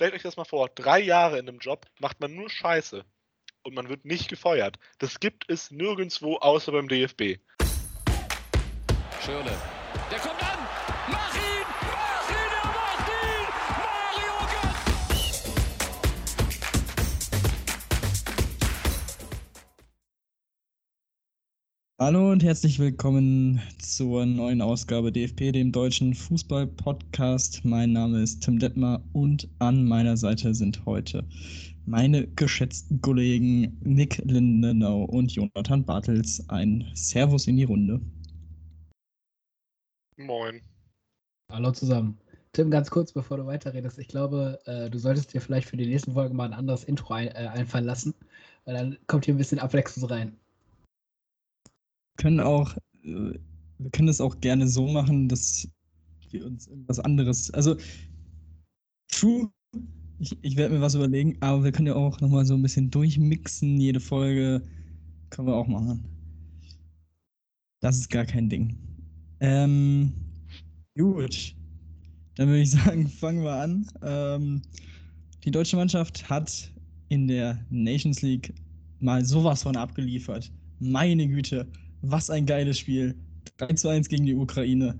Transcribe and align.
stellt 0.00 0.14
euch 0.14 0.22
das 0.22 0.38
mal 0.38 0.46
vor, 0.46 0.70
drei 0.74 0.98
Jahre 0.98 1.38
in 1.38 1.46
einem 1.46 1.58
Job 1.58 1.84
macht 1.98 2.20
man 2.20 2.34
nur 2.34 2.48
Scheiße 2.48 3.04
und 3.64 3.74
man 3.74 3.90
wird 3.90 4.06
nicht 4.06 4.30
gefeuert. 4.30 4.78
Das 4.98 5.20
gibt 5.20 5.44
es 5.50 5.70
nirgendwo 5.70 6.36
außer 6.36 6.72
beim 6.72 6.88
DFB. 6.88 7.38
Schöne. 9.22 9.79
Hallo 22.02 22.30
und 22.30 22.42
herzlich 22.42 22.78
willkommen 22.78 23.60
zur 23.78 24.24
neuen 24.24 24.62
Ausgabe 24.62 25.12
DFP, 25.12 25.52
dem 25.52 25.70
deutschen 25.70 26.14
Fußball-Podcast. 26.14 27.62
Mein 27.66 27.92
Name 27.92 28.22
ist 28.22 28.40
Tim 28.40 28.58
Detmer 28.58 29.02
und 29.12 29.46
an 29.58 29.84
meiner 29.84 30.16
Seite 30.16 30.54
sind 30.54 30.86
heute 30.86 31.28
meine 31.84 32.26
geschätzten 32.26 33.02
Kollegen 33.02 33.78
Nick 33.84 34.16
Lindenau 34.24 35.04
und 35.04 35.30
Jonathan 35.32 35.84
Bartels. 35.84 36.42
Ein 36.48 36.90
Servus 36.94 37.46
in 37.46 37.58
die 37.58 37.64
Runde. 37.64 38.00
Moin. 40.16 40.62
Hallo 41.52 41.70
zusammen. 41.70 42.18
Tim, 42.52 42.70
ganz 42.70 42.90
kurz, 42.90 43.12
bevor 43.12 43.36
du 43.36 43.44
weiterredest, 43.44 43.98
ich 43.98 44.08
glaube, 44.08 44.58
äh, 44.64 44.88
du 44.88 44.98
solltest 44.98 45.34
dir 45.34 45.42
vielleicht 45.42 45.68
für 45.68 45.76
die 45.76 45.86
nächsten 45.86 46.14
Folgen 46.14 46.34
mal 46.34 46.46
ein 46.46 46.54
anderes 46.54 46.84
Intro 46.84 47.12
ein, 47.12 47.28
äh, 47.28 47.50
einfallen 47.52 47.84
lassen, 47.84 48.14
weil 48.64 48.74
dann 48.74 48.98
kommt 49.06 49.26
hier 49.26 49.34
ein 49.34 49.38
bisschen 49.38 49.58
Abwechslung 49.58 50.08
rein. 50.08 50.38
Können 52.20 52.40
auch, 52.40 52.76
äh, 53.02 53.32
wir 53.78 53.90
können 53.90 54.08
es 54.08 54.20
auch 54.20 54.40
gerne 54.40 54.68
so 54.68 54.86
machen, 54.86 55.28
dass 55.28 55.66
wir 56.30 56.46
uns 56.46 56.68
irgendwas 56.68 57.00
anderes, 57.00 57.50
also 57.52 57.76
true, 59.10 59.50
ich, 60.18 60.36
ich 60.42 60.56
werde 60.56 60.74
mir 60.74 60.80
was 60.82 60.94
überlegen, 60.94 61.36
aber 61.40 61.64
wir 61.64 61.72
können 61.72 61.88
ja 61.88 61.94
auch 61.94 62.20
nochmal 62.20 62.44
so 62.44 62.54
ein 62.54 62.62
bisschen 62.62 62.90
durchmixen, 62.90 63.80
jede 63.80 64.00
Folge 64.00 64.62
können 65.30 65.48
wir 65.48 65.56
auch 65.56 65.66
machen. 65.66 66.04
Das 67.80 67.96
ist 67.96 68.10
gar 68.10 68.26
kein 68.26 68.50
Ding. 68.50 68.76
Ähm, 69.40 70.12
gut, 70.96 71.54
dann 72.36 72.48
würde 72.48 72.60
ich 72.60 72.70
sagen, 72.72 73.08
fangen 73.08 73.42
wir 73.42 73.54
an. 73.54 73.86
Ähm, 74.02 74.62
die 75.44 75.50
deutsche 75.50 75.76
Mannschaft 75.76 76.28
hat 76.28 76.70
in 77.08 77.26
der 77.26 77.64
Nations 77.70 78.20
League 78.20 78.52
mal 78.98 79.24
sowas 79.24 79.62
von 79.62 79.74
abgeliefert. 79.74 80.52
Meine 80.80 81.26
Güte, 81.26 81.66
was 82.02 82.30
ein 82.30 82.46
geiles 82.46 82.78
Spiel. 82.78 83.14
3 83.58 83.74
zu 83.74 83.88
1 83.88 84.08
gegen 84.08 84.26
die 84.26 84.34
Ukraine. 84.34 84.98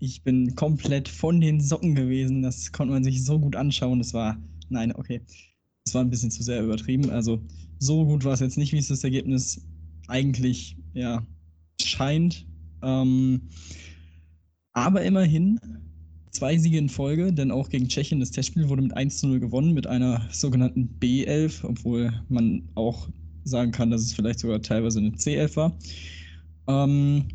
Ich 0.00 0.22
bin 0.22 0.54
komplett 0.54 1.08
von 1.08 1.40
den 1.40 1.60
Socken 1.60 1.94
gewesen. 1.94 2.42
Das 2.42 2.70
konnte 2.72 2.94
man 2.94 3.04
sich 3.04 3.24
so 3.24 3.38
gut 3.38 3.56
anschauen. 3.56 3.98
Das 3.98 4.14
war, 4.14 4.36
nein, 4.68 4.94
okay. 4.94 5.20
Das 5.84 5.94
war 5.94 6.02
ein 6.02 6.10
bisschen 6.10 6.30
zu 6.30 6.42
sehr 6.42 6.62
übertrieben. 6.62 7.10
Also, 7.10 7.40
so 7.78 8.04
gut 8.04 8.24
war 8.24 8.34
es 8.34 8.40
jetzt 8.40 8.58
nicht, 8.58 8.72
wie 8.72 8.78
es 8.78 8.88
das 8.88 9.04
Ergebnis 9.04 9.60
eigentlich, 10.06 10.76
ja, 10.94 11.26
scheint. 11.80 12.46
Ähm, 12.82 13.42
aber 14.72 15.02
immerhin 15.02 15.58
zwei 16.30 16.56
Siege 16.56 16.78
in 16.78 16.88
Folge, 16.88 17.32
denn 17.32 17.50
auch 17.50 17.68
gegen 17.68 17.88
Tschechien 17.88 18.20
das 18.20 18.30
Testspiel 18.30 18.68
wurde 18.68 18.82
mit 18.82 18.96
1 18.96 19.18
zu 19.18 19.26
0 19.26 19.40
gewonnen, 19.40 19.72
mit 19.72 19.86
einer 19.86 20.28
sogenannten 20.30 20.88
B11, 21.00 21.64
obwohl 21.64 22.12
man 22.28 22.62
auch 22.74 23.08
sagen 23.44 23.72
kann, 23.72 23.90
dass 23.90 24.02
es 24.02 24.12
vielleicht 24.12 24.40
sogar 24.40 24.62
teilweise 24.62 25.00
eine 25.00 25.10
C11 25.10 25.56
war. 25.56 25.76
Ähm, 26.68 27.28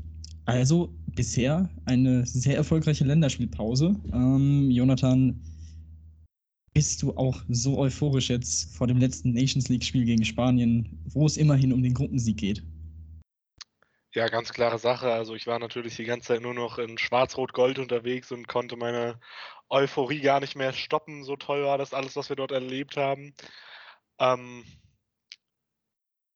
also 0.46 0.94
bisher 1.16 1.70
eine 1.86 2.26
sehr 2.26 2.56
erfolgreiche 2.56 3.04
Länderspielpause. 3.04 3.96
Ähm, 4.14 4.70
Jonathan, 4.70 5.42
bist 6.74 7.02
du 7.04 7.16
auch 7.16 7.42
so 7.50 7.78
euphorisch 7.78 8.30
jetzt 8.30 8.76
vor 8.76 8.88
dem 8.88 8.98
letzten 8.98 9.32
Nations 9.32 9.70
League-Spiel 9.70 10.06
gegen 10.06 10.26
Spanien, 10.26 11.00
wo 11.06 11.26
es 11.26 11.38
immerhin 11.38 11.72
um 11.72 11.84
den 11.84 11.94
Gruppensieg 11.94 12.38
geht? 12.38 12.64
Ja, 14.14 14.28
ganz 14.28 14.54
klare 14.54 14.78
Sache. 14.78 15.12
Also 15.12 15.34
ich 15.34 15.48
war 15.48 15.60
natürlich 15.60 15.96
die 15.96 16.06
ganze 16.06 16.28
Zeit 16.30 16.42
nur 16.42 16.54
noch 16.54 16.78
in 16.78 16.98
Schwarz-Rot-Gold 16.98 17.80
unterwegs 17.80 18.32
und 18.32 18.48
konnte 18.48 18.76
meine 18.76 19.20
Euphorie 19.70 20.22
gar 20.22 20.40
nicht 20.40 20.56
mehr 20.56 20.74
stoppen. 20.74 21.24
So 21.24 21.36
toll 21.36 21.64
war 21.64 21.80
das 21.80 21.94
alles, 21.94 22.16
was 22.16 22.30
wir 22.30 22.36
dort 22.36 22.52
erlebt 22.52 22.96
haben. 22.96 23.34
Ähm, 24.20 24.64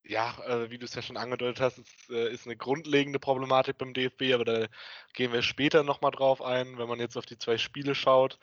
ja, 0.08 0.36
äh, 0.46 0.70
wie 0.70 0.78
du 0.78 0.86
es 0.86 0.96
ja 0.96 1.02
schon 1.02 1.18
angedeutet 1.18 1.62
hast, 1.62 1.78
es 1.80 2.10
äh, 2.10 2.32
ist 2.32 2.46
eine 2.46 2.56
grundlegende 2.56 3.20
Problematik 3.20 3.78
beim 3.78 3.94
DFB, 3.94 4.34
aber 4.34 4.46
da 4.46 4.68
gehen 5.14 5.34
wir 5.34 5.42
später 5.42 5.84
nochmal 5.84 6.12
drauf 6.12 6.42
ein, 6.42 6.78
wenn 6.78 6.88
man 6.88 7.00
jetzt 7.00 7.18
auf 7.18 7.26
die 7.26 7.38
zwei 7.38 7.58
Spiele 7.58 7.94
schaut, 7.96 8.40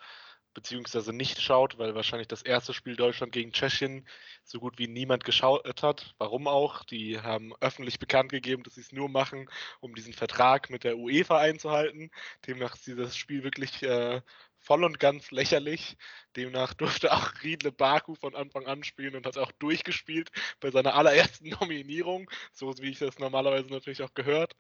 beziehungsweise 0.53 1.13
nicht 1.13 1.41
schaut, 1.41 1.79
weil 1.79 1.95
wahrscheinlich 1.95 2.29
das 2.29 2.43
erste 2.43 2.75
Spiel 2.75 2.97
Deutschland 2.97 3.33
gegen 3.33 3.53
Tschechien 3.53 4.07
so 4.45 4.61
gut 4.61 4.79
wie 4.79 4.87
niemand 4.89 5.25
geschaut 5.25 5.83
hat. 5.83 6.15
Warum 6.19 6.47
auch? 6.47 6.85
Die 6.85 7.21
haben 7.21 7.55
öffentlich 7.61 7.99
bekannt 7.99 8.31
gegeben, 8.31 8.63
dass 8.63 8.75
sie 8.75 8.83
es 8.83 8.93
nur 8.93 9.09
machen, 9.09 9.49
um 9.81 9.95
diesen 9.95 10.13
Vertrag 10.13 10.71
mit 10.71 10.85
der 10.85 10.97
UEFA 10.99 11.39
einzuhalten. 11.39 12.11
Demnach 12.47 12.75
ist 12.75 12.87
dieses 12.87 13.17
Spiel 13.17 13.43
wirklich 13.43 13.83
äh, 13.83 14.21
voll 14.65 14.85
und 14.85 14.99
ganz 14.99 15.31
lächerlich. 15.31 15.97
Demnach 16.37 16.75
durfte 16.75 17.13
auch 17.13 17.33
Riedle 17.43 17.73
Baku 17.73 18.15
von 18.15 18.35
Anfang 18.35 18.67
an 18.67 18.83
spielen 18.83 19.15
und 19.15 19.27
hat 19.27 19.39
auch 19.39 19.53
durchgespielt 19.53 20.31
bei 20.61 20.71
seiner 20.71 20.95
allerersten 20.95 21.49
Nominierung, 21.61 22.31
so 22.53 22.73
wie 22.79 22.91
ich 22.91 22.99
das 22.99 23.19
normalerweise 23.19 23.69
natürlich 23.69 24.03
auch 24.03 24.15
gehört. 24.15 24.57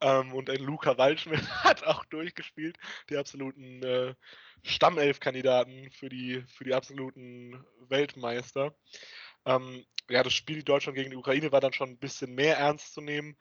Ähm, 0.00 0.32
und 0.32 0.50
ein 0.50 0.62
Luca 0.62 0.96
Waldschmidt 0.98 1.48
hat 1.64 1.84
auch 1.84 2.04
durchgespielt, 2.06 2.76
die 3.10 3.16
absoluten 3.16 3.82
äh, 3.82 4.14
Stammelf-Kandidaten 4.62 5.90
für 5.92 6.08
die, 6.08 6.44
für 6.46 6.64
die 6.64 6.74
absoluten 6.74 7.64
Weltmeister. 7.88 8.74
Ähm, 9.44 9.84
ja, 10.10 10.22
das 10.22 10.34
Spiel 10.34 10.62
Deutschland 10.62 10.96
gegen 10.96 11.10
die 11.10 11.16
Ukraine 11.16 11.52
war 11.52 11.60
dann 11.60 11.72
schon 11.72 11.90
ein 11.90 11.98
bisschen 11.98 12.34
mehr 12.34 12.58
ernst 12.58 12.94
zu 12.94 13.00
nehmen 13.00 13.36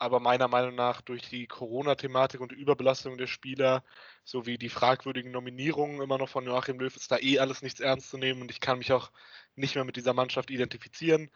aber 0.00 0.18
meiner 0.18 0.48
Meinung 0.48 0.74
nach 0.74 1.02
durch 1.02 1.28
die 1.28 1.46
Corona-Thematik 1.46 2.40
und 2.40 2.52
die 2.52 2.56
Überbelastung 2.56 3.18
der 3.18 3.26
Spieler 3.26 3.84
sowie 4.24 4.56
die 4.56 4.70
fragwürdigen 4.70 5.30
Nominierungen 5.30 6.00
immer 6.00 6.16
noch 6.16 6.30
von 6.30 6.46
Joachim 6.46 6.80
Löw 6.80 6.94
ist 6.96 7.12
da 7.12 7.18
eh 7.18 7.38
alles 7.38 7.60
nichts 7.60 7.80
ernst 7.80 8.08
zu 8.08 8.16
nehmen 8.16 8.40
und 8.40 8.50
ich 8.50 8.60
kann 8.60 8.78
mich 8.78 8.92
auch 8.92 9.12
nicht 9.56 9.74
mehr 9.74 9.84
mit 9.84 9.96
dieser 9.96 10.14
Mannschaft 10.14 10.50
identifizieren. 10.50 11.30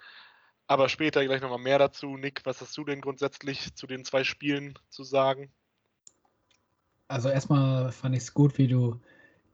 Aber 0.67 0.89
später 0.89 1.23
gleich 1.25 1.43
nochmal 1.43 1.59
mehr 1.59 1.79
dazu. 1.79 2.17
Nick, 2.17 2.41
was 2.45 2.63
hast 2.63 2.75
du 2.79 2.85
denn 2.85 3.03
grundsätzlich 3.03 3.75
zu 3.75 3.87
den 3.87 4.03
zwei 4.03 4.25
Spielen 4.25 4.79
zu 4.89 5.05
sagen? 5.05 5.53
Also 7.07 7.29
erstmal 7.29 7.93
fand 7.93 8.17
ich 8.17 8.23
es 8.23 8.33
gut, 8.33 8.57
wie 8.57 8.67
du 8.67 8.99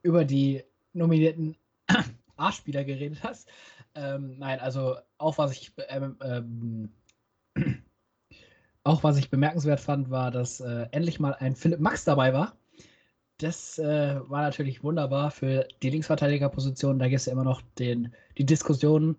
über 0.02 0.24
die 0.24 0.62
nominierten 0.92 1.56
A-Spieler 2.36 2.84
geredet 2.84 3.24
hast. 3.24 3.48
Ähm, 3.96 4.38
nein, 4.38 4.60
also 4.60 4.98
auch 5.18 5.36
was 5.36 5.50
ich 5.50 5.72
ähm, 5.88 6.16
ähm, 6.22 6.92
auch 8.84 9.02
was 9.02 9.18
ich 9.18 9.30
bemerkenswert 9.30 9.80
fand, 9.80 10.10
war, 10.10 10.30
dass 10.30 10.60
äh, 10.60 10.86
endlich 10.92 11.20
mal 11.20 11.34
ein 11.34 11.54
Philipp 11.54 11.80
Max 11.80 12.04
dabei 12.04 12.32
war. 12.32 12.56
Das 13.38 13.78
äh, 13.78 14.20
war 14.28 14.42
natürlich 14.42 14.82
wunderbar 14.82 15.30
für 15.30 15.66
die 15.82 15.90
Linksverteidigerposition. 15.90 16.98
Da 16.98 17.08
gibt 17.08 17.20
es 17.20 17.26
ja 17.26 17.32
immer 17.32 17.44
noch 17.44 17.62
den, 17.78 18.14
die 18.36 18.44
Diskussion. 18.44 19.16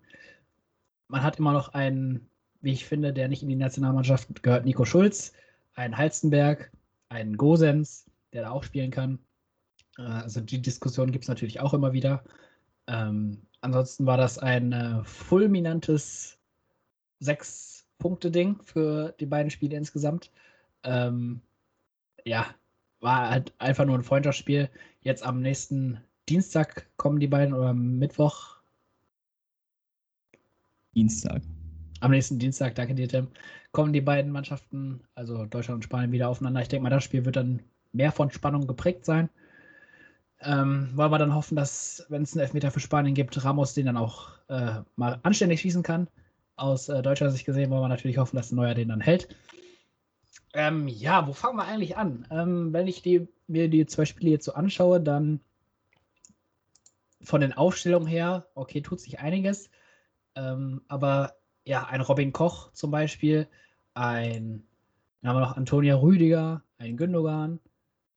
Man 1.08 1.22
hat 1.22 1.38
immer 1.38 1.52
noch 1.52 1.74
einen, 1.74 2.28
wie 2.60 2.72
ich 2.72 2.84
finde, 2.84 3.12
der 3.12 3.28
nicht 3.28 3.42
in 3.42 3.48
die 3.48 3.56
Nationalmannschaft 3.56 4.42
gehört, 4.42 4.64
Nico 4.64 4.84
Schulz, 4.84 5.32
einen 5.74 5.96
Halstenberg, 5.96 6.70
einen 7.08 7.36
Gosens, 7.36 8.06
der 8.32 8.42
da 8.42 8.50
auch 8.50 8.62
spielen 8.62 8.90
kann. 8.90 9.18
Äh, 9.98 10.02
also 10.02 10.40
die 10.40 10.62
Diskussion 10.62 11.10
gibt 11.12 11.24
es 11.24 11.28
natürlich 11.28 11.60
auch 11.60 11.74
immer 11.74 11.92
wieder. 11.92 12.24
Ähm, 12.86 13.42
ansonsten 13.60 14.06
war 14.06 14.16
das 14.16 14.38
ein 14.38 14.72
äh, 14.72 15.04
fulminantes 15.04 16.38
6 17.20 17.71
Punkte-Ding 18.02 18.58
für 18.64 19.14
die 19.20 19.26
beiden 19.26 19.50
Spiele 19.50 19.76
insgesamt. 19.76 20.32
Ähm, 20.82 21.40
ja, 22.24 22.46
war 22.98 23.30
halt 23.30 23.52
einfach 23.58 23.84
nur 23.84 23.96
ein 23.96 24.02
Freundschaftsspiel. 24.02 24.68
Jetzt 25.02 25.24
am 25.24 25.40
nächsten 25.40 26.00
Dienstag 26.28 26.88
kommen 26.96 27.20
die 27.20 27.28
beiden 27.28 27.54
oder 27.54 27.72
Mittwoch. 27.72 28.56
Dienstag. 30.96 31.42
Am 32.00 32.10
nächsten 32.10 32.40
Dienstag, 32.40 32.74
danke 32.74 32.96
dir, 32.96 33.08
Tim, 33.08 33.28
kommen 33.70 33.92
die 33.92 34.00
beiden 34.00 34.32
Mannschaften, 34.32 35.04
also 35.14 35.46
Deutschland 35.46 35.76
und 35.76 35.84
Spanien, 35.84 36.10
wieder 36.10 36.28
aufeinander. 36.28 36.60
Ich 36.60 36.68
denke 36.68 36.82
mal, 36.82 36.90
das 36.90 37.04
Spiel 37.04 37.24
wird 37.24 37.36
dann 37.36 37.62
mehr 37.92 38.10
von 38.10 38.32
Spannung 38.32 38.66
geprägt 38.66 39.04
sein. 39.04 39.30
Ähm, 40.40 40.90
wollen 40.96 41.12
wir 41.12 41.18
dann 41.18 41.36
hoffen, 41.36 41.54
dass, 41.54 42.04
wenn 42.08 42.22
es 42.22 42.32
einen 42.32 42.40
Elfmeter 42.40 42.72
für 42.72 42.80
Spanien 42.80 43.14
gibt, 43.14 43.44
Ramos 43.44 43.74
den 43.74 43.86
dann 43.86 43.96
auch 43.96 44.30
äh, 44.48 44.80
mal 44.96 45.20
anständig 45.22 45.60
schießen 45.60 45.84
kann 45.84 46.08
aus 46.56 46.88
äh, 46.88 47.02
deutscher 47.02 47.30
Sicht 47.30 47.44
gesehen 47.44 47.70
wollen 47.70 47.82
wir 47.82 47.88
natürlich 47.88 48.18
hoffen, 48.18 48.36
dass 48.36 48.52
Neuer 48.52 48.74
den 48.74 48.88
dann 48.88 49.00
hält. 49.00 49.28
Ähm, 50.54 50.86
ja, 50.88 51.26
wo 51.26 51.32
fangen 51.32 51.56
wir 51.56 51.64
eigentlich 51.64 51.96
an? 51.96 52.26
Ähm, 52.30 52.72
wenn 52.72 52.86
ich 52.86 53.02
die, 53.02 53.28
mir 53.46 53.68
die 53.68 53.86
zwei 53.86 54.04
Spiele 54.04 54.30
jetzt 54.30 54.44
so 54.44 54.52
anschaue, 54.52 55.00
dann 55.00 55.40
von 57.22 57.40
den 57.40 57.52
Aufstellungen 57.52 58.08
her, 58.08 58.48
okay, 58.54 58.82
tut 58.82 59.00
sich 59.00 59.20
einiges. 59.20 59.70
Ähm, 60.34 60.82
aber 60.88 61.34
ja, 61.64 61.86
ein 61.86 62.00
Robin 62.00 62.32
Koch 62.32 62.72
zum 62.72 62.90
Beispiel, 62.90 63.48
ein, 63.94 64.64
dann 65.20 65.30
haben 65.30 65.36
wir 65.36 65.46
noch 65.46 65.56
Antonia 65.56 65.96
Rüdiger, 65.96 66.62
ein 66.78 66.96
Gündogan, 66.96 67.60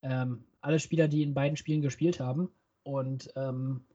ähm, 0.02 0.44
alle 0.62 0.80
Spieler, 0.80 1.08
die 1.08 1.24
in 1.24 1.34
beiden 1.34 1.58
Spielen 1.58 1.82
gespielt 1.82 2.20
haben. 2.20 2.50
Und 2.84 3.32
ähm, 3.36 3.86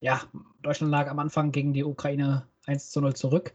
ja, 0.00 0.22
Deutschland 0.62 0.90
lag 0.90 1.08
am 1.08 1.18
Anfang 1.18 1.52
gegen 1.52 1.72
die 1.72 1.84
Ukraine 1.84 2.46
1 2.66 2.90
zu 2.90 3.00
0 3.00 3.14
zurück. 3.14 3.54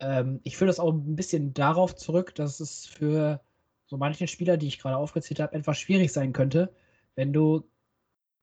Ähm, 0.00 0.40
ich 0.42 0.56
führe 0.56 0.68
das 0.68 0.80
auch 0.80 0.92
ein 0.92 1.16
bisschen 1.16 1.54
darauf 1.54 1.94
zurück, 1.94 2.34
dass 2.34 2.60
es 2.60 2.86
für 2.86 3.40
so 3.86 3.96
manche 3.96 4.26
Spieler, 4.26 4.56
die 4.56 4.68
ich 4.68 4.78
gerade 4.78 4.96
aufgezählt 4.96 5.40
habe, 5.40 5.54
etwas 5.54 5.78
schwierig 5.78 6.12
sein 6.12 6.32
könnte, 6.32 6.72
wenn 7.14 7.32
du 7.32 7.68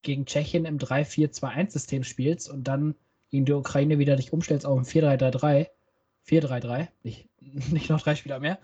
gegen 0.02 0.26
Tschechien 0.26 0.66
im 0.66 0.78
3-4-2-1-System 0.78 2.04
spielst 2.04 2.50
und 2.50 2.66
dann 2.66 2.96
gegen 3.30 3.46
die 3.46 3.54
Ukraine 3.54 4.00
wieder 4.00 4.16
dich 4.16 4.32
umstellst 4.32 4.66
auf 4.66 4.78
ein 4.78 4.86
4-3-3-3. 4.86 5.68
4-3-3, 6.28 6.88
nicht, 7.04 7.30
nicht 7.40 7.90
noch 7.90 8.02
drei 8.02 8.16
Spieler 8.16 8.40
mehr. 8.40 8.60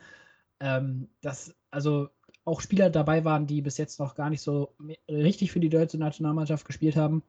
Ähm, 0.60 1.10
dass 1.22 1.56
also 1.72 2.10
auch 2.46 2.62
Spieler 2.62 2.89
dabei 2.89 3.24
waren, 3.24 3.48
die 3.48 3.62
bis 3.62 3.78
jetzt 3.78 4.00
noch 4.00 4.16
gar 4.16 4.30
nicht 4.30 4.42
so 4.42 4.75
richtig 5.10 5.51
für 5.51 5.60
die 5.60 5.69
deutsche 5.69 5.98
Nationalmannschaft 5.98 6.66
gespielt 6.66 6.96
haben. 6.96 7.24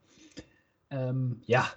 Ähm, 0.91 1.41
ja, 1.47 1.69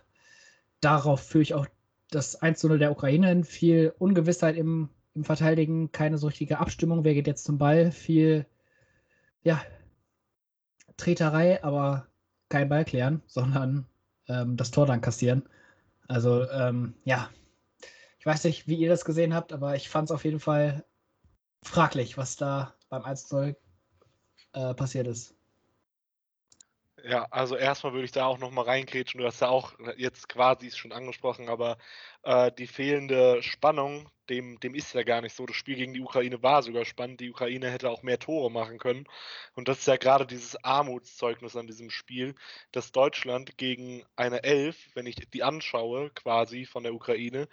darauf 0.82 1.22
führe 1.22 1.44
ich 1.44 1.54
auch 1.54 1.68
das 2.10 2.42
1-0 2.42 2.78
der 2.78 2.92
Ukraine 2.92 3.44
Viel 3.44 3.94
Ungewissheit 4.00 4.56
im, 4.56 4.90
im 5.14 5.24
Verteidigen, 5.24 5.92
keine 5.92 6.18
so 6.18 6.28
richtige 6.28 6.60
Abstimmung. 6.60 7.04
Wer 7.04 7.14
geht 7.14 7.28
jetzt 7.28 7.44
zum 7.44 7.58
Ball? 7.58 7.92
Viel, 7.92 8.46
ja, 9.44 9.62
Treterei, 10.98 11.64
aber 11.64 12.08
kein 12.50 12.70
Ball 12.70 12.86
klären, 12.86 13.22
sondern 13.28 13.86
ähm, 14.28 14.58
das 14.58 14.72
Tor 14.72 14.86
dann 14.86 15.02
kassieren. 15.02 15.48
Also, 16.08 16.50
ähm, 16.50 16.96
ja, 17.04 17.30
ich 18.20 18.26
weiß 18.26 18.46
nicht, 18.46 18.68
wie 18.68 18.76
ihr 18.76 18.90
das 18.90 19.06
gesehen 19.06 19.34
habt, 19.34 19.54
aber 19.54 19.76
ich 19.76 19.90
fand 19.90 20.10
es 20.10 20.16
auf 20.16 20.26
jeden 20.26 20.40
Fall 20.40 20.86
fraglich, 21.64 22.18
was 22.18 22.38
da 22.38 22.74
beim 22.90 23.04
1-0 23.04 23.56
äh, 24.54 24.74
passiert 24.74 25.08
ist. 25.08 25.37
Ja, 27.10 27.26
also 27.32 27.56
erstmal 27.56 27.94
würde 27.94 28.04
ich 28.04 28.12
da 28.12 28.26
auch 28.26 28.38
nochmal 28.38 28.66
reingrätschen. 28.66 29.22
Du 29.22 29.26
hast 29.26 29.40
ja 29.40 29.48
auch 29.48 29.74
jetzt 29.96 30.28
quasi 30.28 30.70
schon 30.72 30.92
angesprochen, 30.92 31.48
aber 31.48 31.78
äh, 32.24 32.52
die 32.52 32.68
fehlende 32.68 33.42
Spannung, 33.44 34.10
dem, 34.30 34.60
dem 34.60 34.76
ist 34.76 34.94
ja 34.94 35.04
gar 35.04 35.22
nicht 35.22 35.34
so. 35.34 35.46
Das 35.46 35.56
Spiel 35.56 35.78
gegen 35.78 35.94
die 35.94 36.02
Ukraine 36.02 36.44
war 36.44 36.64
sogar 36.64 36.84
spannend. 36.84 37.22
Die 37.22 37.30
Ukraine 37.30 37.72
hätte 37.72 37.90
auch 37.90 38.04
mehr 38.04 38.20
Tore 38.20 38.52
machen 38.52 38.78
können. 38.78 39.06
Und 39.56 39.70
das 39.70 39.80
ist 39.80 39.88
ja 39.88 39.96
gerade 39.96 40.28
dieses 40.28 40.62
Armutszeugnis 40.66 41.56
an 41.56 41.66
diesem 41.68 41.92
Spiel, 41.92 42.36
dass 42.74 42.92
Deutschland 42.92 43.58
gegen 43.58 44.04
eine 44.18 44.44
Elf, 44.44 44.76
wenn 44.94 45.06
ich 45.06 45.16
die 45.16 45.44
anschaue, 45.44 46.10
quasi 46.10 46.66
von 46.66 46.84
der 46.84 46.94
Ukraine, 46.94 47.48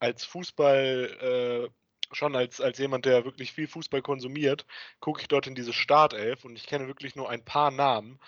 als 0.00 0.24
Fußball, 0.24 1.68
äh, 1.70 1.74
schon 2.12 2.34
als, 2.34 2.60
als 2.60 2.78
jemand, 2.78 3.04
der 3.04 3.24
wirklich 3.24 3.52
viel 3.52 3.68
Fußball 3.68 4.02
konsumiert, 4.02 4.66
gucke 5.00 5.20
ich 5.20 5.28
dort 5.28 5.46
in 5.46 5.54
diese 5.54 5.72
Startelf 5.72 6.44
und 6.44 6.56
ich 6.56 6.66
kenne 6.66 6.88
wirklich 6.88 7.14
nur 7.14 7.30
ein 7.30 7.44
paar 7.44 7.70
Namen. 7.70 8.18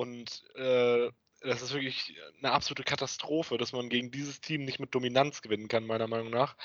Und 0.00 0.44
äh, 0.54 1.10
das 1.42 1.60
ist 1.60 1.74
wirklich 1.74 2.18
eine 2.38 2.52
absolute 2.52 2.84
Katastrophe, 2.84 3.58
dass 3.58 3.74
man 3.74 3.90
gegen 3.90 4.10
dieses 4.10 4.40
Team 4.40 4.64
nicht 4.64 4.80
mit 4.80 4.94
Dominanz 4.94 5.42
gewinnen 5.42 5.68
kann, 5.68 5.84
meiner 5.84 6.06
Meinung 6.06 6.30
nach. 6.30 6.56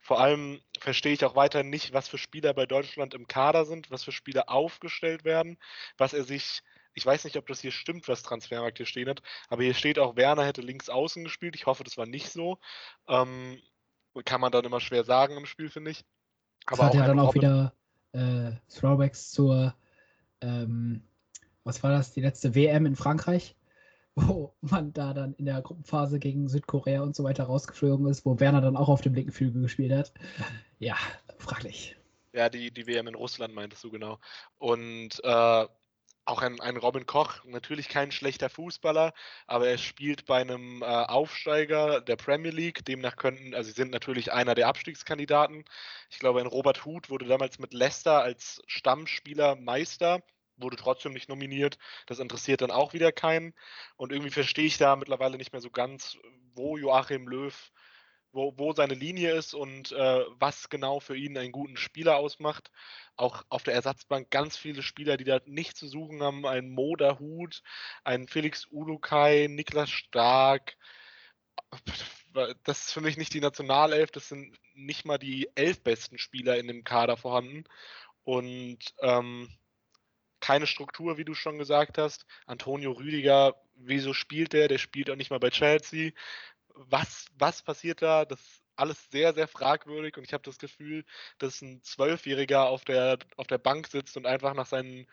Vor 0.00 0.20
allem 0.20 0.60
verstehe 0.80 1.12
ich 1.12 1.24
auch 1.24 1.36
weiterhin 1.36 1.70
nicht, 1.70 1.92
was 1.92 2.08
für 2.08 2.18
Spieler 2.18 2.52
bei 2.52 2.66
Deutschland 2.66 3.14
im 3.14 3.28
Kader 3.28 3.64
sind, 3.64 3.92
was 3.92 4.02
für 4.02 4.10
Spieler 4.10 4.48
aufgestellt 4.48 5.24
werden, 5.24 5.56
was 5.98 6.14
er 6.14 6.24
sich, 6.24 6.62
ich 6.94 7.06
weiß 7.06 7.22
nicht, 7.22 7.36
ob 7.36 7.46
das 7.46 7.60
hier 7.60 7.70
stimmt, 7.70 8.08
was 8.08 8.24
Transfermarkt 8.24 8.78
hier 8.78 8.86
stehen 8.86 9.08
hat, 9.08 9.22
aber 9.48 9.62
hier 9.62 9.74
steht 9.74 10.00
auch, 10.00 10.16
Werner 10.16 10.44
hätte 10.44 10.60
links 10.60 10.88
außen 10.88 11.22
gespielt. 11.22 11.54
Ich 11.54 11.66
hoffe, 11.66 11.84
das 11.84 11.96
war 11.96 12.06
nicht 12.06 12.30
so. 12.30 12.58
Ähm, 13.06 13.62
kann 14.24 14.40
man 14.40 14.50
dann 14.50 14.64
immer 14.64 14.80
schwer 14.80 15.04
sagen 15.04 15.36
im 15.36 15.46
Spiel, 15.46 15.70
finde 15.70 15.92
ich. 15.92 16.04
Aber 16.66 16.78
das 16.78 16.86
hat 16.86 16.94
ja 16.94 17.06
dann 17.06 17.20
auch 17.20 17.34
wieder 17.36 17.72
äh, 18.10 18.50
Throwbacks 18.68 19.30
zur 19.30 19.76
ähm, 20.40 21.04
was 21.64 21.82
war 21.82 21.90
das, 21.90 22.12
die 22.12 22.20
letzte 22.20 22.54
WM 22.54 22.86
in 22.86 22.96
Frankreich, 22.96 23.56
wo 24.14 24.54
man 24.60 24.92
da 24.92 25.12
dann 25.12 25.34
in 25.34 25.46
der 25.46 25.60
Gruppenphase 25.62 26.18
gegen 26.18 26.48
Südkorea 26.48 27.02
und 27.02 27.16
so 27.16 27.24
weiter 27.24 27.44
rausgeflogen 27.44 28.06
ist, 28.06 28.24
wo 28.24 28.38
Werner 28.38 28.60
dann 28.60 28.76
auch 28.76 28.88
auf 28.88 29.00
dem 29.00 29.14
linken 29.14 29.32
Flügel 29.32 29.62
gespielt 29.62 29.92
hat. 29.92 30.12
Ja, 30.78 30.96
fraglich. 31.38 31.96
Ja, 32.32 32.48
die, 32.48 32.70
die 32.70 32.86
WM 32.86 33.08
in 33.08 33.14
Russland 33.14 33.54
meintest 33.54 33.82
du 33.84 33.90
genau. 33.90 34.18
Und 34.58 35.22
äh, 35.22 35.66
auch 36.26 36.42
ein, 36.42 36.60
ein 36.60 36.76
Robin 36.76 37.06
Koch, 37.06 37.44
natürlich 37.44 37.88
kein 37.88 38.10
schlechter 38.10 38.48
Fußballer, 38.48 39.12
aber 39.46 39.68
er 39.68 39.78
spielt 39.78 40.24
bei 40.26 40.40
einem 40.40 40.82
äh, 40.82 40.86
Aufsteiger 40.86 42.00
der 42.00 42.16
Premier 42.16 42.50
League. 42.50 42.84
Demnach 42.84 43.16
könnten, 43.16 43.54
also 43.54 43.68
sie 43.68 43.76
sind 43.76 43.90
natürlich 43.92 44.32
einer 44.32 44.54
der 44.54 44.68
Abstiegskandidaten. 44.68 45.64
Ich 46.10 46.18
glaube, 46.18 46.40
ein 46.40 46.46
Robert 46.46 46.84
Huth 46.84 47.10
wurde 47.10 47.26
damals 47.26 47.58
mit 47.58 47.74
Leicester 47.74 48.22
als 48.22 48.62
Stammspieler 48.66 49.56
Meister 49.56 50.22
wurde 50.56 50.76
trotzdem 50.76 51.12
nicht 51.12 51.28
nominiert. 51.28 51.78
Das 52.06 52.18
interessiert 52.18 52.60
dann 52.60 52.70
auch 52.70 52.92
wieder 52.92 53.12
keinen. 53.12 53.54
Und 53.96 54.12
irgendwie 54.12 54.30
verstehe 54.30 54.66
ich 54.66 54.78
da 54.78 54.96
mittlerweile 54.96 55.36
nicht 55.36 55.52
mehr 55.52 55.60
so 55.60 55.70
ganz, 55.70 56.16
wo 56.54 56.76
Joachim 56.76 57.28
Löw, 57.28 57.72
wo, 58.32 58.52
wo 58.56 58.72
seine 58.72 58.94
Linie 58.94 59.32
ist 59.32 59.54
und 59.54 59.92
äh, 59.92 60.24
was 60.38 60.68
genau 60.68 61.00
für 61.00 61.16
ihn 61.16 61.38
einen 61.38 61.52
guten 61.52 61.76
Spieler 61.76 62.16
ausmacht. 62.16 62.70
Auch 63.16 63.44
auf 63.48 63.62
der 63.62 63.74
Ersatzbank 63.74 64.30
ganz 64.30 64.56
viele 64.56 64.82
Spieler, 64.82 65.16
die 65.16 65.24
da 65.24 65.40
nicht 65.46 65.76
zu 65.76 65.86
suchen 65.86 66.22
haben. 66.22 66.46
Ein 66.46 66.70
Moderhut, 66.70 67.62
ein 68.02 68.26
Felix 68.26 68.66
Ulukai, 68.70 69.46
Niklas 69.48 69.90
Stark. 69.90 70.76
Das 72.64 72.86
ist 72.86 72.92
für 72.92 73.00
mich 73.00 73.16
nicht 73.16 73.32
die 73.32 73.40
Nationalelf, 73.40 74.10
das 74.10 74.28
sind 74.28 74.56
nicht 74.74 75.04
mal 75.04 75.18
die 75.18 75.48
elf 75.54 75.82
besten 75.82 76.18
Spieler 76.18 76.58
in 76.58 76.66
dem 76.66 76.82
Kader 76.82 77.16
vorhanden. 77.16 77.64
Und 78.24 78.78
ähm, 79.00 79.48
keine 80.44 80.66
Struktur, 80.66 81.16
wie 81.16 81.24
du 81.24 81.32
schon 81.32 81.56
gesagt 81.56 81.96
hast. 81.96 82.26
Antonio 82.44 82.92
Rüdiger, 82.92 83.54
wieso 83.76 84.12
spielt 84.12 84.52
der? 84.52 84.68
Der 84.68 84.76
spielt 84.76 85.08
auch 85.08 85.16
nicht 85.16 85.30
mal 85.30 85.40
bei 85.40 85.48
Chelsea. 85.48 86.12
Was, 86.74 87.28
was 87.38 87.62
passiert 87.62 88.02
da? 88.02 88.26
Das 88.26 88.40
ist 88.40 88.62
alles 88.76 89.08
sehr, 89.10 89.32
sehr 89.32 89.48
fragwürdig 89.48 90.18
und 90.18 90.24
ich 90.24 90.34
habe 90.34 90.42
das 90.42 90.58
Gefühl, 90.58 91.06
dass 91.38 91.62
ein 91.62 91.80
Zwölfjähriger 91.82 92.66
auf 92.68 92.84
der, 92.84 93.18
auf 93.36 93.46
der 93.46 93.56
Bank 93.56 93.86
sitzt 93.86 94.18
und 94.18 94.26
einfach 94.26 94.52
nach, 94.52 94.66
seinen, 94.66 95.06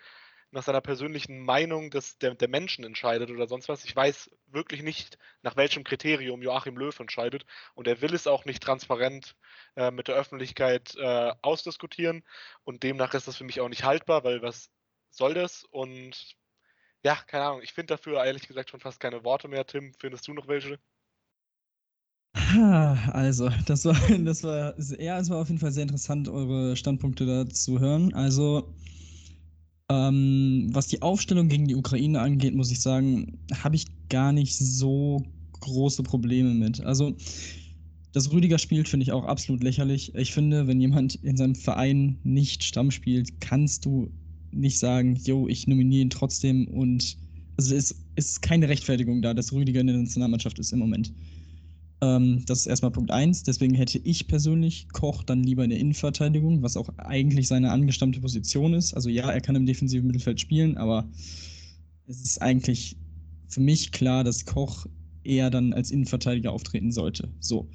nach 0.51 0.63
seiner 0.63 0.81
persönlichen 0.81 1.39
Meinung 1.39 1.91
des, 1.91 2.17
der, 2.17 2.35
der 2.35 2.49
Menschen 2.49 2.83
entscheidet 2.83 3.31
oder 3.31 3.47
sonst 3.47 3.69
was. 3.69 3.85
Ich 3.85 3.95
weiß 3.95 4.31
wirklich 4.47 4.83
nicht, 4.83 5.17
nach 5.43 5.55
welchem 5.55 5.85
Kriterium 5.85 6.41
Joachim 6.41 6.75
Löw 6.77 6.99
entscheidet 6.99 7.45
und 7.73 7.87
er 7.87 8.01
will 8.01 8.13
es 8.13 8.27
auch 8.27 8.43
nicht 8.43 8.63
transparent 8.63 9.37
äh, 9.77 9.91
mit 9.91 10.09
der 10.09 10.15
Öffentlichkeit 10.15 10.93
äh, 10.97 11.31
ausdiskutieren 11.41 12.25
und 12.65 12.83
demnach 12.83 13.13
ist 13.13 13.29
das 13.29 13.37
für 13.37 13.45
mich 13.45 13.61
auch 13.61 13.69
nicht 13.69 13.85
haltbar, 13.85 14.25
weil 14.25 14.41
was 14.41 14.69
soll 15.11 15.33
das 15.33 15.63
und 15.65 16.35
ja, 17.03 17.15
keine 17.27 17.45
Ahnung, 17.45 17.61
ich 17.63 17.73
finde 17.73 17.95
dafür 17.95 18.23
ehrlich 18.23 18.47
gesagt 18.47 18.69
schon 18.69 18.79
fast 18.79 18.99
keine 18.99 19.23
Worte 19.23 19.47
mehr. 19.47 19.65
Tim, 19.65 19.93
findest 19.99 20.27
du 20.27 20.33
noch 20.33 20.47
welche? 20.47 20.79
Also, 23.13 23.49
das 23.65 23.85
war, 23.85 23.95
das 24.25 24.43
war, 24.43 24.73
ja, 24.99 25.19
es 25.19 25.29
war 25.29 25.39
auf 25.41 25.47
jeden 25.49 25.59
Fall 25.59 25.71
sehr 25.71 25.83
interessant, 25.83 26.29
eure 26.29 26.75
Standpunkte 26.75 27.25
da 27.25 27.49
zu 27.49 27.79
hören. 27.79 28.13
Also, 28.13 28.73
ähm, 29.89 30.69
was 30.71 30.87
die 30.87 31.01
Aufstellung 31.01 31.49
gegen 31.49 31.67
die 31.67 31.75
Ukraine 31.75 32.21
angeht, 32.21 32.55
muss 32.55 32.71
ich 32.71 32.81
sagen, 32.81 33.39
habe 33.63 33.75
ich 33.75 33.87
gar 34.09 34.31
nicht 34.31 34.57
so 34.57 35.23
große 35.59 36.03
Probleme 36.03 36.53
mit. 36.53 36.81
Also, 36.81 37.15
dass 38.13 38.31
Rüdiger 38.31 38.57
spielt, 38.57 38.89
finde 38.89 39.03
ich 39.03 39.11
auch 39.11 39.25
absolut 39.25 39.63
lächerlich. 39.63 40.13
Ich 40.15 40.33
finde, 40.33 40.67
wenn 40.67 40.81
jemand 40.81 41.15
in 41.15 41.37
seinem 41.37 41.55
Verein 41.55 42.19
nicht 42.23 42.63
Stamm 42.63 42.91
spielt, 42.91 43.39
kannst 43.41 43.85
du 43.85 44.11
nicht 44.51 44.79
sagen, 44.79 45.15
jo, 45.23 45.47
ich 45.47 45.67
nominiere 45.67 46.03
ihn 46.03 46.09
trotzdem 46.09 46.67
und 46.67 47.17
also 47.57 47.75
es 47.75 47.95
ist 48.15 48.41
keine 48.41 48.69
Rechtfertigung 48.69 49.21
da, 49.21 49.33
dass 49.33 49.53
Rüdiger 49.53 49.81
in 49.81 49.87
der 49.87 49.97
Nationalmannschaft 49.97 50.59
ist 50.59 50.73
im 50.73 50.79
Moment. 50.79 51.13
Ähm, 52.01 52.43
das 52.47 52.61
ist 52.61 52.67
erstmal 52.67 52.91
Punkt 52.91 53.11
1. 53.11 53.43
Deswegen 53.43 53.75
hätte 53.75 53.99
ich 53.99 54.27
persönlich 54.27 54.87
Koch 54.91 55.23
dann 55.23 55.43
lieber 55.43 55.63
in 55.63 55.69
der 55.69 55.79
Innenverteidigung, 55.79 56.63
was 56.63 56.75
auch 56.75 56.89
eigentlich 56.97 57.47
seine 57.47 57.71
angestammte 57.71 58.19
Position 58.19 58.73
ist. 58.73 58.93
Also 58.93 59.09
ja, 59.09 59.29
er 59.29 59.41
kann 59.41 59.55
im 59.55 59.65
defensiven 59.65 60.07
Mittelfeld 60.07 60.39
spielen, 60.39 60.77
aber 60.77 61.07
es 62.07 62.21
ist 62.21 62.41
eigentlich 62.41 62.97
für 63.47 63.61
mich 63.61 63.91
klar, 63.91 64.23
dass 64.23 64.45
Koch 64.45 64.87
eher 65.23 65.49
dann 65.49 65.73
als 65.73 65.91
Innenverteidiger 65.91 66.51
auftreten 66.51 66.91
sollte. 66.91 67.29
So. 67.39 67.69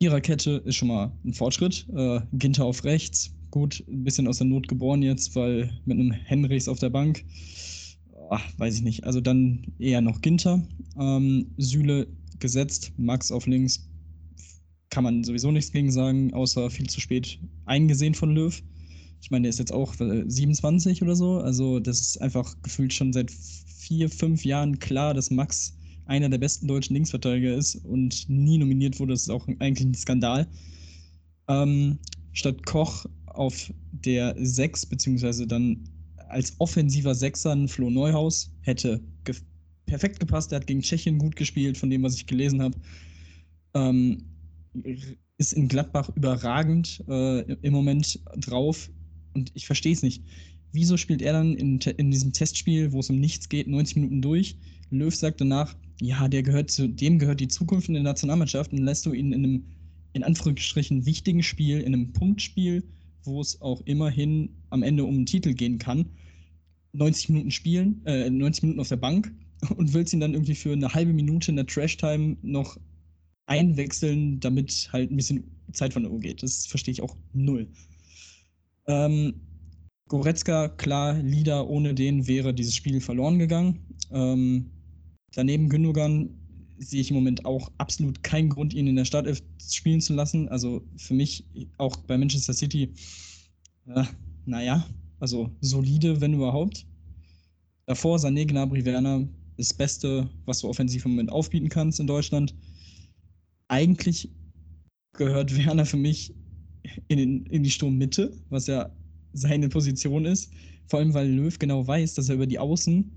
Viererkette 0.00 0.62
ist 0.64 0.76
schon 0.76 0.88
mal 0.88 1.12
ein 1.24 1.32
Fortschritt. 1.32 1.86
Äh, 1.94 2.20
Ginter 2.32 2.64
auf 2.64 2.84
rechts, 2.84 3.34
gut, 3.52 3.84
ein 3.86 4.02
bisschen 4.02 4.26
aus 4.26 4.38
der 4.38 4.48
Not 4.48 4.66
geboren 4.66 5.02
jetzt, 5.02 5.36
weil 5.36 5.70
mit 5.84 5.98
einem 5.98 6.10
Henrichs 6.10 6.66
auf 6.66 6.80
der 6.80 6.90
Bank, 6.90 7.24
ach, 8.30 8.42
weiß 8.58 8.74
ich 8.74 8.82
nicht. 8.82 9.04
Also 9.04 9.20
dann 9.20 9.64
eher 9.78 10.00
noch 10.00 10.20
Ginter. 10.20 10.66
Ähm, 10.98 11.46
Süle 11.58 12.08
gesetzt, 12.40 12.92
Max 12.96 13.30
auf 13.30 13.46
links, 13.46 13.88
kann 14.90 15.04
man 15.04 15.22
sowieso 15.22 15.52
nichts 15.52 15.70
gegen 15.70 15.92
sagen, 15.92 16.34
außer 16.34 16.68
viel 16.70 16.88
zu 16.88 17.00
spät 17.00 17.38
eingesehen 17.66 18.14
von 18.14 18.34
Löw. 18.34 18.60
Ich 19.20 19.30
meine, 19.30 19.42
der 19.42 19.50
ist 19.50 19.58
jetzt 19.58 19.72
auch 19.72 19.94
27 19.94 21.02
oder 21.02 21.14
so. 21.14 21.38
Also 21.38 21.78
das 21.78 22.00
ist 22.00 22.20
einfach 22.20 22.56
gefühlt 22.62 22.92
schon 22.92 23.12
seit 23.12 23.30
vier, 23.30 24.10
fünf 24.10 24.44
Jahren 24.44 24.78
klar, 24.80 25.14
dass 25.14 25.30
Max 25.30 25.76
einer 26.06 26.28
der 26.28 26.38
besten 26.38 26.66
deutschen 26.66 26.94
Linksverteidiger 26.94 27.54
ist 27.54 27.76
und 27.84 28.28
nie 28.28 28.58
nominiert 28.58 28.98
wurde. 28.98 29.12
Das 29.12 29.22
ist 29.22 29.30
auch 29.30 29.46
eigentlich 29.60 29.86
ein 29.86 29.94
Skandal. 29.94 30.48
Ähm, 31.48 31.98
statt 32.32 32.66
Koch 32.66 33.06
auf 33.34 33.72
der 33.92 34.34
6, 34.38 34.86
beziehungsweise 34.86 35.46
dann 35.46 35.84
als 36.28 36.54
offensiver 36.58 37.14
Sechser 37.14 37.68
Flo 37.68 37.90
Neuhaus 37.90 38.50
hätte 38.62 39.00
perfekt 39.86 40.20
gepasst. 40.20 40.52
Er 40.52 40.56
hat 40.56 40.66
gegen 40.66 40.80
Tschechien 40.80 41.18
gut 41.18 41.36
gespielt, 41.36 41.76
von 41.76 41.90
dem, 41.90 42.02
was 42.02 42.16
ich 42.16 42.26
gelesen 42.26 42.62
habe. 42.62 42.78
Ähm, 43.74 44.24
ist 45.38 45.52
in 45.52 45.68
Gladbach 45.68 46.10
überragend 46.14 47.02
äh, 47.08 47.40
im 47.40 47.72
Moment 47.72 48.20
drauf. 48.36 48.90
Und 49.34 49.50
ich 49.54 49.66
verstehe 49.66 49.92
es 49.92 50.02
nicht. 50.02 50.22
Wieso 50.72 50.96
spielt 50.96 51.20
er 51.20 51.34
dann 51.34 51.54
in, 51.54 51.78
in 51.78 52.10
diesem 52.10 52.32
Testspiel, 52.32 52.92
wo 52.92 53.00
es 53.00 53.10
um 53.10 53.20
nichts 53.20 53.48
geht, 53.48 53.68
90 53.68 53.96
Minuten 53.96 54.22
durch? 54.22 54.56
Löw 54.90 55.14
sagt 55.14 55.40
danach, 55.40 55.76
ja, 56.00 56.28
der 56.28 56.42
gehört 56.42 56.70
zu, 56.70 56.88
dem 56.88 57.18
gehört 57.18 57.40
die 57.40 57.48
Zukunft 57.48 57.88
in 57.88 57.94
der 57.94 58.02
Nationalmannschaft 58.02 58.72
und 58.72 58.78
lässt 58.78 59.04
du 59.06 59.12
ihn 59.12 59.32
in 59.32 59.44
einem, 59.44 59.64
in 60.14 60.22
Anführungsstrichen, 60.22 61.04
wichtigen 61.04 61.42
Spiel, 61.42 61.80
in 61.80 61.94
einem 61.94 62.12
Punktspiel, 62.12 62.82
wo 63.24 63.40
es 63.40 63.60
auch 63.60 63.80
immerhin 63.84 64.50
am 64.70 64.82
Ende 64.82 65.04
um 65.04 65.14
einen 65.14 65.26
Titel 65.26 65.54
gehen 65.54 65.78
kann, 65.78 66.06
90 66.92 67.30
Minuten 67.30 67.50
spielen, 67.50 68.02
äh, 68.06 68.28
90 68.28 68.62
Minuten 68.62 68.80
auf 68.80 68.88
der 68.88 68.96
Bank 68.96 69.32
und 69.76 69.92
willst 69.94 70.12
ihn 70.12 70.20
dann 70.20 70.34
irgendwie 70.34 70.54
für 70.54 70.72
eine 70.72 70.92
halbe 70.92 71.12
Minute 71.12 71.50
in 71.50 71.56
der 71.56 71.66
Trash-Time 71.66 72.36
noch 72.42 72.78
einwechseln, 73.46 74.40
damit 74.40 74.88
halt 74.92 75.10
ein 75.10 75.16
bisschen 75.16 75.44
Zeit 75.72 75.92
von 75.92 76.02
der 76.02 76.12
Uhr 76.12 76.20
geht. 76.20 76.42
Das 76.42 76.66
verstehe 76.66 76.92
ich 76.92 77.02
auch 77.02 77.16
null. 77.32 77.68
Ähm, 78.86 79.34
Goretzka, 80.08 80.68
klar, 80.68 81.14
Lieder, 81.22 81.68
ohne 81.68 81.94
den 81.94 82.26
wäre 82.26 82.52
dieses 82.52 82.76
Spiel 82.76 83.00
verloren 83.00 83.38
gegangen. 83.38 83.78
Ähm, 84.10 84.70
daneben 85.34 85.68
Gündogan 85.68 86.30
sehe 86.82 87.00
ich 87.00 87.10
im 87.10 87.16
Moment 87.16 87.44
auch 87.44 87.70
absolut 87.78 88.22
keinen 88.22 88.48
Grund, 88.48 88.74
ihn 88.74 88.86
in 88.86 88.96
der 88.96 89.04
Startelf 89.04 89.42
spielen 89.70 90.00
zu 90.00 90.14
lassen. 90.14 90.48
Also 90.48 90.82
für 90.96 91.14
mich 91.14 91.44
auch 91.78 91.96
bei 91.96 92.18
Manchester 92.18 92.52
City, 92.52 92.92
äh, 93.86 94.04
naja, 94.44 94.86
also 95.20 95.50
solide, 95.60 96.20
wenn 96.20 96.34
überhaupt. 96.34 96.86
Davor 97.86 98.18
Sané, 98.18 98.46
Gnabry, 98.46 98.84
Werner, 98.84 99.28
das 99.56 99.72
Beste, 99.72 100.28
was 100.44 100.60
du 100.60 100.68
offensiv 100.68 101.04
im 101.04 101.12
Moment 101.12 101.30
aufbieten 101.30 101.68
kannst 101.68 102.00
in 102.00 102.06
Deutschland. 102.06 102.54
Eigentlich 103.68 104.30
gehört 105.14 105.56
Werner 105.56 105.86
für 105.86 105.96
mich 105.96 106.34
in, 107.08 107.18
den, 107.18 107.46
in 107.46 107.62
die 107.62 107.70
Sturmmitte, 107.70 108.36
was 108.48 108.66
ja 108.66 108.90
seine 109.32 109.68
Position 109.68 110.24
ist. 110.24 110.50
Vor 110.86 110.98
allem, 110.98 111.14
weil 111.14 111.30
Löw 111.30 111.56
genau 111.58 111.86
weiß, 111.86 112.14
dass 112.14 112.28
er 112.28 112.34
über 112.34 112.46
die 112.46 112.58
Außen 112.58 113.10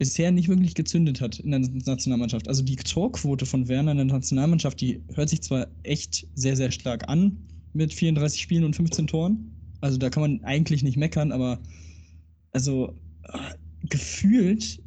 bisher 0.00 0.32
nicht 0.32 0.48
wirklich 0.48 0.74
gezündet 0.74 1.20
hat 1.20 1.40
in 1.40 1.50
der 1.50 1.60
Nationalmannschaft. 1.60 2.48
Also 2.48 2.62
die 2.62 2.76
Torquote 2.76 3.44
von 3.44 3.68
Werner 3.68 3.90
in 3.90 3.98
der 3.98 4.06
Nationalmannschaft, 4.06 4.80
die 4.80 5.02
hört 5.14 5.28
sich 5.28 5.42
zwar 5.42 5.66
echt 5.82 6.26
sehr, 6.34 6.56
sehr 6.56 6.70
stark 6.70 7.06
an 7.10 7.36
mit 7.74 7.92
34 7.92 8.40
Spielen 8.40 8.64
und 8.64 8.74
15 8.74 9.08
Toren. 9.08 9.54
Also 9.82 9.98
da 9.98 10.08
kann 10.08 10.22
man 10.22 10.42
eigentlich 10.42 10.82
nicht 10.82 10.96
meckern, 10.96 11.32
aber 11.32 11.60
also 12.52 12.94
äh, 13.24 13.38
gefühlt 13.90 14.82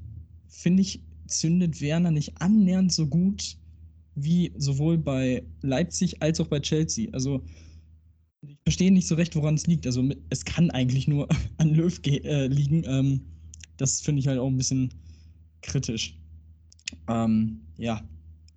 finde 0.48 0.82
ich, 0.82 1.00
zündet 1.28 1.80
Werner 1.80 2.10
nicht 2.10 2.42
annähernd 2.42 2.92
so 2.92 3.06
gut 3.06 3.56
wie 4.16 4.52
sowohl 4.58 4.98
bei 4.98 5.44
Leipzig 5.62 6.24
als 6.24 6.40
auch 6.40 6.48
bei 6.48 6.60
Chelsea. 6.60 7.12
Also 7.12 7.44
ich 8.42 8.58
verstehe 8.64 8.92
nicht 8.92 9.08
so 9.08 9.14
recht, 9.14 9.36
woran 9.36 9.54
es 9.54 9.68
liegt. 9.68 9.86
Also 9.86 10.10
es 10.32 10.44
kann 10.44 10.72
eigentlich 10.72 11.08
nur 11.08 11.28
an 11.58 11.76
Löw 11.76 12.02
äh, 12.04 12.48
liegen. 12.48 12.84
Ähm, 12.88 13.22
das 13.78 14.02
finde 14.02 14.22
ich 14.22 14.28
halt 14.28 14.40
auch 14.40 14.48
ein 14.48 14.58
bisschen 14.58 14.90
kritisch. 15.64 16.18
Ähm, 17.08 17.62
ja, 17.78 18.02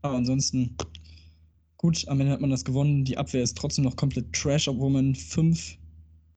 aber 0.02 0.16
ansonsten 0.16 0.76
gut, 1.78 2.06
am 2.08 2.20
Ende 2.20 2.32
hat 2.32 2.40
man 2.40 2.50
das 2.50 2.64
gewonnen. 2.64 3.04
Die 3.04 3.16
Abwehr 3.16 3.42
ist 3.42 3.56
trotzdem 3.56 3.84
noch 3.84 3.96
komplett 3.96 4.32
trash, 4.32 4.68
obwohl 4.68 4.90
man 4.90 5.14
fünf 5.14 5.78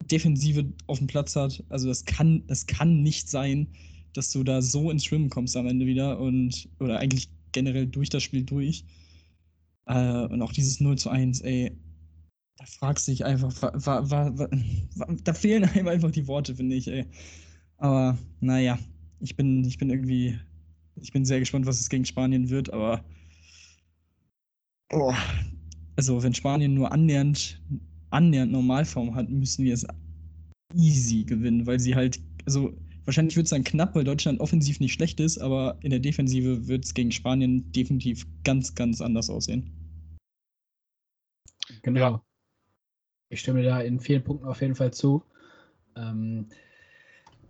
Defensive 0.05 0.65
auf 0.87 0.99
dem 0.99 1.07
Platz 1.07 1.35
hat. 1.35 1.63
Also 1.69 1.87
das 1.87 2.05
kann, 2.05 2.43
das 2.47 2.65
kann 2.65 3.03
nicht 3.03 3.29
sein, 3.29 3.67
dass 4.13 4.31
du 4.31 4.43
da 4.43 4.61
so 4.61 4.89
ins 4.91 5.05
Schwimmen 5.05 5.29
kommst 5.29 5.55
am 5.55 5.67
Ende 5.67 5.85
wieder 5.85 6.19
und 6.19 6.69
oder 6.79 6.99
eigentlich 6.99 7.29
generell 7.51 7.87
durch 7.87 8.09
das 8.09 8.23
Spiel 8.23 8.43
durch. 8.43 8.85
Äh, 9.85 10.25
und 10.25 10.41
auch 10.41 10.53
dieses 10.53 10.79
0 10.79 10.97
zu 10.97 11.09
1, 11.09 11.41
ey, 11.41 11.71
da 12.57 12.65
fragst 12.65 13.07
du 13.07 13.11
dich 13.11 13.25
einfach, 13.25 13.61
wa, 13.61 14.01
wa, 14.09 14.37
wa, 14.37 14.49
da 15.23 15.33
fehlen 15.33 15.63
einem 15.63 15.87
einfach 15.87 16.11
die 16.11 16.27
Worte, 16.27 16.55
finde 16.55 16.75
ich, 16.75 16.87
ey. 16.87 17.05
Aber 17.77 18.17
naja, 18.41 18.77
ich 19.19 19.35
bin, 19.35 19.63
ich 19.63 19.77
bin 19.77 19.89
irgendwie, 19.89 20.37
ich 21.01 21.11
bin 21.11 21.25
sehr 21.25 21.39
gespannt, 21.39 21.65
was 21.65 21.79
es 21.79 21.89
gegen 21.89 22.05
Spanien 22.05 22.49
wird, 22.49 22.71
aber 22.73 23.03
oh, 24.91 25.13
also 25.99 26.23
wenn 26.23 26.33
Spanien 26.33 26.73
nur 26.73 26.91
annähernd, 26.93 27.61
annähernd 28.09 28.53
Normalform 28.53 29.15
hat, 29.15 29.29
müssen 29.29 29.65
wir 29.65 29.73
es 29.73 29.85
easy 30.73 31.25
gewinnen, 31.25 31.67
weil 31.67 31.79
sie 31.79 31.93
halt, 31.93 32.19
also 32.45 32.73
wahrscheinlich 33.03 33.35
wird 33.35 33.45
es 33.45 33.49
dann 33.49 33.65
knapp, 33.65 33.95
weil 33.95 34.05
Deutschland 34.05 34.39
offensiv 34.39 34.79
nicht 34.79 34.93
schlecht 34.93 35.19
ist, 35.19 35.39
aber 35.39 35.77
in 35.81 35.89
der 35.89 35.99
Defensive 35.99 36.67
wird 36.67 36.85
es 36.85 36.93
gegen 36.93 37.11
Spanien 37.11 37.69
definitiv 37.73 38.25
ganz, 38.45 38.73
ganz 38.75 39.01
anders 39.01 39.29
aussehen. 39.29 39.69
Genau. 41.81 41.99
Ja. 41.99 42.23
Ich 43.29 43.41
stimme 43.41 43.61
da 43.63 43.81
in 43.81 43.99
vielen 43.99 44.23
Punkten 44.23 44.47
auf 44.47 44.61
jeden 44.61 44.75
Fall 44.75 44.93
zu. 44.93 45.23
Ähm, 45.95 46.47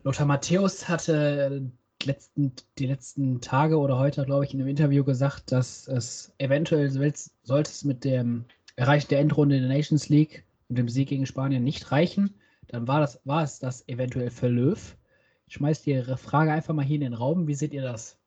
Lothar 0.04 0.26
Matthäus 0.26 0.88
hatte 0.90 1.72
letzten, 2.04 2.54
die 2.78 2.86
letzten 2.86 3.42
Tage 3.42 3.78
oder 3.78 3.98
heute, 3.98 4.26
glaube 4.26 4.46
ich, 4.46 4.54
in 4.54 4.60
einem 4.60 4.70
Interview 4.70 5.04
gesagt, 5.04 5.52
dass 5.52 5.88
es 5.88 6.34
eventuell 6.38 6.90
sollte 6.90 7.70
es 7.70 7.84
mit 7.84 8.04
dem 8.04 8.46
Erreichen 8.76 9.10
der 9.10 9.20
Endrunde 9.20 9.58
in 9.58 9.68
der 9.68 9.76
Nations 9.76 10.10
League 10.10 10.46
und 10.70 10.78
dem 10.78 10.90
Sieg 10.90 11.10
gegen 11.10 11.26
Spanien 11.26 11.64
nicht 11.64 11.92
reichen. 11.92 12.40
Dann 12.68 12.88
war, 12.88 13.00
das, 13.00 13.20
war 13.26 13.44
es 13.44 13.60
das 13.60 13.88
eventuell 13.88 14.30
für 14.30 14.48
Löw. 14.48 14.96
Ich 15.48 15.56
schmeiß 15.56 15.82
die 15.82 16.02
Frage 16.18 16.52
einfach 16.52 16.74
mal 16.74 16.86
hier 16.86 16.96
in 16.96 17.02
den 17.02 17.14
Raum. 17.14 17.48
Wie 17.48 17.56
seht 17.56 17.74
ihr 17.74 17.82
das? 17.82 18.18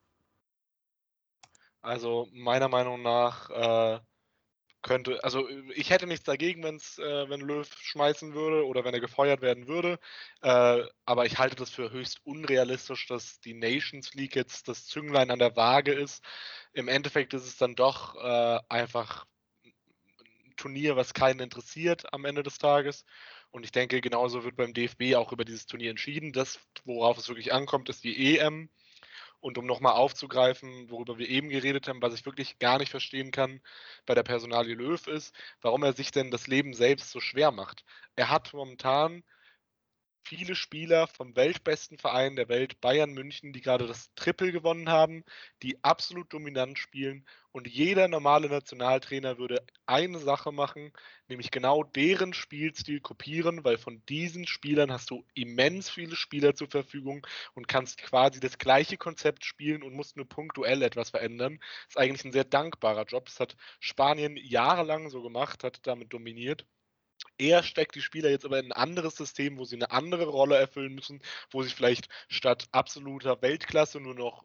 Also 1.81 2.29
meiner 2.33 2.69
Meinung 2.69 3.03
nach 3.03 3.51
äh, 3.51 4.01
könnte, 4.83 5.23
also 5.25 5.49
ich 5.75 5.91
hätte 5.91 6.07
nichts 6.07 6.25
dagegen, 6.25 6.63
wenn's, 6.63 6.99
äh, 6.99 7.29
wenn 7.29 7.41
Löw 7.41 7.69
schmeißen 7.81 8.35
würde 8.35 8.67
oder 8.67 8.85
wenn 8.85 8.95
er 8.95 9.01
gefeuert 9.01 9.41
werden 9.41 9.69
würde. 9.69 9.99
Äh, 10.43 10.83
aber 11.05 11.27
ich 11.27 11.39
halte 11.39 11.57
das 11.57 11.71
für 11.71 11.91
höchst 11.91 12.21
unrealistisch, 12.25 13.07
dass 13.07 13.41
die 13.41 13.55
Nations 13.55 14.15
League 14.15 14.37
jetzt 14.37 14.69
das 14.69 14.87
Zünglein 14.87 15.31
an 15.31 15.39
der 15.39 15.57
Waage 15.57 15.93
ist. 15.93 16.23
Im 16.73 16.89
Endeffekt 16.89 17.35
ist 17.35 17.47
es 17.47 17.57
dann 17.57 17.77
doch 17.77 18.17
äh, 18.17 18.61
einfach 18.69 19.27
ein 19.65 20.57
Turnier, 20.57 20.97
was 20.97 21.15
keinen 21.15 21.41
interessiert 21.41 22.13
am 22.13 22.25
Ende 22.25 22.43
des 22.43 22.59
Tages. 22.59 23.05
Und 23.51 23.65
ich 23.65 23.73
denke, 23.73 24.01
genauso 24.01 24.45
wird 24.45 24.57
beim 24.57 24.75
DFB 24.75 25.15
auch 25.15 25.33
über 25.33 25.45
dieses 25.45 25.67
Turnier 25.67 25.91
entschieden. 25.91 26.33
Das, 26.33 26.59
worauf 26.85 27.19
es 27.19 27.29
wirklich 27.29 27.53
ankommt, 27.53 27.89
ist 27.89 28.03
die 28.03 28.39
EM. 28.39 28.71
Und 29.43 29.59
um 29.59 29.67
nochmal 29.67 29.95
aufzugreifen, 29.95 30.89
worüber 30.91 31.19
wir 31.19 31.29
eben 31.29 31.51
geredet 31.51 31.89
haben, 31.89 32.01
was 32.01 32.15
ich 32.15 32.25
wirklich 32.25 32.59
gar 32.61 32.79
nicht 32.79 32.91
verstehen 32.91 33.33
kann 33.33 33.61
bei 34.07 34.15
der 34.15 34.23
Personalie 34.23 34.75
Löw 34.77 35.07
ist, 35.09 35.35
warum 35.61 35.83
er 35.83 35.93
sich 35.93 36.13
denn 36.13 36.31
das 36.31 36.47
Leben 36.47 36.75
selbst 36.75 37.11
so 37.11 37.21
schwer 37.21 37.51
macht. 37.51 37.85
Er 38.17 38.31
hat 38.31 38.55
momentan 38.55 39.25
viele 40.25 40.55
Spieler 40.55 41.07
vom 41.09 41.37
weltbesten 41.37 41.99
Verein 41.99 42.37
der 42.37 42.49
Welt, 42.49 42.81
Bayern 42.81 43.13
München, 43.13 43.53
die 43.53 43.61
gerade 43.61 43.87
das 43.87 44.13
Triple 44.15 44.53
gewonnen 44.53 44.89
haben, 44.89 45.25
die 45.63 45.83
absolut 45.85 46.33
dominant 46.33 46.79
spielen. 46.79 47.27
Und 47.53 47.69
jeder 47.69 48.09
normale 48.09 48.49
Nationaltrainer 48.49 49.37
würde 49.39 49.65
eine 49.87 50.19
Sache 50.19 50.53
machen, 50.53 50.93
nämlich 51.29 51.51
genau 51.51 51.83
deren 51.85 52.33
Spielstil 52.33 53.01
kopieren, 53.01 53.65
weil 53.65 53.77
von 53.79 54.03
diesen 54.09 54.47
Spielern 54.47 54.91
hast 54.93 55.11
du 55.11 55.25
immens 55.35 55.91
viele 55.91 56.17
Spieler 56.17 56.55
zur 56.55 56.69
Verfügung 56.69 57.27
und 57.55 57.69
kannst 57.69 57.99
quasi 57.99 58.41
das 58.41 58.59
gleiche 58.59 58.97
Konzept 58.97 59.45
spielen 59.45 59.83
und 59.83 59.95
musst 59.95 60.17
nur 60.17 60.29
punktuell 60.29 60.83
etwas 60.83 61.11
verändern. 61.11 61.59
Das 61.61 61.91
ist 61.91 61.99
eigentlich 61.99 62.25
ein 62.25 62.33
sehr 62.33 62.45
dankbarer 62.45 63.05
Job. 63.05 63.27
Das 63.27 63.41
hat 63.41 63.57
Spanien 63.81 64.37
jahrelang 64.37 65.11
so 65.11 65.23
gemacht, 65.23 65.65
hat 65.65 65.87
damit 65.87 66.13
dominiert. 66.13 66.67
Er 67.43 67.65
steckt 67.65 67.97
die 67.97 68.03
Spieler 68.03 68.31
jetzt 68.31 68.45
aber 68.45 68.61
in 68.61 68.67
ein 68.67 68.73
anderes 68.73 69.17
System, 69.17 69.59
wo 69.59 69.65
sie 69.65 69.75
eine 69.75 69.91
andere 69.91 70.27
Rolle 70.27 70.57
erfüllen 70.57 70.95
müssen, 70.95 71.21
wo 71.51 71.65
sie 71.65 71.71
vielleicht 71.71 72.09
statt 72.29 72.69
absoluter 72.71 73.43
Weltklasse 73.43 73.99
nur 73.99 74.15
noch 74.15 74.45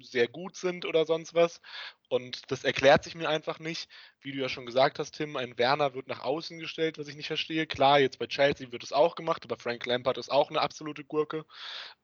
sehr 0.00 0.28
gut 0.28 0.54
sind 0.54 0.84
oder 0.84 1.06
sonst 1.06 1.34
was. 1.34 1.60
Und 2.08 2.48
das 2.52 2.62
erklärt 2.62 3.02
sich 3.02 3.16
mir 3.16 3.28
einfach 3.28 3.58
nicht. 3.58 3.90
Wie 4.20 4.30
du 4.30 4.38
ja 4.38 4.48
schon 4.48 4.64
gesagt 4.64 5.00
hast, 5.00 5.16
Tim, 5.16 5.36
ein 5.36 5.58
Werner 5.58 5.94
wird 5.94 6.06
nach 6.06 6.20
außen 6.20 6.60
gestellt, 6.60 6.98
was 6.98 7.08
ich 7.08 7.16
nicht 7.16 7.26
verstehe. 7.26 7.66
Klar, 7.66 7.98
jetzt 7.98 8.20
bei 8.20 8.28
Chelsea 8.28 8.70
wird 8.70 8.84
es 8.84 8.92
auch 8.92 9.16
gemacht, 9.16 9.44
aber 9.44 9.56
Frank 9.56 9.84
Lampard 9.86 10.16
ist 10.16 10.30
auch 10.30 10.50
eine 10.50 10.60
absolute 10.60 11.04
Gurke. 11.04 11.44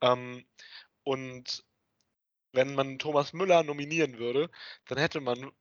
Ähm, 0.01 0.45
und 1.05 1.65
wenn 2.53 2.75
man 2.75 2.99
Thomas 2.99 3.33
Müller 3.33 3.63
nominieren 3.63 4.19
würde, 4.19 4.51
dann 4.87 4.99
hätte 4.99 5.21
man 5.21 5.53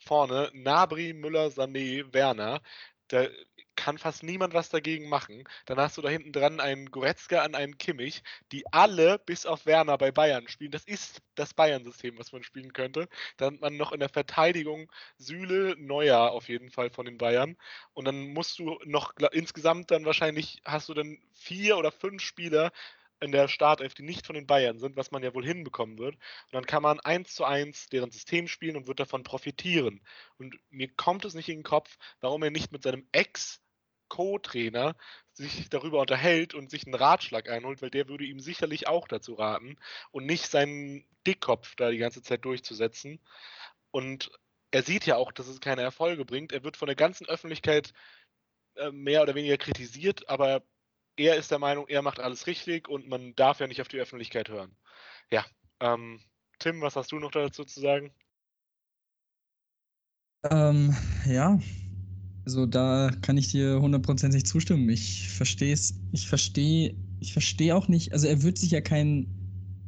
vorne 0.00 0.50
Nabri, 0.54 1.12
Müller, 1.12 1.48
Sané, 1.48 2.12
Werner. 2.12 2.62
Da 3.08 3.28
kann 3.84 3.98
fast 3.98 4.22
niemand 4.22 4.54
was 4.54 4.70
dagegen 4.70 5.10
machen. 5.10 5.44
Dann 5.66 5.78
hast 5.78 5.98
du 5.98 6.00
da 6.00 6.08
hinten 6.08 6.32
dran 6.32 6.58
einen 6.58 6.90
Goretzka 6.90 7.42
an 7.42 7.54
einen 7.54 7.76
Kimmich, 7.76 8.22
die 8.50 8.64
alle 8.72 9.18
bis 9.18 9.44
auf 9.44 9.66
Werner 9.66 9.98
bei 9.98 10.10
Bayern 10.10 10.48
spielen. 10.48 10.70
Das 10.70 10.84
ist 10.84 11.20
das 11.34 11.52
Bayern-System, 11.52 12.18
was 12.18 12.32
man 12.32 12.42
spielen 12.42 12.72
könnte. 12.72 13.08
Dann 13.36 13.54
hat 13.56 13.60
man 13.60 13.76
noch 13.76 13.92
in 13.92 14.00
der 14.00 14.08
Verteidigung 14.08 14.90
Süle, 15.18 15.76
Neuer 15.76 16.30
auf 16.30 16.48
jeden 16.48 16.70
Fall 16.70 16.88
von 16.88 17.04
den 17.04 17.18
Bayern. 17.18 17.58
Und 17.92 18.06
dann 18.06 18.28
musst 18.28 18.58
du 18.58 18.78
noch 18.86 19.12
insgesamt 19.32 19.90
dann 19.90 20.06
wahrscheinlich 20.06 20.62
hast 20.64 20.88
du 20.88 20.94
dann 20.94 21.18
vier 21.34 21.76
oder 21.76 21.92
fünf 21.92 22.22
Spieler 22.22 22.72
in 23.20 23.32
der 23.32 23.48
Startelf, 23.48 23.92
die 23.92 24.02
nicht 24.02 24.26
von 24.26 24.34
den 24.34 24.46
Bayern 24.46 24.78
sind, 24.78 24.96
was 24.96 25.10
man 25.10 25.22
ja 25.22 25.34
wohl 25.34 25.44
hinbekommen 25.44 25.98
wird. 25.98 26.14
Und 26.14 26.52
dann 26.52 26.64
kann 26.64 26.82
man 26.82 27.00
eins 27.00 27.34
zu 27.34 27.44
eins 27.44 27.86
deren 27.88 28.10
System 28.10 28.48
spielen 28.48 28.76
und 28.76 28.86
wird 28.86 29.00
davon 29.00 29.24
profitieren. 29.24 30.00
Und 30.38 30.58
mir 30.70 30.88
kommt 30.88 31.26
es 31.26 31.34
nicht 31.34 31.50
in 31.50 31.58
den 31.58 31.64
Kopf, 31.64 31.98
warum 32.20 32.42
er 32.42 32.50
nicht 32.50 32.72
mit 32.72 32.82
seinem 32.82 33.06
Ex- 33.12 33.60
Co-Trainer 34.14 34.94
sich 35.32 35.68
darüber 35.68 36.00
unterhält 36.00 36.54
und 36.54 36.70
sich 36.70 36.86
einen 36.86 36.94
Ratschlag 36.94 37.48
einholt, 37.48 37.82
weil 37.82 37.90
der 37.90 38.08
würde 38.08 38.24
ihm 38.24 38.38
sicherlich 38.38 38.86
auch 38.86 39.08
dazu 39.08 39.34
raten 39.34 39.76
und 40.12 40.24
nicht 40.24 40.46
seinen 40.46 41.04
Dickkopf 41.26 41.74
da 41.74 41.90
die 41.90 41.98
ganze 41.98 42.22
Zeit 42.22 42.44
durchzusetzen. 42.44 43.18
Und 43.90 44.30
er 44.70 44.84
sieht 44.84 45.04
ja 45.04 45.16
auch, 45.16 45.32
dass 45.32 45.48
es 45.48 45.60
keine 45.60 45.82
Erfolge 45.82 46.24
bringt. 46.24 46.52
Er 46.52 46.62
wird 46.62 46.76
von 46.76 46.86
der 46.86 46.94
ganzen 46.94 47.26
Öffentlichkeit 47.26 47.92
äh, 48.76 48.92
mehr 48.92 49.22
oder 49.22 49.34
weniger 49.34 49.56
kritisiert, 49.56 50.28
aber 50.28 50.62
er 51.16 51.34
ist 51.34 51.50
der 51.50 51.58
Meinung, 51.58 51.88
er 51.88 52.02
macht 52.02 52.20
alles 52.20 52.46
richtig 52.46 52.88
und 52.88 53.08
man 53.08 53.34
darf 53.34 53.58
ja 53.58 53.66
nicht 53.66 53.80
auf 53.80 53.88
die 53.88 53.98
Öffentlichkeit 53.98 54.48
hören. 54.48 54.76
Ja, 55.30 55.44
ähm, 55.80 56.20
Tim, 56.60 56.80
was 56.80 56.94
hast 56.94 57.10
du 57.10 57.18
noch 57.18 57.32
dazu 57.32 57.64
zu 57.64 57.80
sagen? 57.80 58.14
Ähm, 60.44 60.96
ja, 61.26 61.58
also 62.44 62.66
da 62.66 63.10
kann 63.22 63.36
ich 63.36 63.48
dir 63.48 63.80
hundertprozentig 63.80 64.44
zustimmen. 64.44 64.88
Ich 64.88 65.28
verstehe 65.28 65.72
es, 65.72 65.94
ich 66.12 66.28
verstehe, 66.28 66.94
ich 67.20 67.32
verstehe 67.32 67.74
auch 67.74 67.88
nicht, 67.88 68.12
also 68.12 68.26
er 68.26 68.42
wird 68.42 68.58
sich 68.58 68.70
ja 68.70 68.80
keinen 68.80 69.26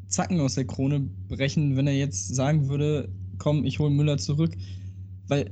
Zacken 0.08 0.40
aus 0.40 0.54
der 0.54 0.66
Krone 0.66 1.00
brechen, 1.28 1.76
wenn 1.76 1.86
er 1.86 1.96
jetzt 1.96 2.34
sagen 2.34 2.68
würde, 2.68 3.12
komm, 3.38 3.64
ich 3.64 3.78
hole 3.78 3.90
Müller 3.90 4.16
zurück. 4.18 4.56
Weil 5.28 5.50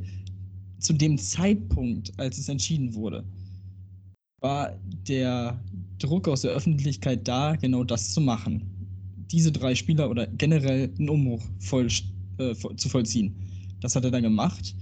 zu 0.79 0.93
dem 0.93 1.19
Zeitpunkt, 1.19 2.13
als 2.19 2.39
es 2.39 2.49
entschieden 2.49 2.95
wurde, 2.95 3.25
war 4.41 4.79
der 5.09 5.59
Druck 5.99 6.29
aus 6.29 6.43
der 6.43 6.53
Öffentlichkeit 6.53 7.27
da, 7.27 7.57
genau 7.57 7.83
das 7.83 8.13
zu 8.13 8.21
machen. 8.21 8.63
Diese 9.31 9.51
drei 9.51 9.75
Spieler 9.75 10.09
oder 10.09 10.27
generell 10.27 10.93
einen 10.99 11.09
Umbruch 11.09 11.43
voll, 11.59 11.89
äh, 12.39 12.55
zu 12.77 12.89
vollziehen. 12.89 13.35
Das 13.81 13.97
hat 13.97 14.05
er 14.05 14.11
dann 14.11 14.23
gemacht. 14.23 14.75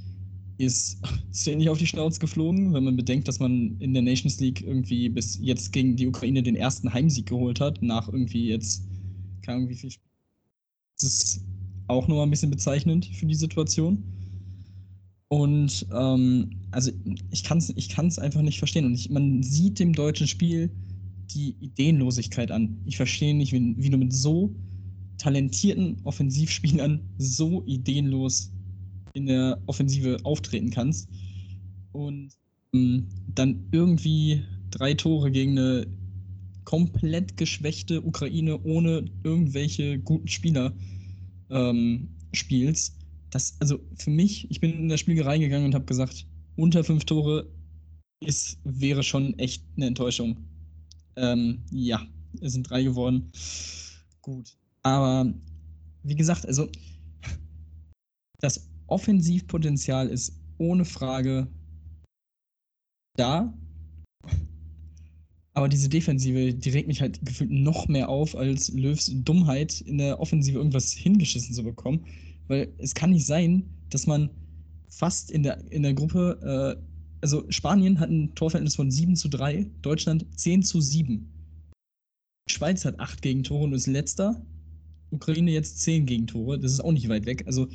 Ist 0.63 1.03
ziemlich 1.33 1.69
auf 1.69 1.79
die 1.79 1.89
Schnauze 1.89 2.21
geflogen, 2.21 2.73
wenn 2.73 2.85
man 2.85 2.95
bedenkt, 2.95 3.27
dass 3.27 3.41
man 3.41 3.77
in 3.81 3.95
der 3.95 4.03
Nations 4.03 4.39
League 4.39 4.63
irgendwie 4.63 5.09
bis 5.09 5.37
jetzt 5.41 5.73
gegen 5.73 5.97
die 5.97 6.07
Ukraine 6.07 6.41
den 6.41 6.55
ersten 6.55 6.93
Heimsieg 6.93 7.27
geholt 7.27 7.61
hat, 7.61 7.83
nach 7.83 8.07
irgendwie 8.07 8.49
jetzt, 8.49 8.85
keine 9.43 9.57
Ahnung, 9.57 9.71
wie 9.71 9.75
viel 9.75 9.91
Spiel. 9.91 10.09
Das 11.01 11.05
ist 11.05 11.45
auch 11.89 12.07
nochmal 12.07 12.27
ein 12.27 12.31
bisschen 12.31 12.51
bezeichnend 12.51 13.07
für 13.07 13.27
die 13.27 13.35
Situation. 13.35 14.05
Und 15.27 15.85
ähm, 15.93 16.51
also 16.71 16.93
ich 17.33 17.43
kann 17.43 17.59
es 17.59 17.71
ich 17.75 17.89
kann's 17.89 18.21
einfach 18.21 18.43
nicht 18.43 18.59
verstehen. 18.59 18.85
Und 18.85 18.95
ich, 18.95 19.11
man 19.11 19.43
sieht 19.43 19.81
dem 19.81 19.95
deutschen 19.95 20.29
Spiel 20.29 20.71
die 21.35 21.57
Ideenlosigkeit 21.59 22.53
an. 22.53 22.77
Ich 22.85 22.97
verstehe 22.97 23.35
nicht, 23.35 23.53
wie, 23.53 23.75
wie 23.77 23.91
du 23.91 23.97
mit 23.97 24.13
so 24.13 24.55
talentierten 25.19 25.97
Offensivspielern 26.05 27.01
so 27.19 27.65
ideenlos 27.67 28.53
in 29.15 29.27
der 29.27 29.61
Offensive 29.67 30.19
auftreten 30.25 30.71
kannst. 30.71 31.09
Und 31.93 32.31
ähm, 32.73 33.09
dann 33.35 33.69
irgendwie 33.73 34.43
drei 34.71 34.95
Tore 34.95 35.31
gegen 35.31 35.59
eine 35.59 35.87
komplett 36.65 37.37
geschwächte 37.37 38.03
Ukraine 38.03 38.63
ohne 38.63 39.05
irgendwelche 39.25 39.99
guten 39.99 40.29
Spieler 40.29 40.73
ähm, 41.51 42.09
spielst 42.33 42.95
das, 43.33 43.57
also 43.61 43.81
für 43.97 44.11
mich, 44.11 44.49
ich 44.51 44.61
bin 44.61 44.73
in 44.73 44.89
das 44.89 45.01
Spiel 45.01 45.21
reingegangen 45.21 45.67
und 45.67 45.75
habe 45.75 45.87
gesagt, 45.87 46.27
unter 46.57 46.85
fünf 46.85 47.05
Tore 47.05 47.51
ist, 48.21 48.59
wäre 48.65 49.03
schon 49.03 49.37
echt 49.39 49.65
eine 49.77 49.87
Enttäuschung. 49.87 50.37
Ähm, 51.17 51.63
ja, 51.71 52.07
es 52.41 52.53
sind 52.53 52.69
drei 52.69 52.83
geworden. 52.83 53.33
Gut. 54.21 54.55
Aber 54.83 55.33
wie 56.03 56.15
gesagt, 56.15 56.47
also 56.47 56.69
das 58.41 58.69
Offensivpotenzial 58.93 60.09
ist 60.09 60.35
ohne 60.59 60.85
Frage 60.85 61.49
da. 63.17 63.53
Aber 65.55 65.69
diese 65.69 65.89
Defensive, 65.89 66.55
die 66.55 66.71
regt 66.71 66.89
mich 66.89 67.01
halt 67.01 67.25
gefühlt 67.25 67.51
noch 67.51 67.89
mehr 67.89 68.09
auf, 68.09 68.37
als 68.37 68.73
Löws 68.73 69.11
Dummheit 69.25 69.81
in 69.83 69.99
der 69.99 70.21
Offensive 70.21 70.59
irgendwas 70.59 70.93
hingeschissen 70.93 71.55
zu 71.55 71.63
bekommen. 71.63 72.07
Weil 72.49 72.73
es 72.79 72.95
kann 72.95 73.11
nicht 73.11 73.27
sein, 73.27 73.65
dass 73.91 74.07
man 74.07 74.31
fast 74.89 75.31
in 75.31 75.43
der, 75.43 75.59
in 75.71 75.83
der 75.83 75.95
Gruppe, 75.95 76.79
äh, 76.79 76.83
also 77.21 77.45
Spanien 77.51 77.99
hat 78.01 78.11
ein 78.11 78.35
Torverhältnis 78.35 78.77
von 78.77 78.91
7 78.91 79.17
zu 79.17 79.29
3, 79.29 79.67
Deutschland 79.83 80.27
10 80.37 80.63
zu 80.63 80.81
7. 80.81 81.29
Schweiz 82.49 82.85
hat 82.85 82.99
8 82.99 83.23
Gegentore 83.23 83.65
und 83.65 83.73
ist 83.73 83.87
letzter. 83.87 84.45
Ukraine 85.11 85.51
jetzt 85.51 85.81
10 85.83 86.07
Gegentore, 86.07 86.59
das 86.59 86.73
ist 86.73 86.81
auch 86.81 86.93
nicht 86.93 87.09
weit 87.09 87.27
weg. 87.27 87.45
Also 87.47 87.69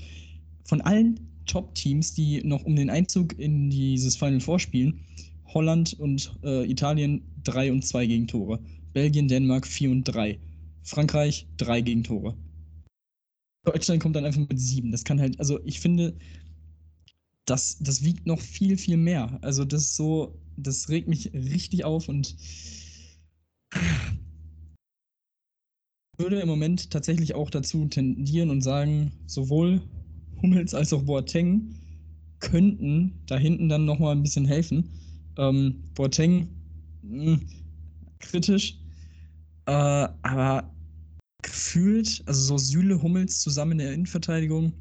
von 0.67 0.81
allen 0.81 1.19
Top-Teams, 1.45 2.13
die 2.13 2.43
noch 2.43 2.63
um 2.65 2.75
den 2.75 2.89
Einzug 2.89 3.39
in 3.39 3.69
dieses 3.69 4.17
Final 4.17 4.41
Four 4.41 4.59
spielen, 4.59 4.99
Holland 5.53 5.93
und 5.99 6.37
äh, 6.43 6.69
Italien 6.69 7.23
3 7.45 7.71
und 7.71 7.85
2 7.85 8.05
Gegentore. 8.05 8.59
Belgien, 8.93 9.27
Dänemark 9.27 9.65
4 9.65 9.91
und 9.91 10.03
3. 10.03 10.37
Frankreich 10.83 11.47
3 11.57 11.81
Gegentore. 11.81 12.37
Deutschland 13.63 14.01
kommt 14.01 14.15
dann 14.15 14.25
einfach 14.25 14.47
mit 14.47 14.59
sieben. 14.59 14.91
Das 14.91 15.03
kann 15.03 15.19
halt, 15.19 15.39
also 15.39 15.59
ich 15.65 15.79
finde, 15.79 16.15
das, 17.45 17.77
das 17.79 18.03
wiegt 18.03 18.27
noch 18.27 18.39
viel, 18.39 18.77
viel 18.77 18.97
mehr. 18.97 19.39
Also 19.41 19.63
das 19.65 19.83
ist 19.83 19.95
so, 19.95 20.37
das 20.57 20.89
regt 20.89 21.07
mich 21.07 21.33
richtig 21.33 21.85
auf 21.85 22.09
und 22.09 22.35
würde 26.17 26.39
im 26.39 26.47
Moment 26.47 26.91
tatsächlich 26.91 27.35
auch 27.35 27.49
dazu 27.49 27.85
tendieren 27.85 28.49
und 28.49 28.61
sagen, 28.61 29.11
sowohl 29.27 29.81
Hummels 30.41 30.73
als 30.73 30.93
auch 30.93 31.03
Boateng 31.03 31.75
könnten 32.39 33.13
da 33.25 33.37
hinten 33.37 33.69
dann 33.69 33.85
nochmal 33.85 34.15
ein 34.15 34.23
bisschen 34.23 34.45
helfen. 34.45 34.89
Ähm, 35.37 35.83
Boateng 35.95 36.47
mh, 37.01 37.23
hm, 37.23 37.41
kritisch, 38.19 38.79
äh, 39.65 39.71
aber 39.71 40.71
gefühlt, 41.41 42.23
also 42.25 42.41
so 42.41 42.57
Süle, 42.57 43.01
Hummels 43.01 43.39
zusammen 43.39 43.73
in 43.73 43.77
der 43.79 43.93
Innenverteidigung, 43.93 44.73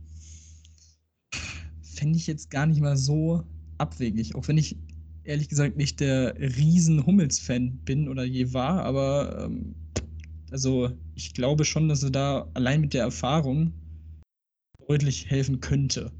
fände 1.83 2.19
ich 2.19 2.27
jetzt 2.27 2.51
gar 2.51 2.67
nicht 2.67 2.81
mal 2.81 2.97
so 2.97 3.43
abwegig. 3.79 4.35
Auch 4.35 4.49
wenn 4.49 4.59
ich 4.59 4.77
ehrlich 5.25 5.49
gesagt 5.49 5.77
nicht 5.77 6.01
der 6.01 6.39
riesen 6.39 7.05
Hummels-Fan 7.05 7.79
bin 7.85 8.09
oder 8.09 8.25
je 8.25 8.53
war, 8.53 8.83
aber 8.85 9.45
ähm, 9.45 9.75
also 10.51 10.91
ich 11.15 11.35
glaube 11.35 11.65
schon, 11.65 11.89
dass 11.89 12.03
er 12.03 12.11
da 12.11 12.49
allein 12.55 12.81
mit 12.81 12.95
der 12.95 13.03
Erfahrung 13.03 13.73
deutlich 14.89 15.29
helfen 15.31 15.61
könnte. 15.61 16.13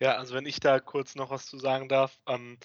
Ja, 0.00 0.16
also 0.16 0.34
wenn 0.34 0.46
ich 0.46 0.60
da 0.60 0.80
kurz 0.80 1.14
noch 1.14 1.30
was 1.30 1.46
zu 1.46 1.58
sagen 1.58 1.88
darf, 1.88 2.18
ähm, 2.26 2.58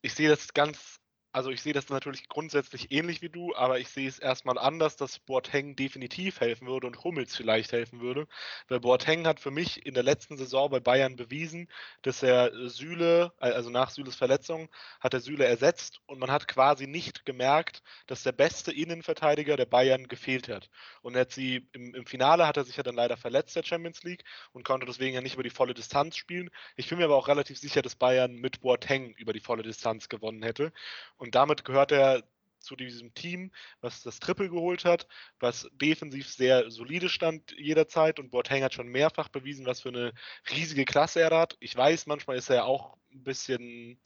ich 0.00 0.14
sehe 0.14 0.28
das 0.28 0.52
ganz 0.54 1.01
also 1.32 1.50
ich 1.50 1.62
sehe 1.62 1.72
das 1.72 1.88
natürlich 1.88 2.28
grundsätzlich 2.28 2.92
ähnlich 2.92 3.22
wie 3.22 3.30
du, 3.30 3.54
aber 3.54 3.78
ich 3.80 3.88
sehe 3.88 4.06
es 4.06 4.18
erstmal 4.18 4.58
anders, 4.58 4.96
dass 4.96 5.18
Boateng 5.18 5.76
definitiv 5.76 6.40
helfen 6.40 6.66
würde 6.66 6.86
und 6.86 7.02
Hummels 7.04 7.34
vielleicht 7.34 7.72
helfen 7.72 8.00
würde. 8.00 8.28
Weil 8.68 8.80
Boateng 8.80 9.26
hat 9.26 9.40
für 9.40 9.50
mich 9.50 9.86
in 9.86 9.94
der 9.94 10.02
letzten 10.02 10.36
Saison 10.36 10.68
bei 10.70 10.80
Bayern 10.80 11.16
bewiesen, 11.16 11.68
dass 12.02 12.22
er 12.22 12.52
Süle, 12.68 13.32
also 13.38 13.70
nach 13.70 13.90
Süles 13.90 14.14
Verletzung, 14.14 14.68
hat 15.00 15.14
er 15.14 15.20
Süle 15.20 15.46
ersetzt 15.46 16.00
und 16.06 16.18
man 16.18 16.30
hat 16.30 16.46
quasi 16.48 16.86
nicht 16.86 17.24
gemerkt, 17.24 17.82
dass 18.06 18.22
der 18.22 18.32
beste 18.32 18.70
Innenverteidiger 18.70 19.56
der 19.56 19.66
Bayern 19.66 20.08
gefehlt 20.08 20.48
hat. 20.48 20.68
Und 21.00 21.16
hat 21.16 21.32
sie 21.32 21.66
im, 21.72 21.94
im 21.94 22.06
Finale 22.06 22.46
hat 22.46 22.58
er 22.58 22.64
sich 22.64 22.76
ja 22.76 22.82
dann 22.82 22.94
leider 22.94 23.16
verletzt 23.16 23.56
der 23.56 23.64
Champions 23.64 24.02
League 24.02 24.24
und 24.52 24.64
konnte 24.64 24.84
deswegen 24.86 25.14
ja 25.14 25.22
nicht 25.22 25.34
über 25.34 25.42
die 25.42 25.50
volle 25.50 25.72
Distanz 25.72 26.16
spielen. 26.16 26.50
Ich 26.76 26.90
bin 26.90 26.98
mir 26.98 27.04
aber 27.04 27.16
auch 27.16 27.28
relativ 27.28 27.58
sicher, 27.58 27.80
dass 27.80 27.96
Bayern 27.96 28.34
mit 28.34 28.60
Boateng 28.60 29.14
über 29.14 29.32
die 29.32 29.40
volle 29.40 29.62
Distanz 29.62 30.10
gewonnen 30.10 30.42
hätte. 30.42 30.72
Und 31.22 31.36
damit 31.36 31.64
gehört 31.64 31.92
er 31.92 32.24
zu 32.58 32.74
diesem 32.74 33.14
Team, 33.14 33.52
was 33.80 34.02
das 34.02 34.18
Triple 34.18 34.48
geholt 34.50 34.84
hat, 34.84 35.06
was 35.38 35.70
defensiv 35.74 36.28
sehr 36.28 36.68
solide 36.68 37.08
stand 37.08 37.52
jederzeit 37.52 38.18
und 38.18 38.32
Boateng 38.32 38.64
hat 38.64 38.74
schon 38.74 38.88
mehrfach 38.88 39.28
bewiesen, 39.28 39.64
was 39.64 39.82
für 39.82 39.90
eine 39.90 40.12
riesige 40.50 40.84
Klasse 40.84 41.20
er 41.20 41.30
hat. 41.30 41.56
Ich 41.60 41.76
weiß, 41.76 42.06
manchmal 42.06 42.38
ist 42.38 42.50
er 42.50 42.64
auch 42.64 42.96
ein 43.12 43.22
bisschen, 43.22 44.00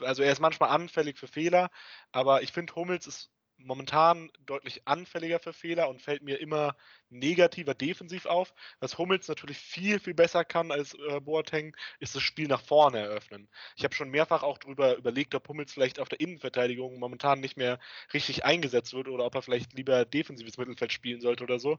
also 0.00 0.24
er 0.24 0.32
ist 0.32 0.40
manchmal 0.40 0.70
anfällig 0.70 1.20
für 1.20 1.28
Fehler, 1.28 1.70
aber 2.10 2.42
ich 2.42 2.50
finde, 2.50 2.74
Hummels 2.74 3.06
ist 3.06 3.30
momentan 3.58 4.30
deutlich 4.46 4.86
anfälliger 4.86 5.38
für 5.38 5.52
Fehler 5.52 5.88
und 5.88 6.02
fällt 6.02 6.22
mir 6.22 6.40
immer 6.40 6.76
negativer 7.10 7.74
defensiv 7.74 8.26
auf. 8.26 8.54
Was 8.80 8.98
Hummels 8.98 9.28
natürlich 9.28 9.58
viel, 9.58 9.98
viel 10.00 10.14
besser 10.14 10.44
kann 10.44 10.70
als 10.70 10.94
äh, 10.94 11.20
Boateng, 11.20 11.76
ist 12.00 12.14
das 12.14 12.22
Spiel 12.22 12.48
nach 12.48 12.62
vorne 12.62 12.98
eröffnen. 12.98 13.48
Ich 13.76 13.84
habe 13.84 13.94
schon 13.94 14.10
mehrfach 14.10 14.42
auch 14.42 14.58
darüber 14.58 14.96
überlegt, 14.96 15.34
ob 15.34 15.48
Hummels 15.48 15.72
vielleicht 15.72 15.98
auf 16.00 16.08
der 16.08 16.20
Innenverteidigung 16.20 16.98
momentan 16.98 17.40
nicht 17.40 17.56
mehr 17.56 17.78
richtig 18.12 18.44
eingesetzt 18.44 18.92
wird 18.94 19.08
oder 19.08 19.24
ob 19.24 19.34
er 19.34 19.42
vielleicht 19.42 19.72
lieber 19.74 20.04
defensives 20.04 20.58
Mittelfeld 20.58 20.92
spielen 20.92 21.20
sollte 21.20 21.44
oder 21.44 21.58
so, 21.58 21.78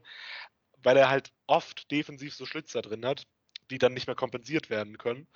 weil 0.82 0.96
er 0.96 1.08
halt 1.10 1.32
oft 1.46 1.90
defensiv 1.90 2.34
so 2.34 2.46
Schlitzer 2.46 2.82
drin 2.82 3.04
hat. 3.06 3.26
Die 3.70 3.78
dann 3.78 3.94
nicht 3.94 4.06
mehr 4.06 4.16
kompensiert 4.16 4.70
werden 4.70 4.98
können. 4.98 5.26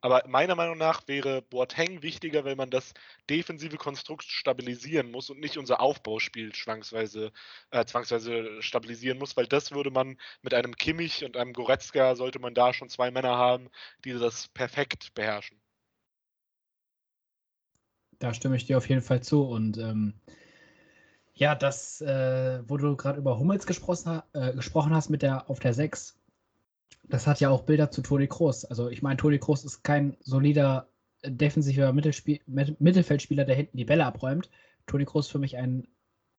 Aber 0.00 0.22
meiner 0.26 0.54
Meinung 0.54 0.78
nach 0.78 1.06
wäre 1.08 1.42
Boateng 1.42 2.02
wichtiger, 2.02 2.44
weil 2.44 2.56
man 2.56 2.70
das 2.70 2.94
defensive 3.30 3.76
Konstrukt 3.76 4.24
stabilisieren 4.24 5.10
muss 5.10 5.30
und 5.30 5.40
nicht 5.40 5.58
unser 5.58 5.80
Aufbauspiel 5.80 6.52
zwangsweise, 6.52 7.32
äh, 7.70 7.84
zwangsweise 7.84 8.62
stabilisieren 8.62 9.18
muss, 9.18 9.36
weil 9.36 9.46
das 9.46 9.72
würde 9.72 9.90
man 9.90 10.18
mit 10.42 10.54
einem 10.54 10.76
Kimmich 10.76 11.24
und 11.24 11.36
einem 11.36 11.52
Goretzka, 11.52 12.14
sollte 12.14 12.38
man 12.38 12.54
da 12.54 12.72
schon 12.72 12.88
zwei 12.88 13.10
Männer 13.10 13.36
haben, 13.36 13.68
die 14.04 14.12
das 14.12 14.48
perfekt 14.48 15.14
beherrschen. 15.14 15.60
Da 18.18 18.34
stimme 18.34 18.56
ich 18.56 18.66
dir 18.66 18.76
auf 18.78 18.88
jeden 18.88 19.02
Fall 19.02 19.22
zu. 19.22 19.44
Und 19.44 19.78
ähm, 19.78 20.14
ja, 21.34 21.54
das, 21.54 22.00
äh, 22.00 22.62
wo 22.68 22.76
du 22.76 22.96
gerade 22.96 23.18
über 23.18 23.38
Hummels 23.38 23.66
gesprochen, 23.66 24.22
äh, 24.32 24.52
gesprochen 24.54 24.92
hast 24.92 25.08
mit 25.08 25.22
der 25.22 25.48
auf 25.48 25.60
der 25.60 25.72
6, 25.72 26.17
das 27.08 27.26
hat 27.26 27.40
ja 27.40 27.50
auch 27.50 27.62
Bilder 27.62 27.90
zu 27.90 28.02
Toni 28.02 28.26
Kroos. 28.26 28.64
Also 28.64 28.88
ich 28.88 29.02
meine, 29.02 29.16
Toni 29.16 29.38
Kroos 29.38 29.64
ist 29.64 29.82
kein 29.82 30.16
solider 30.20 30.88
äh, 31.22 31.30
defensiver 31.30 31.92
Mittelfeldspieler, 31.92 33.44
der 33.44 33.56
hinten 33.56 33.76
die 33.76 33.84
Bälle 33.84 34.04
abräumt. 34.04 34.50
Toni 34.86 35.04
Kroos 35.04 35.28
für 35.28 35.38
mich 35.38 35.56
ein 35.56 35.86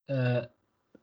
äh, 0.08 0.48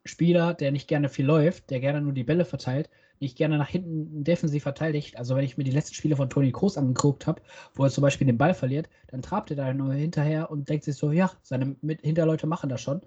Spieler, 0.04 0.54
der 0.54 0.72
nicht 0.72 0.88
gerne 0.88 1.08
viel 1.08 1.26
läuft, 1.26 1.70
der 1.70 1.80
gerne 1.80 2.00
nur 2.00 2.12
die 2.12 2.24
Bälle 2.24 2.44
verteilt, 2.44 2.90
nicht 3.18 3.36
gerne 3.36 3.58
nach 3.58 3.68
hinten 3.68 4.24
defensiv 4.24 4.62
verteidigt. 4.62 5.16
Also 5.16 5.34
wenn 5.36 5.44
ich 5.44 5.56
mir 5.56 5.64
die 5.64 5.72
letzten 5.72 5.94
Spiele 5.94 6.16
von 6.16 6.30
Toni 6.30 6.52
Kroos 6.52 6.78
angeguckt 6.78 7.26
habe, 7.26 7.42
wo 7.74 7.84
er 7.84 7.90
zum 7.90 8.02
Beispiel 8.02 8.26
den 8.26 8.38
Ball 8.38 8.54
verliert, 8.54 8.88
dann 9.08 9.22
trabt 9.22 9.50
er 9.50 9.56
da 9.56 9.72
nur 9.72 9.92
hinterher 9.94 10.50
und 10.50 10.68
denkt 10.68 10.84
sich 10.84 10.96
so, 10.96 11.10
ja, 11.10 11.32
seine 11.42 11.76
Hinterleute 12.02 12.46
machen 12.46 12.68
das 12.68 12.80
schon. 12.80 13.00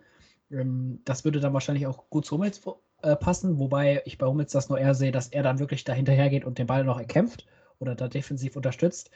Ähm, 0.52 1.02
das 1.06 1.24
würde 1.26 1.40
dann 1.40 1.54
wahrscheinlich 1.54 1.88
auch 1.88 2.10
gut 2.10 2.26
zu 2.26 2.36
Hummels 2.36 2.60
äh, 3.02 3.16
passen, 3.16 3.60
wobei 3.60 4.02
ich 4.06 4.18
bei 4.18 4.28
Hummels 4.28 4.52
das 4.52 4.70
nur 4.70 4.80
eher 4.80 4.96
sehe, 4.96 5.12
dass 5.12 5.28
er 5.30 5.44
dann 5.44 5.60
wirklich 5.60 5.84
da 5.84 5.94
hinterher 5.94 6.30
geht 6.30 6.46
und 6.46 6.58
den 6.58 6.68
Ball 6.68 6.84
noch 6.84 7.00
erkämpft 7.00 7.46
oder 7.80 7.96
da 7.96 8.08
defensiv 8.08 8.56
unterstützt. 8.56 9.12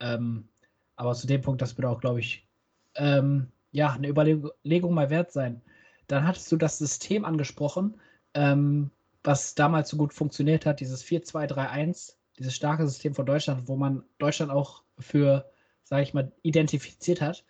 Ähm, 0.00 0.48
aber 0.96 1.14
zu 1.14 1.26
dem 1.26 1.40
Punkt, 1.40 1.62
das 1.62 1.76
würde 1.78 1.88
auch, 1.88 2.00
glaube 2.00 2.20
ich, 2.20 2.46
ähm, 2.94 3.52
ja, 3.70 3.92
eine 3.92 4.08
Überlegung 4.08 4.94
mal 4.94 5.10
wert 5.10 5.32
sein. 5.32 5.62
Dann 6.06 6.26
hattest 6.26 6.50
du 6.52 6.56
das 6.56 6.78
System 6.78 7.24
angesprochen. 7.24 8.00
Ähm, 8.34 8.90
was 9.24 9.54
damals 9.54 9.88
so 9.88 9.96
gut 9.96 10.12
funktioniert 10.12 10.66
hat, 10.66 10.80
dieses 10.80 11.04
4-2-3-1, 11.04 12.16
dieses 12.38 12.54
starke 12.54 12.86
System 12.86 13.14
von 13.14 13.26
Deutschland, 13.26 13.68
wo 13.68 13.76
man 13.76 14.02
Deutschland 14.18 14.50
auch 14.50 14.82
für, 14.98 15.50
sage 15.84 16.02
ich 16.02 16.14
mal, 16.14 16.32
identifiziert 16.42 17.20
hat. 17.20 17.44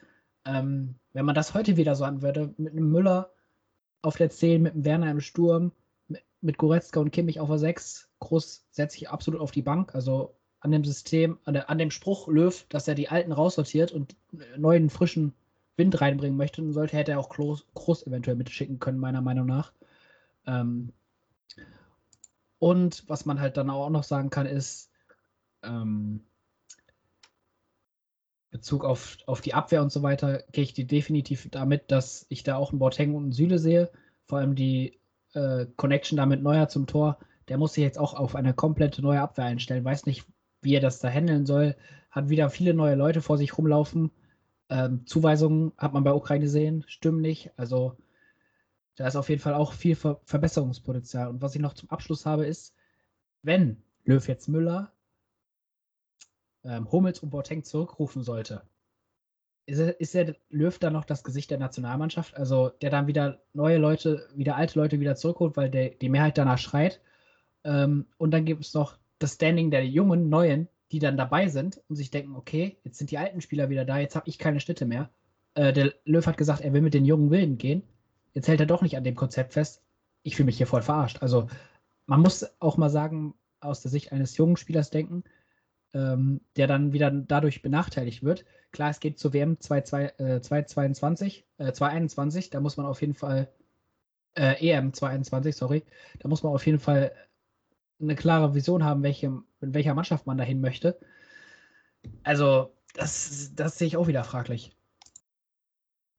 Ähm, 0.45 0.97
wenn 1.13 1.25
man 1.25 1.35
das 1.35 1.55
heute 1.55 1.77
wieder 1.77 1.95
so 1.95 2.05
an 2.05 2.23
würde, 2.23 2.53
mit 2.57 2.73
einem 2.73 2.91
Müller 2.91 3.31
auf 4.03 4.17
der 4.17 4.31
10, 4.31 4.63
mit 4.63 4.75
einem 4.75 4.85
Werner 4.85 5.11
im 5.11 5.21
Sturm, 5.21 5.73
mit, 6.41 6.59
Goretzka 6.59 7.01
und 7.01 7.13
Kimmich 7.13 7.41
auf 7.41 7.49
der 7.49 7.59
6, 7.59 8.09
Groß 8.19 8.67
setze 8.71 8.97
ich 8.99 9.09
absolut 9.09 9.41
auf 9.41 9.53
die 9.53 9.63
Bank. 9.63 9.95
Also 9.95 10.35
an 10.61 10.73
dem 10.73 10.85
System, 10.85 11.39
an, 11.45 11.55
der, 11.55 11.71
an 11.71 11.79
dem 11.79 11.91
Spruch 11.91 12.29
Löw, 12.29 12.65
dass 12.69 12.89
er 12.89 12.95
die 12.95 13.09
Alten 13.09 13.33
raussortiert 13.33 13.93
und 13.93 14.17
neuen, 14.57 14.91
frischen 14.91 15.33
Wind 15.77 16.01
reinbringen 16.01 16.37
möchte, 16.37 16.63
dann 16.63 16.73
sollte, 16.73 16.97
hätte 16.97 17.13
er 17.13 17.19
auch 17.19 17.31
Groß, 17.31 17.67
Groß 17.75 18.07
eventuell 18.07 18.37
mitschicken 18.37 18.79
können, 18.79 18.99
meiner 18.99 19.23
Meinung 19.23 19.47
nach. 19.47 19.73
Ähm, 20.47 20.93
und 22.59 23.09
was 23.09 23.25
man 23.25 23.41
halt 23.41 23.57
dann 23.57 23.71
auch 23.71 23.91
noch 23.91 24.05
sagen 24.05 24.31
kann, 24.31 24.47
ist, 24.47 24.91
ähm, 25.63 26.21
Bezug 28.53 28.85
auf, 28.85 29.17
auf 29.27 29.41
die 29.41 29.55
Abwehr 29.55 29.83
und 29.83 29.91
so 29.91 30.03
weiter, 30.03 30.45
gehe 30.53 30.63
ich 30.63 30.75
definitiv 30.75 31.49
damit, 31.51 31.91
dass 31.91 32.27
ich 32.29 32.45
da 32.45 32.57
auch 32.57 32.71
einen 32.71 32.79
Boateng 32.79 33.15
und 33.15 33.25
einen 33.25 33.33
Süle 33.33 33.59
sehe. 33.59 33.91
Vor 34.27 34.39
allem 34.39 34.55
die 34.55 35.01
äh, 35.33 35.67
Connection 35.77 36.19
da 36.19 36.27
mit 36.27 36.43
Neuer 36.43 36.69
zum 36.69 36.87
Tor, 36.87 37.19
der 37.49 37.59
muss 37.59 37.73
sich 37.73 37.83
jetzt 37.83 37.99
auch 37.99 38.15
auf 38.15 38.37
eine 38.37 38.55
komplette 38.55 39.03
neue 39.03 39.23
Abwehr 39.23 39.47
einstellen. 39.47 39.85
Weiß 39.85 40.07
nicht, 40.07 40.27
wie 40.61 40.75
er 40.75 40.81
das 40.81 41.01
da 41.01 41.09
handeln 41.09 41.47
soll. 41.47 41.77
Hat 42.11 42.29
wieder 42.29 42.51
viele 42.51 42.75
neue 42.75 42.95
Leute 42.95 43.23
vor 43.23 43.39
sich 43.39 43.57
rumlaufen. 43.57 44.11
Ähm, 44.69 45.07
Zuweisungen 45.07 45.73
hat 45.79 45.95
man 45.95 46.05
bei 46.05 46.13
Ukraine 46.13 46.45
gesehen, 46.45 46.85
stimmen 46.87 47.23
nicht. 47.23 47.51
Also 47.57 47.97
da 48.97 49.07
ist 49.07 49.17
auf 49.17 49.31
jeden 49.31 49.41
Fall 49.41 49.55
auch 49.55 49.73
viel 49.73 49.97
Ver 49.97 50.21
Verbesserungspotenzial. 50.25 51.29
Und 51.29 51.41
was 51.41 51.55
ich 51.55 51.63
noch 51.63 51.73
zum 51.73 51.91
Abschluss 51.91 52.27
habe, 52.27 52.45
ist, 52.45 52.75
wenn 53.43 53.83
Löw 54.05 54.27
jetzt 54.29 54.49
Müller, 54.49 54.93
ähm, 56.65 56.91
Hummels 56.91 57.21
und 57.21 57.31
Boateng 57.31 57.65
zurückrufen 57.65 58.23
sollte, 58.23 58.63
ist, 59.67 60.15
er, 60.15 60.25
der 60.25 60.37
Löw 60.51 60.77
dann 60.79 60.93
noch 60.93 61.05
das 61.05 61.23
Gesicht 61.23 61.51
der 61.51 61.59
Nationalmannschaft? 61.59 62.37
Also 62.37 62.69
der 62.69 62.91
dann 62.91 63.07
wieder 63.07 63.43
neue 63.53 63.79
Leute, 63.79 64.29
wieder 64.35 64.57
alte 64.57 64.79
Leute 64.79 64.99
wieder 64.99 65.15
zurückholt, 65.15 65.57
weil 65.57 65.71
der, 65.71 65.91
die 65.91 66.09
Mehrheit 66.09 66.37
danach 66.37 66.59
schreit. 66.59 67.01
Ähm, 67.65 68.07
und 68.19 68.33
dann 68.33 68.45
gibt 68.45 68.65
es 68.65 68.75
noch 68.75 68.99
das 69.21 69.35
Standing 69.35 69.71
der 69.71 69.87
jungen, 69.87 70.29
neuen, 70.29 70.69
die 70.91 70.99
dann 70.99 71.17
dabei 71.17 71.49
sind 71.49 71.81
und 71.89 71.95
sich 71.97 72.11
denken, 72.11 72.35
okay, 72.35 72.77
jetzt 72.83 72.99
sind 72.99 73.13
die 73.13 73.19
alten 73.19 73.41
Spieler 73.41 73.71
wieder 73.71 73.85
da, 73.85 73.99
jetzt 73.99 74.17
habe 74.17 74.29
ich 74.29 74.39
keine 74.39 74.59
Schnitte 74.59 74.85
mehr. 74.85 75.11
Äh, 75.55 75.73
der 75.73 75.95
Löw 76.05 76.27
hat 76.27 76.37
gesagt, 76.37 76.61
er 76.61 76.73
will 76.73 76.83
mit 76.83 76.95
den 76.95 77.05
jungen 77.05 77.31
Wilden 77.31 77.57
gehen 77.57 77.85
jetzt 78.35 78.49
hält 78.49 78.61
er 78.61 78.67
doch 78.67 78.83
nicht 78.83 78.97
an 78.97 79.05
dem 79.05 79.15
Konzept 79.15 79.53
fest. 79.53 79.83
Ich 80.23 80.37
fühle 80.37 80.47
mich 80.47 80.57
hier 80.57 80.67
voll 80.67 80.83
verarscht. 80.83 81.23
Also 81.23 81.49
man 82.07 82.21
muss 82.21 82.47
auch 82.61 82.77
mal 82.77 82.91
sagen, 82.91 83.35
aus 83.61 83.83
der 83.83 83.91
Sicht 83.91 84.13
eines 84.13 84.37
jungen 84.37 84.57
Spielers 84.57 84.91
denken, 84.91 85.25
ähm, 85.95 86.41
der 86.57 86.67
dann 86.67 86.93
wieder 86.93 87.11
dadurch 87.11 87.63
benachteiligt 87.63 88.23
wird. 88.23 88.45
Klar, 88.71 88.91
es 88.91 89.01
geht 89.01 89.19
zur 89.19 89.33
WM 89.33 89.61
2022, 89.61 91.47
äh, 91.59 91.73
2021, 91.73 92.51
da 92.51 92.61
muss 92.61 92.77
man 92.77 92.87
auf 92.87 93.01
jeden 93.01 93.15
Fall, 93.15 93.53
äh, 94.35 94.55
EM 94.67 94.93
2021, 94.95 95.57
sorry, 95.57 95.85
da 96.21 96.29
muss 96.29 96.43
man 96.43 96.53
auf 96.53 96.65
jeden 96.67 96.79
Fall 96.81 97.13
eine 98.01 98.17
klare 98.17 98.55
Vision 98.55 98.85
haben, 98.85 99.03
welche, 99.03 99.27
in 99.61 99.75
welcher 99.75 99.95
Mannschaft 99.95 100.27
man 100.27 100.39
dahin 100.39 100.61
möchte. 100.61 100.99
Also, 102.25 102.75
das, 102.95 103.53
das 103.55 103.79
sehe 103.79 103.87
ich 103.87 103.97
auch 103.97 104.09
wieder 104.09 104.25
fraglich. 104.25 104.77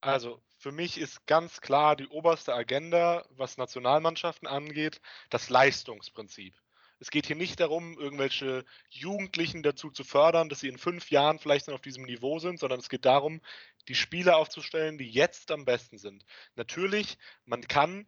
Also, 0.02 0.42
für 0.58 0.72
mich 0.72 0.98
ist 0.98 1.26
ganz 1.28 1.60
klar 1.60 1.96
die 1.96 2.08
oberste 2.08 2.54
Agenda, 2.54 3.26
was 3.32 3.58
Nationalmannschaften 3.58 4.48
angeht, 4.48 5.02
das 5.30 5.50
Leistungsprinzip. 5.50 6.54
Es 7.00 7.12
geht 7.12 7.28
hier 7.28 7.36
nicht 7.36 7.60
darum, 7.60 7.98
irgendwelche 8.00 8.66
Jugendlichen 8.90 9.64
dazu 9.64 9.92
zu 9.92 10.04
fördern, 10.04 10.50
dass 10.50 10.62
sie 10.62 10.70
in 10.70 10.78
fünf 10.78 11.12
Jahren 11.12 11.40
vielleicht 11.40 11.68
noch 11.68 11.76
auf 11.76 11.82
diesem 11.82 12.04
Niveau 12.04 12.40
sind, 12.40 12.60
sondern 12.60 12.80
es 12.80 12.90
geht 12.90 13.06
darum, 13.06 13.42
die 13.88 13.96
Spieler 13.96 14.38
aufzustellen, 14.38 14.98
die 14.98 15.10
jetzt 15.10 15.52
am 15.52 15.66
besten 15.66 15.98
sind. 15.98 16.26
Natürlich, 16.56 17.18
man 17.46 17.62
kann 17.68 18.08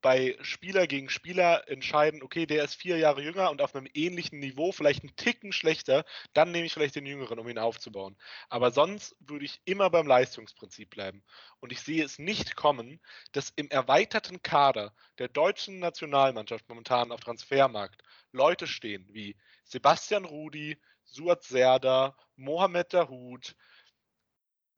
bei 0.00 0.36
Spieler 0.40 0.86
gegen 0.86 1.10
Spieler 1.10 1.68
entscheiden, 1.68 2.22
okay, 2.22 2.46
der 2.46 2.64
ist 2.64 2.74
vier 2.74 2.98
Jahre 2.98 3.22
jünger 3.22 3.50
und 3.50 3.60
auf 3.60 3.74
einem 3.74 3.88
ähnlichen 3.94 4.38
Niveau, 4.38 4.72
vielleicht 4.72 5.02
einen 5.02 5.16
Ticken 5.16 5.52
schlechter, 5.52 6.04
dann 6.32 6.52
nehme 6.52 6.66
ich 6.66 6.72
vielleicht 6.72 6.96
den 6.96 7.06
Jüngeren, 7.06 7.38
um 7.38 7.48
ihn 7.48 7.58
aufzubauen. 7.58 8.16
Aber 8.48 8.70
sonst 8.70 9.14
würde 9.20 9.44
ich 9.44 9.60
immer 9.64 9.90
beim 9.90 10.06
Leistungsprinzip 10.06 10.90
bleiben. 10.90 11.22
Und 11.60 11.72
ich 11.72 11.80
sehe 11.80 12.04
es 12.04 12.18
nicht 12.18 12.56
kommen, 12.56 13.00
dass 13.32 13.50
im 13.56 13.68
erweiterten 13.68 14.42
Kader 14.42 14.94
der 15.18 15.28
deutschen 15.28 15.78
Nationalmannschaft 15.78 16.68
momentan 16.68 17.12
auf 17.12 17.20
Transfermarkt 17.20 18.02
Leute 18.32 18.66
stehen 18.66 19.06
wie 19.10 19.36
Sebastian 19.64 20.24
Rudi, 20.24 20.80
Suat 21.04 21.42
Serda, 21.42 22.16
Mohamed 22.36 22.94
Dahoud, 22.94 23.54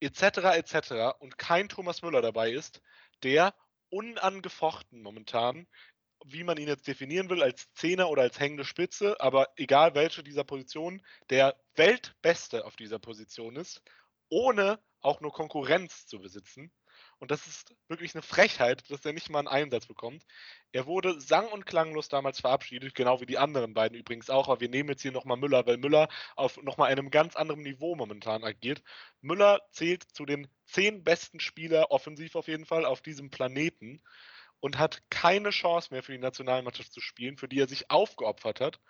etc. 0.00 0.22
etc. 0.56 1.20
und 1.20 1.38
kein 1.38 1.68
Thomas 1.68 2.02
Müller 2.02 2.22
dabei 2.22 2.50
ist, 2.50 2.82
der 3.22 3.54
unangefochten 3.92 5.02
momentan, 5.02 5.66
wie 6.24 6.44
man 6.44 6.56
ihn 6.56 6.68
jetzt 6.68 6.86
definieren 6.86 7.28
will, 7.28 7.42
als 7.42 7.72
Zehner 7.74 8.08
oder 8.08 8.22
als 8.22 8.40
hängende 8.40 8.64
Spitze, 8.64 9.20
aber 9.20 9.48
egal 9.56 9.94
welche 9.94 10.22
dieser 10.22 10.44
Positionen, 10.44 11.02
der 11.30 11.56
Weltbeste 11.74 12.64
auf 12.64 12.76
dieser 12.76 12.98
Position 12.98 13.56
ist, 13.56 13.82
ohne 14.28 14.80
auch 15.00 15.20
nur 15.20 15.32
Konkurrenz 15.32 16.06
zu 16.06 16.20
besitzen. 16.20 16.72
Und 17.22 17.30
das 17.30 17.46
ist 17.46 17.72
wirklich 17.86 18.16
eine 18.16 18.22
Frechheit, 18.22 18.90
dass 18.90 19.04
er 19.04 19.12
nicht 19.12 19.30
mal 19.30 19.38
einen 19.38 19.46
Einsatz 19.46 19.86
bekommt. 19.86 20.24
Er 20.72 20.86
wurde 20.86 21.20
sang- 21.20 21.46
und 21.52 21.66
klanglos 21.66 22.08
damals 22.08 22.40
verabschiedet, 22.40 22.96
genau 22.96 23.20
wie 23.20 23.26
die 23.26 23.38
anderen 23.38 23.74
beiden 23.74 23.96
übrigens 23.96 24.28
auch. 24.28 24.48
Aber 24.48 24.60
wir 24.60 24.68
nehmen 24.68 24.88
jetzt 24.88 25.02
hier 25.02 25.12
nochmal 25.12 25.36
Müller, 25.36 25.64
weil 25.64 25.76
Müller 25.76 26.08
auf 26.34 26.60
nochmal 26.64 26.90
einem 26.90 27.12
ganz 27.12 27.36
anderen 27.36 27.62
Niveau 27.62 27.94
momentan 27.94 28.42
agiert. 28.42 28.82
Müller 29.20 29.60
zählt 29.70 30.02
zu 30.02 30.26
den 30.26 30.48
zehn 30.64 31.04
besten 31.04 31.38
Spieler, 31.38 31.92
offensiv 31.92 32.34
auf 32.34 32.48
jeden 32.48 32.66
Fall, 32.66 32.84
auf 32.84 33.02
diesem 33.02 33.30
Planeten 33.30 34.02
und 34.58 34.78
hat 34.80 35.08
keine 35.08 35.50
Chance 35.50 35.94
mehr 35.94 36.02
für 36.02 36.10
die 36.10 36.18
Nationalmannschaft 36.18 36.92
zu 36.92 37.00
spielen, 37.00 37.36
für 37.36 37.46
die 37.46 37.60
er 37.60 37.68
sich 37.68 37.88
aufgeopfert 37.88 38.58
hat. 38.58 38.80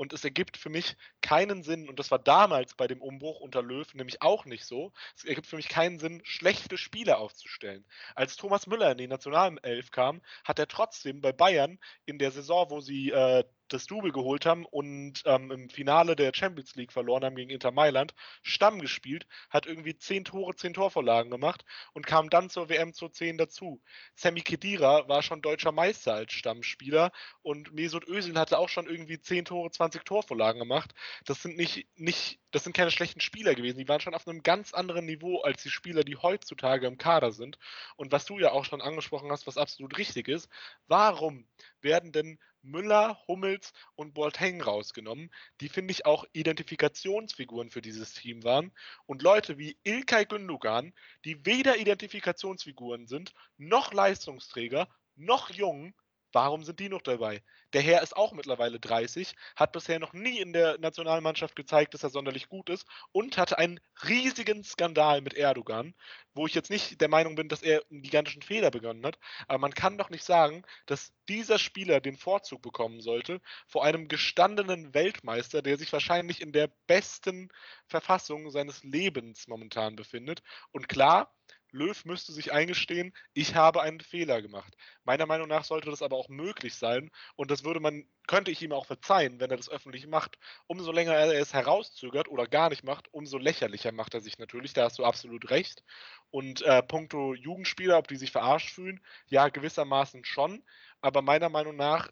Und 0.00 0.14
es 0.14 0.24
ergibt 0.24 0.56
für 0.56 0.70
mich 0.70 0.96
keinen 1.20 1.62
Sinn, 1.62 1.86
und 1.86 1.98
das 1.98 2.10
war 2.10 2.18
damals 2.18 2.72
bei 2.72 2.86
dem 2.86 3.02
Umbruch 3.02 3.38
unter 3.38 3.60
Löw 3.60 3.92
nämlich 3.92 4.22
auch 4.22 4.46
nicht 4.46 4.64
so, 4.64 4.94
es 5.14 5.26
ergibt 5.26 5.46
für 5.46 5.56
mich 5.56 5.68
keinen 5.68 5.98
Sinn, 5.98 6.22
schlechte 6.24 6.78
Spieler 6.78 7.18
aufzustellen. 7.18 7.84
Als 8.14 8.36
Thomas 8.36 8.66
Müller 8.66 8.92
in 8.92 8.96
die 8.96 9.08
Nationalelf 9.08 9.90
kam, 9.90 10.22
hat 10.42 10.58
er 10.58 10.68
trotzdem 10.68 11.20
bei 11.20 11.32
Bayern 11.32 11.78
in 12.06 12.18
der 12.18 12.30
Saison, 12.30 12.70
wo 12.70 12.80
sie 12.80 13.10
äh, 13.10 13.44
das 13.72 13.86
Double 13.86 14.12
geholt 14.12 14.46
haben 14.46 14.64
und 14.66 15.22
ähm, 15.24 15.50
im 15.50 15.70
Finale 15.70 16.16
der 16.16 16.32
Champions 16.34 16.74
League 16.76 16.92
verloren 16.92 17.24
haben 17.24 17.36
gegen 17.36 17.50
Inter 17.50 17.70
Mailand, 17.70 18.14
Stamm 18.42 18.80
gespielt, 18.80 19.26
hat 19.48 19.66
irgendwie 19.66 19.96
10 19.96 20.24
Tore, 20.24 20.54
10 20.54 20.74
Torvorlagen 20.74 21.30
gemacht 21.30 21.64
und 21.92 22.06
kam 22.06 22.30
dann 22.30 22.50
zur 22.50 22.68
WM 22.68 22.92
zur 22.92 23.12
10 23.12 23.38
dazu. 23.38 23.80
Sammy 24.14 24.42
Kedira 24.42 25.08
war 25.08 25.22
schon 25.22 25.42
deutscher 25.42 25.72
Meister 25.72 26.14
als 26.14 26.32
Stammspieler 26.32 27.12
und 27.42 27.72
Mesut 27.72 28.06
Özil 28.08 28.38
hatte 28.38 28.58
auch 28.58 28.68
schon 28.68 28.86
irgendwie 28.86 29.20
10 29.20 29.46
Tore, 29.46 29.70
20 29.70 30.04
Torvorlagen 30.04 30.58
gemacht. 30.58 30.92
Das 31.24 31.42
sind 31.42 31.56
nicht, 31.56 31.86
nicht, 31.96 32.40
das 32.50 32.64
sind 32.64 32.76
keine 32.76 32.90
schlechten 32.90 33.20
Spieler 33.20 33.54
gewesen. 33.54 33.78
Die 33.78 33.88
waren 33.88 34.00
schon 34.00 34.14
auf 34.14 34.26
einem 34.26 34.42
ganz 34.42 34.74
anderen 34.74 35.06
Niveau 35.06 35.40
als 35.40 35.62
die 35.62 35.70
Spieler, 35.70 36.04
die 36.04 36.16
heutzutage 36.16 36.86
im 36.86 36.98
Kader 36.98 37.32
sind. 37.32 37.58
Und 37.96 38.12
was 38.12 38.24
du 38.24 38.38
ja 38.38 38.52
auch 38.52 38.64
schon 38.64 38.80
angesprochen 38.80 39.30
hast, 39.30 39.46
was 39.46 39.56
absolut 39.56 39.98
richtig 39.98 40.28
ist, 40.28 40.48
warum 40.86 41.46
werden 41.82 42.12
denn 42.12 42.38
Müller, 42.62 43.18
Hummels 43.26 43.72
und 43.94 44.14
Boateng 44.14 44.60
rausgenommen, 44.60 45.30
die 45.60 45.68
finde 45.68 45.92
ich 45.92 46.06
auch 46.06 46.24
Identifikationsfiguren 46.32 47.70
für 47.70 47.80
dieses 47.80 48.12
Team 48.12 48.44
waren. 48.44 48.72
Und 49.06 49.22
Leute 49.22 49.58
wie 49.58 49.78
Ilkay 49.82 50.26
Gündogan, 50.26 50.92
die 51.24 51.46
weder 51.46 51.78
Identifikationsfiguren 51.78 53.06
sind, 53.06 53.32
noch 53.56 53.92
Leistungsträger, 53.92 54.88
noch 55.16 55.50
jung, 55.50 55.94
Warum 56.32 56.62
sind 56.64 56.78
die 56.78 56.88
noch 56.88 57.02
dabei? 57.02 57.42
Der 57.72 57.82
Herr 57.82 58.02
ist 58.02 58.16
auch 58.16 58.32
mittlerweile 58.32 58.78
30, 58.78 59.34
hat 59.56 59.72
bisher 59.72 59.98
noch 59.98 60.12
nie 60.12 60.38
in 60.38 60.52
der 60.52 60.78
Nationalmannschaft 60.78 61.56
gezeigt, 61.56 61.94
dass 61.94 62.02
er 62.02 62.10
sonderlich 62.10 62.48
gut 62.48 62.68
ist 62.70 62.86
und 63.12 63.36
hatte 63.36 63.58
einen 63.58 63.80
riesigen 64.08 64.62
Skandal 64.62 65.20
mit 65.20 65.34
Erdogan, 65.34 65.94
wo 66.34 66.46
ich 66.46 66.54
jetzt 66.54 66.70
nicht 66.70 67.00
der 67.00 67.08
Meinung 67.08 67.34
bin, 67.34 67.48
dass 67.48 67.62
er 67.62 67.82
einen 67.90 68.02
gigantischen 68.02 68.42
Fehler 68.42 68.70
begonnen 68.70 69.04
hat. 69.04 69.18
Aber 69.48 69.58
man 69.58 69.74
kann 69.74 69.98
doch 69.98 70.10
nicht 70.10 70.24
sagen, 70.24 70.62
dass 70.86 71.12
dieser 71.28 71.58
Spieler 71.58 72.00
den 72.00 72.16
Vorzug 72.16 72.62
bekommen 72.62 73.00
sollte 73.00 73.40
vor 73.66 73.84
einem 73.84 74.08
gestandenen 74.08 74.94
Weltmeister, 74.94 75.62
der 75.62 75.78
sich 75.78 75.92
wahrscheinlich 75.92 76.40
in 76.40 76.52
der 76.52 76.70
besten 76.86 77.48
Verfassung 77.86 78.50
seines 78.50 78.84
Lebens 78.84 79.48
momentan 79.48 79.96
befindet. 79.96 80.42
Und 80.70 80.88
klar, 80.88 81.32
Löw 81.72 82.04
müsste 82.04 82.32
sich 82.32 82.52
eingestehen, 82.52 83.12
ich 83.32 83.54
habe 83.54 83.82
einen 83.82 84.00
Fehler 84.00 84.42
gemacht. 84.42 84.76
Meiner 85.04 85.26
Meinung 85.26 85.48
nach 85.48 85.64
sollte 85.64 85.90
das 85.90 86.02
aber 86.02 86.16
auch 86.16 86.28
möglich 86.28 86.74
sein 86.74 87.10
und 87.36 87.50
das 87.50 87.64
würde 87.64 87.80
man, 87.80 88.04
könnte 88.26 88.50
ich 88.50 88.62
ihm 88.62 88.72
auch 88.72 88.86
verzeihen, 88.86 89.40
wenn 89.40 89.50
er 89.50 89.56
das 89.56 89.68
öffentlich 89.68 90.06
macht. 90.06 90.38
Umso 90.66 90.92
länger 90.92 91.14
er 91.14 91.32
es 91.40 91.52
herauszögert 91.52 92.28
oder 92.28 92.46
gar 92.46 92.70
nicht 92.70 92.84
macht, 92.84 93.12
umso 93.12 93.38
lächerlicher 93.38 93.92
macht 93.92 94.14
er 94.14 94.20
sich 94.20 94.38
natürlich. 94.38 94.72
Da 94.72 94.84
hast 94.84 94.98
du 94.98 95.04
absolut 95.04 95.50
recht. 95.50 95.82
Und 96.30 96.62
äh, 96.62 96.82
puncto 96.82 97.34
Jugendspieler, 97.34 97.98
ob 97.98 98.08
die 98.08 98.16
sich 98.16 98.30
verarscht 98.32 98.70
fühlen, 98.70 99.00
ja, 99.26 99.48
gewissermaßen 99.48 100.24
schon. 100.24 100.62
Aber 101.00 101.22
meiner 101.22 101.48
Meinung 101.48 101.76
nach 101.76 102.10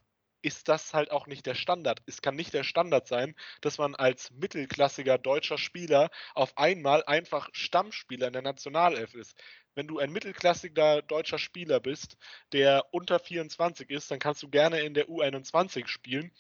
ist 0.48 0.66
das 0.66 0.94
halt 0.94 1.10
auch 1.10 1.26
nicht 1.26 1.44
der 1.44 1.54
Standard. 1.54 2.00
Es 2.06 2.22
kann 2.22 2.34
nicht 2.34 2.54
der 2.54 2.64
Standard 2.64 3.06
sein, 3.06 3.34
dass 3.60 3.76
man 3.76 3.94
als 3.94 4.30
mittelklassiger 4.30 5.18
deutscher 5.18 5.58
Spieler 5.58 6.08
auf 6.34 6.56
einmal 6.56 7.04
einfach 7.04 7.50
Stammspieler 7.52 8.28
in 8.28 8.32
der 8.32 8.40
Nationalelf 8.40 9.14
ist. 9.14 9.36
Wenn 9.74 9.86
du 9.86 9.98
ein 9.98 10.10
mittelklassiger 10.10 11.02
deutscher 11.02 11.38
Spieler 11.38 11.80
bist, 11.80 12.16
der 12.52 12.86
unter 12.92 13.18
24 13.18 13.90
ist, 13.90 14.10
dann 14.10 14.20
kannst 14.20 14.42
du 14.42 14.48
gerne 14.48 14.80
in 14.80 14.94
der 14.94 15.10
U21 15.10 15.86
spielen 15.86 16.32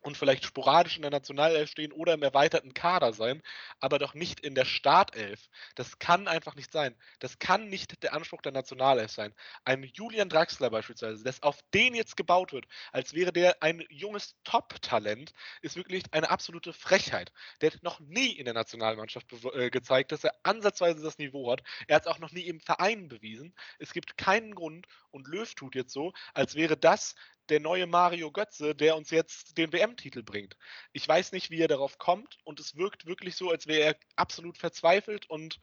und 0.00 0.16
vielleicht 0.16 0.44
sporadisch 0.44 0.96
in 0.96 1.02
der 1.02 1.10
Nationalelf 1.10 1.70
stehen 1.70 1.92
oder 1.92 2.14
im 2.14 2.22
erweiterten 2.22 2.74
Kader 2.74 3.12
sein, 3.12 3.42
aber 3.80 3.98
doch 3.98 4.14
nicht 4.14 4.40
in 4.40 4.54
der 4.54 4.64
Startelf. 4.64 5.48
Das 5.74 5.98
kann 5.98 6.28
einfach 6.28 6.54
nicht 6.54 6.72
sein. 6.72 6.94
Das 7.18 7.38
kann 7.38 7.68
nicht 7.68 8.02
der 8.02 8.14
Anspruch 8.14 8.42
der 8.42 8.52
Nationalelf 8.52 9.10
sein. 9.10 9.34
Ein 9.64 9.84
Julian 9.94 10.28
Draxler 10.28 10.70
beispielsweise, 10.70 11.22
das 11.22 11.42
auf 11.42 11.60
den 11.74 11.94
jetzt 11.94 12.16
gebaut 12.16 12.52
wird, 12.52 12.66
als 12.92 13.14
wäre 13.14 13.32
der 13.32 13.62
ein 13.62 13.84
junges 13.90 14.36
Top-Talent, 14.44 15.32
ist 15.62 15.76
wirklich 15.76 16.04
eine 16.12 16.30
absolute 16.30 16.72
Frechheit. 16.72 17.32
Der 17.60 17.70
hat 17.70 17.82
noch 17.82 18.00
nie 18.00 18.32
in 18.32 18.44
der 18.46 18.54
Nationalmannschaft 18.54 19.26
äh, 19.54 19.70
gezeigt, 19.70 20.12
dass 20.12 20.24
er 20.24 20.34
ansatzweise 20.42 21.02
das 21.02 21.18
Niveau 21.18 21.50
hat. 21.50 21.62
Er 21.86 21.96
hat 21.96 22.06
es 22.06 22.08
auch 22.08 22.18
noch 22.18 22.32
nie 22.32 22.46
im 22.46 22.60
Verein 22.60 23.08
bewiesen. 23.08 23.54
Es 23.78 23.92
gibt 23.92 24.16
keinen 24.16 24.54
Grund 24.54 24.86
und 25.10 25.28
Löw 25.28 25.54
tut 25.54 25.74
jetzt 25.74 25.92
so, 25.92 26.12
als 26.34 26.54
wäre 26.54 26.76
das 26.76 27.14
der 27.50 27.60
neue 27.60 27.86
Mario 27.86 28.30
Götze, 28.30 28.74
der 28.74 28.96
uns 28.96 29.10
jetzt 29.10 29.58
den 29.58 29.72
WM-Titel 29.90 30.22
bringt. 30.22 30.56
Ich 30.92 31.06
weiß 31.06 31.32
nicht, 31.32 31.50
wie 31.50 31.60
er 31.60 31.68
darauf 31.68 31.98
kommt 31.98 32.38
und 32.44 32.60
es 32.60 32.76
wirkt 32.76 33.06
wirklich 33.06 33.36
so, 33.36 33.50
als 33.50 33.66
wäre 33.66 33.80
er 33.80 33.96
absolut 34.16 34.58
verzweifelt 34.58 35.28
und 35.28 35.60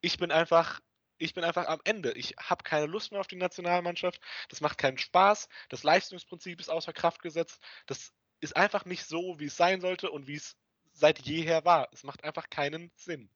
ich 0.00 0.18
bin 0.18 0.30
einfach, 0.30 0.80
ich 1.18 1.34
bin 1.34 1.44
einfach 1.44 1.66
am 1.66 1.80
Ende. 1.84 2.12
Ich 2.12 2.34
habe 2.38 2.64
keine 2.64 2.86
Lust 2.86 3.10
mehr 3.10 3.20
auf 3.20 3.26
die 3.26 3.36
Nationalmannschaft. 3.36 4.20
Das 4.48 4.60
macht 4.60 4.78
keinen 4.78 4.98
Spaß. 4.98 5.48
Das 5.68 5.82
Leistungsprinzip 5.82 6.60
ist 6.60 6.68
außer 6.68 6.92
Kraft 6.92 7.22
gesetzt. 7.22 7.60
Das 7.86 8.12
ist 8.40 8.56
einfach 8.56 8.84
nicht 8.84 9.04
so, 9.06 9.38
wie 9.38 9.46
es 9.46 9.56
sein 9.56 9.80
sollte 9.80 10.10
und 10.10 10.26
wie 10.26 10.34
es 10.34 10.56
seit 10.92 11.20
jeher 11.20 11.64
war. 11.64 11.88
Es 11.92 12.04
macht 12.04 12.24
einfach 12.24 12.50
keinen 12.50 12.90
Sinn. 12.96 13.30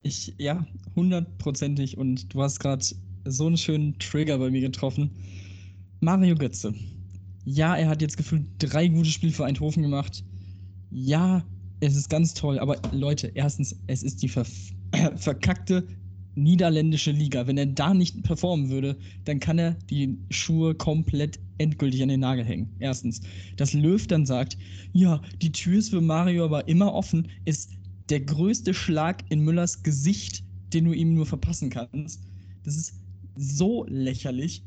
Ich, 0.00 0.34
ja, 0.38 0.66
hundertprozentig. 0.96 1.98
Und 1.98 2.32
du 2.32 2.42
hast 2.42 2.60
gerade 2.60 2.84
so 3.24 3.46
einen 3.46 3.58
schönen 3.58 3.98
Trigger 3.98 4.38
bei 4.38 4.50
mir 4.50 4.62
getroffen. 4.62 5.10
Mario 6.00 6.36
Götze. 6.36 6.72
Ja, 7.50 7.76
er 7.76 7.88
hat 7.88 8.02
jetzt 8.02 8.18
gefühlt 8.18 8.44
drei 8.58 8.88
gute 8.88 9.08
Spiele 9.08 9.32
für 9.32 9.46
Eindhoven 9.46 9.82
gemacht. 9.82 10.22
Ja, 10.90 11.46
es 11.80 11.96
ist 11.96 12.10
ganz 12.10 12.34
toll, 12.34 12.58
aber 12.58 12.76
Leute, 12.92 13.32
erstens, 13.34 13.74
es 13.86 14.02
ist 14.02 14.20
die 14.22 14.28
ver 14.28 14.44
verkackte 15.16 15.86
niederländische 16.34 17.10
Liga. 17.10 17.46
Wenn 17.46 17.56
er 17.56 17.64
da 17.64 17.94
nicht 17.94 18.22
performen 18.22 18.68
würde, 18.68 18.98
dann 19.24 19.40
kann 19.40 19.58
er 19.58 19.72
die 19.88 20.18
Schuhe 20.28 20.74
komplett 20.74 21.40
endgültig 21.56 22.02
an 22.02 22.10
den 22.10 22.20
Nagel 22.20 22.44
hängen. 22.44 22.68
Erstens. 22.80 23.22
Dass 23.56 23.72
Löw 23.72 24.06
dann 24.06 24.26
sagt, 24.26 24.58
ja, 24.92 25.22
die 25.40 25.50
Tür 25.50 25.78
ist 25.78 25.88
für 25.88 26.02
Mario 26.02 26.44
aber 26.44 26.68
immer 26.68 26.92
offen, 26.92 27.28
ist 27.46 27.70
der 28.10 28.20
größte 28.20 28.74
Schlag 28.74 29.24
in 29.30 29.40
Müllers 29.40 29.82
Gesicht, 29.82 30.44
den 30.74 30.84
du 30.84 30.92
ihm 30.92 31.14
nur 31.14 31.24
verpassen 31.24 31.70
kannst. 31.70 32.20
Das 32.62 32.76
ist 32.76 33.00
so 33.36 33.86
lächerlich. 33.88 34.62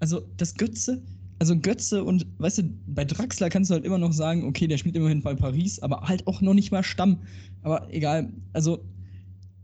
Also, 0.00 0.22
das 0.36 0.54
Götze, 0.54 1.02
also 1.38 1.58
Götze 1.58 2.02
und, 2.02 2.26
weißt 2.38 2.58
du, 2.58 2.62
bei 2.86 3.04
Draxler 3.04 3.50
kannst 3.50 3.70
du 3.70 3.74
halt 3.74 3.84
immer 3.84 3.98
noch 3.98 4.12
sagen, 4.12 4.44
okay, 4.44 4.66
der 4.66 4.78
spielt 4.78 4.96
immerhin 4.96 5.22
bei 5.22 5.34
Paris, 5.34 5.78
aber 5.80 6.02
halt 6.02 6.26
auch 6.26 6.40
noch 6.40 6.54
nicht 6.54 6.70
mal 6.70 6.82
Stamm. 6.82 7.18
Aber 7.62 7.92
egal, 7.92 8.32
also, 8.52 8.84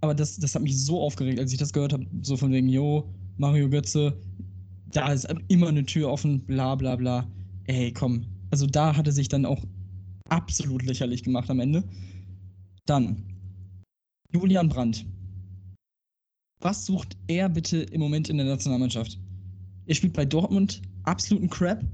aber 0.00 0.14
das, 0.14 0.36
das 0.36 0.54
hat 0.54 0.62
mich 0.62 0.84
so 0.84 1.00
aufgeregt, 1.00 1.38
als 1.40 1.52
ich 1.52 1.58
das 1.58 1.72
gehört 1.72 1.92
habe, 1.92 2.06
so 2.20 2.36
von 2.36 2.52
wegen, 2.52 2.68
yo, 2.68 3.08
Mario 3.38 3.70
Götze, 3.70 4.20
da 4.90 5.12
ist 5.12 5.26
immer 5.48 5.68
eine 5.68 5.86
Tür 5.86 6.10
offen, 6.10 6.40
bla 6.40 6.74
bla 6.74 6.96
bla. 6.96 7.26
Ey, 7.64 7.92
komm. 7.92 8.26
Also 8.50 8.66
da 8.66 8.94
hat 8.94 9.06
er 9.06 9.12
sich 9.12 9.28
dann 9.28 9.46
auch 9.46 9.62
absolut 10.28 10.84
lächerlich 10.84 11.22
gemacht 11.22 11.48
am 11.48 11.60
Ende. 11.60 11.84
Dann, 12.84 13.24
Julian 14.32 14.68
Brandt. 14.68 15.06
Was 16.60 16.84
sucht 16.84 17.16
er 17.26 17.48
bitte 17.48 17.78
im 17.78 18.00
Moment 18.00 18.28
in 18.28 18.36
der 18.36 18.46
Nationalmannschaft? 18.46 19.18
Er 19.86 19.94
spielt 19.94 20.12
bei 20.12 20.24
Dortmund 20.24 20.82
absoluten 21.04 21.50
Crap. 21.50 21.84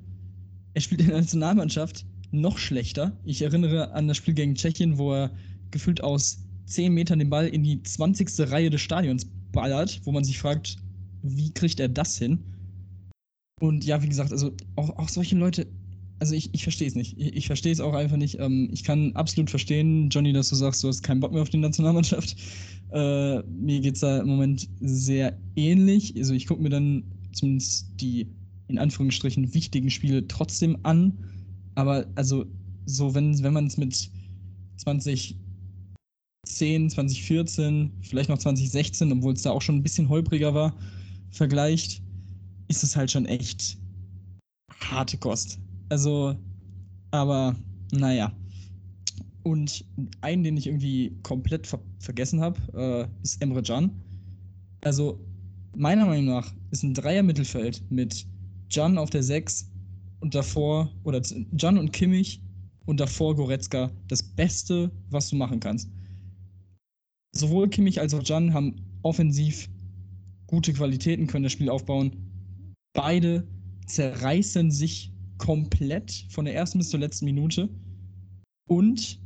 Er 0.74 0.80
spielt 0.80 1.00
in 1.00 1.08
der 1.08 1.18
Nationalmannschaft 1.18 2.04
noch 2.30 2.58
schlechter. 2.58 3.16
Ich 3.24 3.42
erinnere 3.42 3.92
an 3.92 4.08
das 4.08 4.16
Spiel 4.16 4.34
gegen 4.34 4.54
Tschechien, 4.54 4.98
wo 4.98 5.14
er 5.14 5.30
gefühlt 5.70 6.02
aus 6.02 6.38
10 6.66 6.92
Metern 6.92 7.18
den 7.18 7.30
Ball 7.30 7.48
in 7.48 7.62
die 7.62 7.82
20. 7.82 8.50
Reihe 8.50 8.70
des 8.70 8.80
Stadions 8.80 9.26
ballert, 9.52 10.00
wo 10.04 10.12
man 10.12 10.24
sich 10.24 10.38
fragt, 10.38 10.76
wie 11.22 11.52
kriegt 11.52 11.80
er 11.80 11.88
das 11.88 12.18
hin? 12.18 12.38
Und 13.60 13.84
ja, 13.84 14.02
wie 14.02 14.08
gesagt, 14.08 14.32
also 14.32 14.52
auch, 14.76 14.90
auch 14.98 15.08
solche 15.08 15.36
Leute, 15.36 15.66
also 16.20 16.34
ich, 16.34 16.52
ich 16.52 16.62
verstehe 16.62 16.86
es 16.86 16.94
nicht. 16.94 17.18
Ich, 17.18 17.34
ich 17.34 17.46
verstehe 17.46 17.72
es 17.72 17.80
auch 17.80 17.94
einfach 17.94 18.16
nicht. 18.16 18.38
Ähm, 18.38 18.68
ich 18.72 18.84
kann 18.84 19.14
absolut 19.16 19.50
verstehen, 19.50 20.10
Johnny, 20.10 20.32
dass 20.32 20.50
du 20.50 20.56
sagst, 20.56 20.84
du 20.84 20.88
hast 20.88 21.02
keinen 21.02 21.20
Bock 21.20 21.32
mehr 21.32 21.42
auf 21.42 21.50
die 21.50 21.58
Nationalmannschaft. 21.58 22.36
Äh, 22.90 23.42
mir 23.42 23.80
geht 23.80 23.96
es 23.96 24.00
da 24.00 24.20
im 24.20 24.28
Moment 24.28 24.66
sehr 24.80 25.38
ähnlich. 25.56 26.16
Also 26.16 26.32
ich 26.32 26.46
gucke 26.46 26.62
mir 26.62 26.70
dann 26.70 27.04
zumindest 27.32 27.86
die 28.00 28.26
in 28.68 28.78
Anführungsstrichen 28.78 29.54
wichtigen 29.54 29.90
Spiele 29.90 30.26
trotzdem 30.28 30.78
an. 30.82 31.12
Aber 31.74 32.06
also 32.14 32.46
so, 32.86 33.14
wenn, 33.14 33.42
wenn 33.42 33.52
man 33.52 33.66
es 33.66 33.76
mit 33.76 34.10
2010, 34.76 36.90
2014, 36.90 37.92
vielleicht 38.02 38.28
noch 38.28 38.38
2016, 38.38 39.12
obwohl 39.12 39.34
es 39.34 39.42
da 39.42 39.50
auch 39.50 39.62
schon 39.62 39.76
ein 39.76 39.82
bisschen 39.82 40.08
holpriger 40.08 40.54
war, 40.54 40.74
vergleicht, 41.30 42.02
ist 42.68 42.82
es 42.82 42.96
halt 42.96 43.10
schon 43.10 43.26
echt 43.26 43.78
harte 44.80 45.18
Kost. 45.18 45.58
Also, 45.88 46.36
aber 47.10 47.54
naja. 47.92 48.32
Und 49.42 49.84
einen, 50.20 50.44
den 50.44 50.56
ich 50.56 50.66
irgendwie 50.66 51.16
komplett 51.22 51.66
ver 51.66 51.80
vergessen 52.00 52.40
habe, 52.40 52.60
äh, 52.74 53.22
ist 53.22 53.42
Emre 53.42 53.62
Can. 53.62 53.90
Also, 54.82 55.18
meiner 55.74 56.06
Meinung 56.06 56.26
nach 56.26 56.52
ist 56.70 56.82
ein 56.82 56.94
Dreier-Mittelfeld 56.94 57.82
mit 57.90 58.26
Jan 58.70 58.98
auf 58.98 59.10
der 59.10 59.22
6 59.22 59.70
und 60.20 60.34
davor, 60.34 60.90
oder 61.04 61.22
Jan 61.56 61.78
und 61.78 61.92
Kimmich 61.92 62.42
und 62.86 63.00
davor 63.00 63.36
Goretzka 63.36 63.90
das 64.08 64.22
Beste, 64.22 64.90
was 65.10 65.28
du 65.30 65.36
machen 65.36 65.60
kannst. 65.60 65.90
Sowohl 67.32 67.68
Kimmich 67.68 68.00
als 68.00 68.14
auch 68.14 68.22
Jan 68.24 68.52
haben 68.52 68.76
offensiv 69.02 69.68
gute 70.46 70.72
Qualitäten, 70.72 71.26
können 71.26 71.44
das 71.44 71.52
Spiel 71.52 71.68
aufbauen. 71.68 72.16
Beide 72.94 73.46
zerreißen 73.86 74.70
sich 74.70 75.12
komplett 75.38 76.26
von 76.30 76.44
der 76.44 76.54
ersten 76.54 76.78
bis 76.78 76.90
zur 76.90 77.00
letzten 77.00 77.26
Minute. 77.26 77.68
Und 78.68 79.20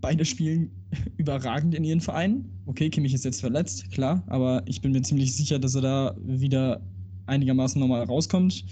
beide 0.00 0.24
spielen 0.24 0.70
überragend 1.16 1.74
in 1.74 1.84
ihren 1.84 2.00
Vereinen. 2.00 2.60
Okay, 2.66 2.90
Kimmich 2.90 3.14
ist 3.14 3.24
jetzt 3.24 3.40
verletzt, 3.40 3.90
klar, 3.90 4.22
aber 4.26 4.62
ich 4.66 4.80
bin 4.80 4.92
mir 4.92 5.02
ziemlich 5.02 5.34
sicher, 5.34 5.58
dass 5.58 5.74
er 5.74 5.82
da 5.82 6.16
wieder 6.20 6.82
einigermaßen 7.26 7.80
normal 7.80 8.04
rauskommt 8.04 8.64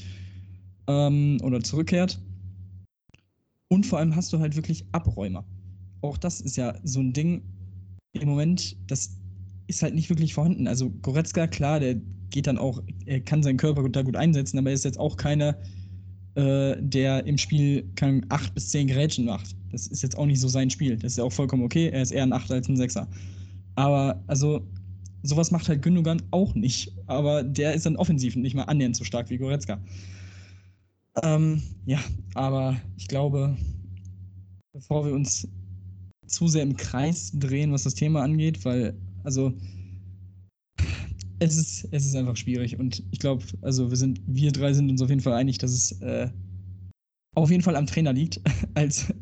ähm, 0.86 1.38
oder 1.42 1.60
zurückkehrt. 1.60 2.20
Und 3.68 3.86
vor 3.86 3.98
allem 3.98 4.14
hast 4.14 4.32
du 4.32 4.38
halt 4.38 4.56
wirklich 4.56 4.84
Abräumer. 4.92 5.44
Auch 6.02 6.18
das 6.18 6.40
ist 6.40 6.56
ja 6.56 6.74
so 6.84 7.00
ein 7.00 7.12
Ding 7.12 7.42
im 8.12 8.28
Moment, 8.28 8.76
das 8.86 9.16
ist 9.66 9.82
halt 9.82 9.94
nicht 9.94 10.10
wirklich 10.10 10.34
vorhanden. 10.34 10.68
Also 10.68 10.90
Goretzka, 11.02 11.46
klar, 11.46 11.80
der 11.80 11.96
geht 12.30 12.46
dann 12.46 12.58
auch, 12.58 12.82
er 13.06 13.20
kann 13.20 13.42
seinen 13.42 13.56
Körper 13.56 13.88
da 13.88 14.02
gut 14.02 14.16
einsetzen, 14.16 14.58
aber 14.58 14.70
er 14.70 14.74
ist 14.74 14.84
jetzt 14.84 14.98
auch 14.98 15.16
keiner, 15.16 15.56
äh, 16.34 16.76
der 16.80 17.26
im 17.26 17.38
Spiel 17.38 17.88
kann 17.94 18.24
acht 18.28 18.54
bis 18.54 18.68
zehn 18.70 18.86
Gerätschen 18.86 19.24
macht. 19.24 19.54
Das 19.70 19.86
ist 19.86 20.02
jetzt 20.02 20.16
auch 20.18 20.26
nicht 20.26 20.40
so 20.40 20.48
sein 20.48 20.70
Spiel. 20.70 20.96
Das 20.96 21.12
ist 21.12 21.18
ja 21.18 21.24
auch 21.24 21.32
vollkommen 21.32 21.64
okay. 21.64 21.88
Er 21.88 22.02
ist 22.02 22.10
eher 22.10 22.22
ein 22.22 22.32
Achter 22.32 22.54
als 22.54 22.68
ein 22.68 22.76
Sechser. 22.76 23.08
Aber 23.76 24.22
also 24.26 24.66
sowas 25.24 25.50
macht 25.50 25.68
halt 25.68 25.82
Gündogan 25.82 26.22
auch 26.30 26.54
nicht. 26.54 26.92
Aber 27.06 27.42
der 27.42 27.74
ist 27.74 27.86
dann 27.86 27.96
offensiv 27.96 28.36
nicht 28.36 28.54
mal 28.54 28.64
annähernd 28.64 28.94
so 28.94 29.04
stark 29.04 29.30
wie 29.30 29.38
Goretzka. 29.38 29.80
Ähm, 31.22 31.62
ja, 31.86 31.98
aber 32.34 32.76
ich 32.96 33.08
glaube, 33.08 33.56
bevor 34.72 35.06
wir 35.06 35.12
uns 35.12 35.48
zu 36.26 36.48
sehr 36.48 36.62
im 36.62 36.76
Kreis 36.76 37.32
drehen, 37.34 37.72
was 37.72 37.84
das 37.84 37.94
Thema 37.94 38.22
angeht, 38.22 38.64
weil, 38.64 38.94
also, 39.22 39.52
es 41.38 41.56
ist, 41.56 41.88
es 41.90 42.04
ist 42.06 42.16
einfach 42.16 42.36
schwierig. 42.36 42.78
Und 42.78 43.02
ich 43.10 43.18
glaube, 43.18 43.44
also 43.62 43.90
wir 43.90 43.96
sind, 43.96 44.20
wir 44.26 44.52
drei 44.52 44.72
sind 44.72 44.90
uns 44.90 45.02
auf 45.02 45.10
jeden 45.10 45.20
Fall 45.20 45.34
einig, 45.34 45.58
dass 45.58 45.72
es 45.72 46.00
äh, 46.00 46.28
auf 47.34 47.50
jeden 47.50 47.62
Fall 47.62 47.76
am 47.76 47.86
Trainer 47.86 48.12
liegt, 48.12 48.40
als 48.74 49.12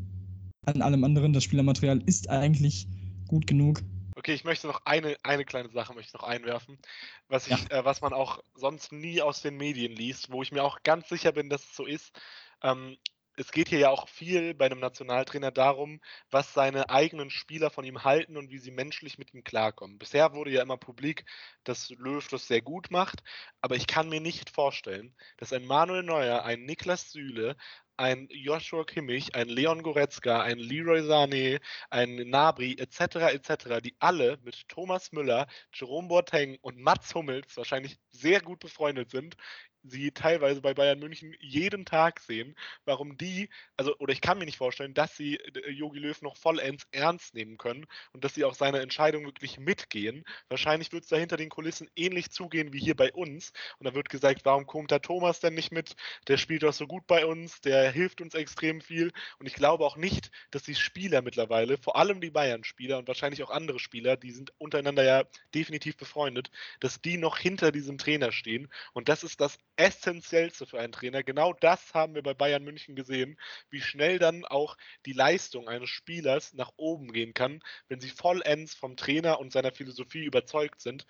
an 0.66 0.82
allem 0.82 1.04
anderen. 1.04 1.32
Das 1.32 1.44
Spielermaterial 1.44 2.02
ist 2.06 2.28
eigentlich 2.28 2.88
gut 3.28 3.46
genug. 3.46 3.82
Okay, 4.22 4.34
ich 4.34 4.44
möchte 4.44 4.68
noch 4.68 4.82
eine, 4.84 5.16
eine 5.24 5.44
kleine 5.44 5.68
Sache 5.70 5.94
möchte 5.94 6.16
noch 6.16 6.22
einwerfen, 6.22 6.78
was, 7.26 7.48
ich, 7.48 7.68
ja. 7.70 7.80
äh, 7.80 7.84
was 7.84 8.02
man 8.02 8.12
auch 8.12 8.40
sonst 8.54 8.92
nie 8.92 9.20
aus 9.20 9.42
den 9.42 9.56
Medien 9.56 9.90
liest, 9.96 10.30
wo 10.30 10.44
ich 10.44 10.52
mir 10.52 10.62
auch 10.62 10.84
ganz 10.84 11.08
sicher 11.08 11.32
bin, 11.32 11.50
dass 11.50 11.64
es 11.64 11.74
so 11.74 11.86
ist. 11.86 12.16
Ähm, 12.62 12.96
es 13.36 13.50
geht 13.50 13.68
hier 13.68 13.80
ja 13.80 13.90
auch 13.90 14.08
viel 14.08 14.54
bei 14.54 14.66
einem 14.66 14.78
Nationaltrainer 14.78 15.50
darum, 15.50 16.00
was 16.30 16.54
seine 16.54 16.88
eigenen 16.88 17.30
Spieler 17.30 17.70
von 17.70 17.84
ihm 17.84 18.04
halten 18.04 18.36
und 18.36 18.50
wie 18.50 18.58
sie 18.58 18.70
menschlich 18.70 19.18
mit 19.18 19.34
ihm 19.34 19.42
klarkommen. 19.42 19.98
Bisher 19.98 20.34
wurde 20.34 20.52
ja 20.52 20.62
immer 20.62 20.76
publik, 20.76 21.24
dass 21.64 21.90
Löw 21.90 22.24
das 22.28 22.46
sehr 22.46 22.62
gut 22.62 22.92
macht, 22.92 23.24
aber 23.60 23.74
ich 23.74 23.88
kann 23.88 24.08
mir 24.08 24.20
nicht 24.20 24.50
vorstellen, 24.50 25.16
dass 25.38 25.52
ein 25.52 25.66
Manuel 25.66 26.04
Neuer, 26.04 26.44
ein 26.44 26.64
Niklas 26.64 27.10
Süle, 27.10 27.56
ein 28.02 28.26
Joshua 28.32 28.84
Kimmich, 28.84 29.34
ein 29.36 29.48
Leon 29.48 29.82
Goretzka, 29.82 30.42
ein 30.42 30.58
Leroy 30.58 31.02
Sané, 31.02 31.60
ein 31.88 32.16
Nabri 32.28 32.74
etc. 32.76 33.32
etc., 33.32 33.80
die 33.80 33.94
alle 34.00 34.38
mit 34.42 34.68
Thomas 34.68 35.12
Müller, 35.12 35.46
Jerome 35.72 36.08
Boateng 36.08 36.58
und 36.62 36.78
Mats 36.78 37.14
Hummels 37.14 37.56
wahrscheinlich 37.56 37.98
sehr 38.10 38.40
gut 38.40 38.58
befreundet 38.58 39.12
sind, 39.12 39.36
sie 39.84 40.12
teilweise 40.12 40.60
bei 40.60 40.74
Bayern 40.74 40.98
München 40.98 41.34
jeden 41.40 41.84
Tag 41.84 42.20
sehen, 42.20 42.56
warum 42.84 43.16
die, 43.16 43.48
also, 43.76 43.96
oder 43.98 44.12
ich 44.12 44.20
kann 44.20 44.38
mir 44.38 44.44
nicht 44.44 44.58
vorstellen, 44.58 44.94
dass 44.94 45.16
sie 45.16 45.38
Jogi 45.68 45.98
Löw 45.98 46.20
noch 46.22 46.36
vollends 46.36 46.86
ernst 46.92 47.34
nehmen 47.34 47.58
können 47.58 47.86
und 48.12 48.24
dass 48.24 48.34
sie 48.34 48.44
auch 48.44 48.54
seine 48.54 48.80
Entscheidung 48.80 49.24
wirklich 49.24 49.58
mitgehen. 49.58 50.24
Wahrscheinlich 50.48 50.92
wird 50.92 51.04
es 51.04 51.08
da 51.10 51.16
hinter 51.16 51.36
den 51.36 51.48
Kulissen 51.48 51.88
ähnlich 51.96 52.30
zugehen 52.30 52.72
wie 52.72 52.80
hier 52.80 52.96
bei 52.96 53.12
uns. 53.12 53.52
Und 53.78 53.86
da 53.86 53.94
wird 53.94 54.08
gesagt, 54.08 54.44
warum 54.44 54.66
kommt 54.66 54.90
der 54.90 55.02
Thomas 55.02 55.40
denn 55.40 55.54
nicht 55.54 55.72
mit? 55.72 55.96
Der 56.28 56.36
spielt 56.36 56.62
doch 56.62 56.72
so 56.72 56.86
gut 56.86 57.06
bei 57.06 57.26
uns, 57.26 57.60
der 57.60 57.90
hilft 57.90 58.20
uns 58.20 58.34
extrem 58.34 58.80
viel. 58.80 59.12
Und 59.38 59.46
ich 59.46 59.54
glaube 59.54 59.84
auch 59.84 59.96
nicht, 59.96 60.30
dass 60.50 60.62
die 60.62 60.74
Spieler 60.74 61.22
mittlerweile, 61.22 61.78
vor 61.78 61.96
allem 61.96 62.20
die 62.20 62.30
Bayern-Spieler 62.30 62.98
und 62.98 63.08
wahrscheinlich 63.08 63.42
auch 63.42 63.50
andere 63.50 63.78
Spieler, 63.78 64.16
die 64.16 64.30
sind 64.30 64.52
untereinander 64.58 65.04
ja 65.04 65.24
definitiv 65.54 65.96
befreundet, 65.96 66.50
dass 66.80 67.00
die 67.00 67.16
noch 67.16 67.38
hinter 67.38 67.72
diesem 67.72 67.98
Trainer 67.98 68.32
stehen. 68.32 68.68
Und 68.92 69.08
das 69.08 69.24
ist 69.24 69.40
das 69.40 69.58
essentiellste 69.76 70.66
für 70.66 70.80
einen 70.80 70.92
Trainer. 70.92 71.22
Genau 71.22 71.52
das 71.54 71.94
haben 71.94 72.14
wir 72.14 72.22
bei 72.22 72.34
Bayern 72.34 72.64
München 72.64 72.94
gesehen, 72.94 73.38
wie 73.70 73.80
schnell 73.80 74.18
dann 74.18 74.44
auch 74.44 74.76
die 75.06 75.12
Leistung 75.12 75.68
eines 75.68 75.90
Spielers 75.90 76.52
nach 76.52 76.72
oben 76.76 77.12
gehen 77.12 77.34
kann, 77.34 77.60
wenn 77.88 78.00
sie 78.00 78.10
vollends 78.10 78.74
vom 78.74 78.96
Trainer 78.96 79.40
und 79.40 79.52
seiner 79.52 79.72
Philosophie 79.72 80.24
überzeugt 80.24 80.80
sind. 80.80 81.06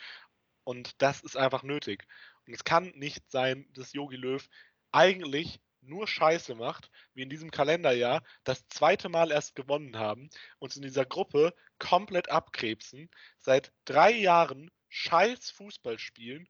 Und 0.65 1.03
das 1.03 1.23
ist 1.23 1.37
einfach 1.37 1.63
nötig. 1.63 2.07
Und 2.47 2.55
es 2.55 2.65
kann 2.65 2.93
nicht 2.95 3.31
sein, 3.31 3.67
dass 3.75 3.93
Yogi 3.93 4.17
Löw 4.17 4.49
eigentlich 4.93 5.61
nur 5.81 6.07
Scheiße 6.07 6.55
macht, 6.55 6.91
wie 7.15 7.23
in 7.23 7.31
diesem 7.31 7.51
Kalenderjahr 7.51 8.23
das 8.45 8.67
zweite 8.69 9.09
Mal 9.09 9.33
erst 9.33 9.57
gewonnen 9.57 9.99
haben, 9.99 10.31
uns 10.59 10.77
in 10.77 10.83
dieser 10.83 11.05
Gruppe 11.05 11.55
komplett 11.79 12.31
abkrebsen, 12.31 13.11
seit 13.41 13.73
drei 13.85 14.13
Jahren 14.13 14.71
scheiß 14.89 15.51
Fußball 15.51 15.99
spielen 15.99 16.49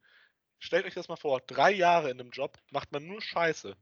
stellt 0.63 0.85
euch 0.85 0.93
das 0.93 1.09
mal 1.09 1.17
vor, 1.17 1.41
drei 1.41 1.71
Jahre 1.71 2.09
in 2.09 2.19
einem 2.19 2.29
Job 2.29 2.57
macht 2.71 2.91
man 2.91 3.05
nur 3.05 3.21
Scheiße 3.21 3.75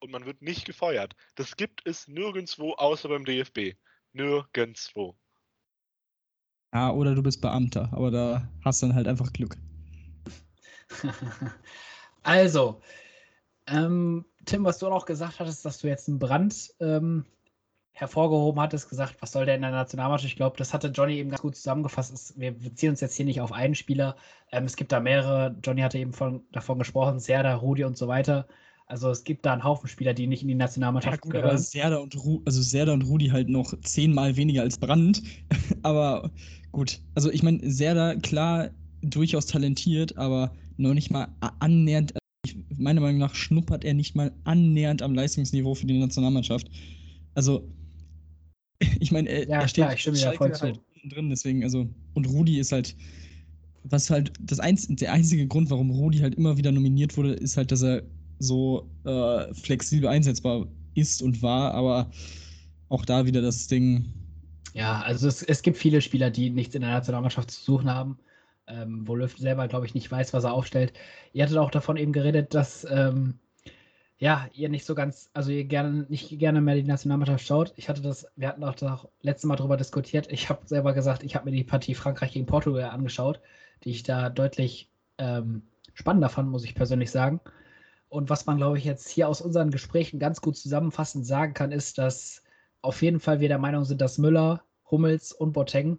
und 0.00 0.10
man 0.10 0.26
wird 0.26 0.42
nicht 0.42 0.66
gefeuert. 0.66 1.16
Das 1.34 1.56
gibt 1.56 1.86
es 1.86 2.06
nirgendwo 2.06 2.74
außer 2.74 3.08
beim 3.08 3.24
DFB. 3.24 3.76
Nirgendwo. 4.12 5.16
Ja, 6.74 6.90
oder 6.90 7.14
du 7.14 7.22
bist 7.22 7.40
Beamter, 7.40 7.88
aber 7.92 8.10
da 8.10 8.48
hast 8.62 8.82
du 8.82 8.86
dann 8.86 8.94
halt 8.94 9.08
einfach 9.08 9.32
Glück. 9.32 9.56
also, 12.22 12.82
ähm, 13.66 14.26
Tim, 14.44 14.64
was 14.64 14.78
du 14.78 14.86
auch 14.88 15.06
gesagt 15.06 15.40
hattest, 15.40 15.64
dass 15.64 15.78
du 15.78 15.88
jetzt 15.88 16.08
einen 16.08 16.18
Brand 16.18 16.74
ähm, 16.80 17.24
hervorgehoben 17.98 18.60
hattest, 18.60 18.88
gesagt, 18.88 19.16
was 19.20 19.32
soll 19.32 19.44
der 19.44 19.56
in 19.56 19.62
der 19.62 19.72
Nationalmannschaft? 19.72 20.30
Ich 20.30 20.36
glaube, 20.36 20.56
das 20.56 20.72
hatte 20.72 20.88
Johnny 20.88 21.16
eben 21.16 21.30
ganz 21.30 21.42
gut 21.42 21.56
zusammengefasst. 21.56 22.38
wir 22.38 22.52
beziehen 22.52 22.90
uns 22.90 23.00
jetzt 23.00 23.16
hier 23.16 23.26
nicht 23.26 23.40
auf 23.40 23.52
einen 23.52 23.74
Spieler. 23.74 24.16
Ähm, 24.52 24.64
es 24.64 24.76
gibt 24.76 24.92
da 24.92 25.00
mehrere. 25.00 25.56
Johnny 25.64 25.80
hatte 25.80 25.98
eben 25.98 26.12
von, 26.12 26.42
davon 26.52 26.78
gesprochen, 26.78 27.18
Serda, 27.18 27.54
Rudi 27.56 27.84
und 27.84 27.96
so 27.96 28.06
weiter. 28.06 28.46
Also 28.86 29.10
es 29.10 29.24
gibt 29.24 29.44
da 29.44 29.52
einen 29.52 29.64
Haufen 29.64 29.88
Spieler, 29.88 30.14
die 30.14 30.28
nicht 30.28 30.42
in 30.42 30.48
die 30.48 30.54
Nationalmannschaft 30.54 31.16
ja, 31.16 31.20
gut, 31.20 31.32
gehören. 31.32 31.50
Aber 31.50 31.58
Serda 31.58 31.96
und, 31.96 32.16
Ru 32.16 32.40
also 32.46 32.62
Serda 32.62 32.92
und 32.92 33.02
Rudi 33.02 33.28
halt 33.28 33.48
noch 33.48 33.74
zehnmal 33.82 34.36
weniger 34.36 34.62
als 34.62 34.78
Brand. 34.78 35.22
aber 35.82 36.30
gut, 36.70 37.00
also 37.16 37.30
ich 37.30 37.42
meine, 37.42 37.68
Serda, 37.68 38.14
klar, 38.14 38.70
durchaus 39.02 39.46
talentiert, 39.46 40.16
aber 40.16 40.52
noch 40.76 40.94
nicht 40.94 41.10
mal 41.10 41.28
annähernd, 41.58 42.14
also 42.14 42.58
meiner 42.76 43.00
Meinung 43.00 43.18
nach 43.18 43.34
schnuppert 43.34 43.84
er 43.84 43.94
nicht 43.94 44.14
mal 44.14 44.32
annähernd 44.44 45.02
am 45.02 45.14
Leistungsniveau 45.14 45.74
für 45.74 45.86
die 45.86 45.98
Nationalmannschaft. 45.98 46.70
Also 47.34 47.68
ich 49.00 49.10
meine, 49.12 49.28
er, 49.28 49.48
ja, 49.48 49.60
er 49.60 49.68
steht 49.68 49.84
klar, 49.84 49.94
ich 49.94 50.00
stimme 50.00 50.16
Schalke 50.16 50.38
voll 50.38 50.52
halt 50.52 50.80
drin, 51.10 51.30
deswegen, 51.30 51.62
also, 51.64 51.88
und 52.14 52.26
Rudi 52.26 52.58
ist 52.58 52.72
halt, 52.72 52.96
was 53.84 54.10
halt, 54.10 54.32
das 54.40 54.60
einz 54.60 54.86
der 54.88 55.12
einzige 55.12 55.46
Grund, 55.46 55.70
warum 55.70 55.90
Rudi 55.90 56.18
halt 56.18 56.34
immer 56.34 56.56
wieder 56.56 56.72
nominiert 56.72 57.16
wurde, 57.16 57.32
ist 57.32 57.56
halt, 57.56 57.72
dass 57.72 57.82
er 57.82 58.02
so 58.38 58.88
äh, 59.04 59.52
flexibel 59.54 60.08
einsetzbar 60.08 60.66
ist 60.94 61.22
und 61.22 61.42
war, 61.42 61.74
aber 61.74 62.10
auch 62.88 63.04
da 63.04 63.26
wieder 63.26 63.42
das 63.42 63.66
Ding. 63.66 64.12
Ja, 64.74 65.00
also 65.00 65.28
es, 65.28 65.42
es 65.42 65.62
gibt 65.62 65.76
viele 65.76 66.00
Spieler, 66.00 66.30
die 66.30 66.50
nichts 66.50 66.74
in 66.74 66.82
der 66.82 66.90
Nationalmannschaft 66.90 67.50
zu 67.50 67.62
suchen 67.62 67.90
haben, 67.90 68.18
ähm, 68.66 69.06
wo 69.06 69.14
Löw 69.14 69.34
selber, 69.36 69.66
glaube 69.68 69.86
ich, 69.86 69.94
nicht 69.94 70.10
weiß, 70.10 70.32
was 70.32 70.44
er 70.44 70.52
aufstellt. 70.52 70.92
Ihr 71.32 71.44
hattet 71.44 71.56
auch 71.56 71.70
davon 71.70 71.96
eben 71.96 72.12
geredet, 72.12 72.54
dass 72.54 72.86
ähm, 72.90 73.38
ja, 74.18 74.48
ihr 74.52 74.68
nicht 74.68 74.84
so 74.84 74.94
ganz, 74.94 75.30
also 75.32 75.52
ihr 75.52 75.64
gerne 75.64 76.06
nicht 76.08 76.38
gerne 76.38 76.60
mehr 76.60 76.74
die 76.74 76.82
Nationalmannschaft 76.82 77.46
schaut. 77.46 77.72
Ich 77.76 77.88
hatte 77.88 78.02
das, 78.02 78.26
wir 78.34 78.48
hatten 78.48 78.64
auch 78.64 78.74
das 78.74 79.06
letzte 79.22 79.46
Mal 79.46 79.56
darüber 79.56 79.76
diskutiert. 79.76 80.30
Ich 80.32 80.48
habe 80.48 80.66
selber 80.66 80.92
gesagt, 80.92 81.22
ich 81.22 81.36
habe 81.36 81.44
mir 81.44 81.56
die 81.56 81.64
Partie 81.64 81.94
Frankreich 81.94 82.32
gegen 82.32 82.46
Portugal 82.46 82.90
angeschaut, 82.90 83.40
die 83.84 83.90
ich 83.90 84.02
da 84.02 84.28
deutlich 84.28 84.90
ähm, 85.18 85.62
spannender 85.94 86.28
fand, 86.28 86.50
muss 86.50 86.64
ich 86.64 86.74
persönlich 86.74 87.12
sagen. 87.12 87.40
Und 88.08 88.28
was 88.28 88.46
man, 88.46 88.56
glaube 88.56 88.78
ich, 88.78 88.84
jetzt 88.84 89.08
hier 89.08 89.28
aus 89.28 89.40
unseren 89.40 89.70
Gesprächen 89.70 90.18
ganz 90.18 90.40
gut 90.40 90.56
zusammenfassend 90.56 91.24
sagen 91.24 91.54
kann, 91.54 91.70
ist, 91.70 91.98
dass 91.98 92.42
auf 92.82 93.02
jeden 93.02 93.20
Fall 93.20 93.38
wir 93.40 93.48
der 93.48 93.58
Meinung 93.58 93.84
sind, 93.84 94.00
dass 94.00 94.18
Müller, 94.18 94.64
Hummels 94.90 95.32
und 95.32 95.52
Boateng 95.52 95.98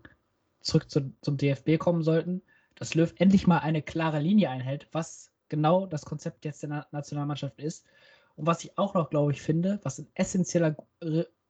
zurück 0.60 0.90
zu, 0.90 1.14
zum 1.22 1.38
DFB 1.38 1.78
kommen 1.78 2.04
sollten, 2.04 2.42
dass 2.76 2.96
Löw 2.96 3.14
endlich 3.18 3.48
mal 3.48 3.60
eine 3.60 3.82
klare 3.82 4.20
Linie 4.20 4.50
einhält, 4.50 4.88
was 4.92 5.32
genau 5.48 5.86
das 5.86 6.06
Konzept 6.06 6.44
jetzt 6.46 6.64
der 6.64 6.86
Nationalmannschaft 6.92 7.60
ist 7.60 7.86
und 8.40 8.48
was 8.48 8.64
ich 8.64 8.78
auch 8.78 8.94
noch, 8.94 9.10
glaube 9.10 9.34
ich, 9.34 9.42
finde, 9.42 9.82
was 9.84 10.00
ein 10.00 10.08
essentieller 10.14 10.74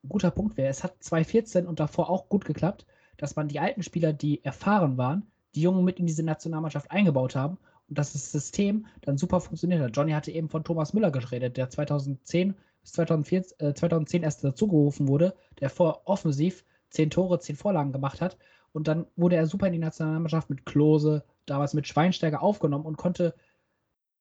guter 0.07 0.31
Punkt 0.31 0.57
wäre, 0.57 0.69
es 0.69 0.83
hat 0.83 0.95
2014 1.03 1.67
und 1.67 1.79
davor 1.79 2.09
auch 2.09 2.29
gut 2.29 2.45
geklappt, 2.45 2.87
dass 3.17 3.35
man 3.35 3.47
die 3.47 3.59
alten 3.59 3.83
Spieler, 3.83 4.11
die 4.11 4.43
erfahren 4.43 4.97
waren, 4.97 5.31
die 5.53 5.61
Jungen 5.61 5.85
mit 5.85 5.99
in 5.99 6.07
diese 6.07 6.23
Nationalmannschaft 6.23 6.89
eingebaut 6.89 7.35
haben 7.35 7.59
und 7.89 7.99
dass 7.99 8.13
das 8.13 8.31
System 8.31 8.87
dann 9.01 9.19
super 9.19 9.39
funktioniert 9.39 9.81
hat. 9.81 9.95
Johnny 9.95 10.13
hatte 10.13 10.31
eben 10.31 10.49
von 10.49 10.63
Thomas 10.63 10.93
Müller 10.93 11.11
geredet, 11.11 11.57
der 11.57 11.69
2010 11.69 12.55
bis 12.81 12.93
2014, 12.93 13.59
äh, 13.59 13.73
2010 13.75 14.23
erst 14.23 14.43
dazugerufen 14.43 15.07
wurde, 15.07 15.35
der 15.59 15.69
vor 15.69 16.01
offensiv 16.05 16.65
zehn 16.89 17.11
Tore, 17.11 17.39
zehn 17.39 17.55
Vorlagen 17.55 17.91
gemacht 17.91 18.19
hat. 18.19 18.35
Und 18.71 18.87
dann 18.87 19.05
wurde 19.15 19.35
er 19.35 19.45
super 19.45 19.67
in 19.67 19.73
die 19.73 19.79
Nationalmannschaft 19.79 20.49
mit 20.49 20.65
Klose, 20.65 21.23
damals 21.45 21.75
mit 21.75 21.87
Schweinsteiger 21.87 22.41
aufgenommen 22.41 22.85
und 22.85 22.97
konnte 22.97 23.35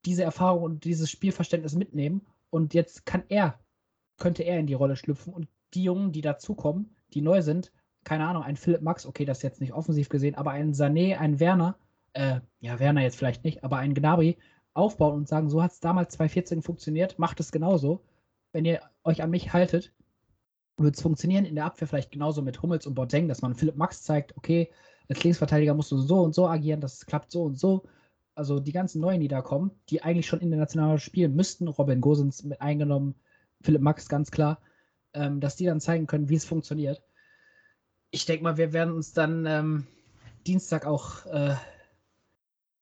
diese 0.05 0.23
Erfahrung 0.23 0.65
und 0.65 0.85
dieses 0.85 1.11
Spielverständnis 1.11 1.75
mitnehmen 1.75 2.27
und 2.51 2.75
jetzt 2.75 3.07
kann 3.07 3.25
er 3.29 3.59
könnte 4.19 4.43
er 4.43 4.59
in 4.59 4.67
die 4.67 4.75
Rolle 4.75 4.97
schlüpfen 4.97 5.33
und 5.33 5.49
die 5.75 5.85
Jungen, 5.85 6.13
die 6.13 6.21
dazukommen, 6.21 6.95
die 7.15 7.23
neu 7.23 7.41
sind, 7.41 7.73
keine 8.05 8.27
Ahnung, 8.27 8.43
ein 8.43 8.57
Philipp 8.57 8.83
Max, 8.83 9.07
okay, 9.07 9.25
das 9.25 9.39
ist 9.39 9.43
jetzt 9.43 9.61
nicht 9.61 9.73
offensiv 9.73 10.09
gesehen, 10.09 10.35
aber 10.35 10.51
ein 10.51 10.73
Sané, 10.73 11.17
ein 11.17 11.41
Werner, 11.41 11.79
äh, 12.13 12.41
ja, 12.61 12.79
Werner 12.79 13.03
jetzt 13.03 13.17
vielleicht 13.17 13.45
nicht, 13.45 13.65
aber 13.65 13.79
ein 13.79 13.95
Gnabry 13.95 14.37
aufbauen 14.75 15.15
und 15.15 15.29
sagen, 15.29 15.49
so 15.49 15.63
hat 15.63 15.73
es 15.73 15.81
damals 15.81 16.15
2014 16.15 16.63
funktioniert, 16.63 17.19
macht 17.19 17.41
es 17.41 17.53
genauso. 17.53 18.05
Wenn 18.53 18.65
ihr 18.65 18.81
euch 19.05 19.23
an 19.23 19.31
mich 19.31 19.53
haltet, 19.53 19.93
wird 20.77 20.97
es 20.97 21.03
funktionieren 21.03 21.45
in 21.45 21.55
der 21.55 21.65
Abwehr 21.65 21.89
vielleicht 21.89 22.13
genauso 22.13 22.41
mit 22.43 22.63
Hummels 22.63 22.87
und 22.87 22.95
Boateng, 22.95 23.29
dass 23.29 23.43
man 23.43 23.55
Philipp 23.55 23.77
Max 23.77 24.03
zeigt, 24.03 24.37
okay, 24.37 24.71
als 25.09 25.23
Linksverteidiger 25.23 25.75
musst 25.75 25.93
du 25.93 25.99
so 25.99 26.23
und 26.23 26.35
so 26.35 26.47
agieren, 26.49 26.81
das 26.81 27.05
klappt 27.05 27.31
so 27.31 27.45
und 27.45 27.59
so. 27.59 27.85
Also 28.39 28.61
die 28.61 28.71
ganzen 28.71 29.01
Neuen, 29.01 29.21
die 29.21 29.27
da 29.27 29.43
kommen, 29.43 29.73
die 29.91 30.05
eigentlich 30.05 30.29
schon 30.29 30.39
international 30.39 31.01
spielen 31.01 31.35
müssten, 31.35 31.67
Robin 31.67 32.01
Gosens 32.01 32.45
mit 32.45 32.61
eingenommen, 32.61 33.17
Philipp 33.63 33.83
Max 33.83 34.09
ganz 34.09 34.31
klar, 34.31 34.61
ähm, 35.13 35.41
dass 35.41 35.57
die 35.57 35.65
dann 35.65 35.81
zeigen 35.81 36.07
können, 36.07 36.29
wie 36.29 36.37
es 36.37 36.45
funktioniert. 36.45 37.03
Ich 38.13 38.27
denke 38.27 38.45
mal, 38.45 38.57
wir 38.57 38.73
werden 38.73 38.95
uns 38.95 39.13
dann 39.13 39.45
ähm, 39.45 39.89
Dienstag 40.47 40.87
auch 40.87 41.27
äh, 41.27 41.57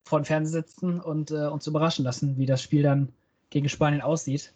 vor 0.05 0.21
dem 0.21 0.27
Fernseher 0.27 0.61
sitzen 0.61 1.01
und 1.01 1.31
äh, 1.31 1.47
uns 1.47 1.67
überraschen 1.67 2.05
lassen, 2.05 2.37
wie 2.37 2.45
das 2.45 2.61
Spiel 2.61 2.83
dann 2.83 3.15
gegen 3.49 3.71
Spanien 3.71 4.03
aussieht 4.03 4.53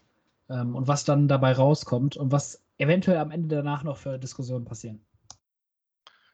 ähm, 0.50 0.76
und 0.76 0.86
was 0.86 1.06
dann 1.06 1.28
dabei 1.28 1.52
rauskommt 1.52 2.18
und 2.18 2.30
was 2.30 2.62
eventuell 2.76 3.16
am 3.16 3.30
Ende 3.30 3.56
danach 3.56 3.84
noch 3.84 3.96
für 3.96 4.18
Diskussionen 4.18 4.66
passieren. 4.66 5.00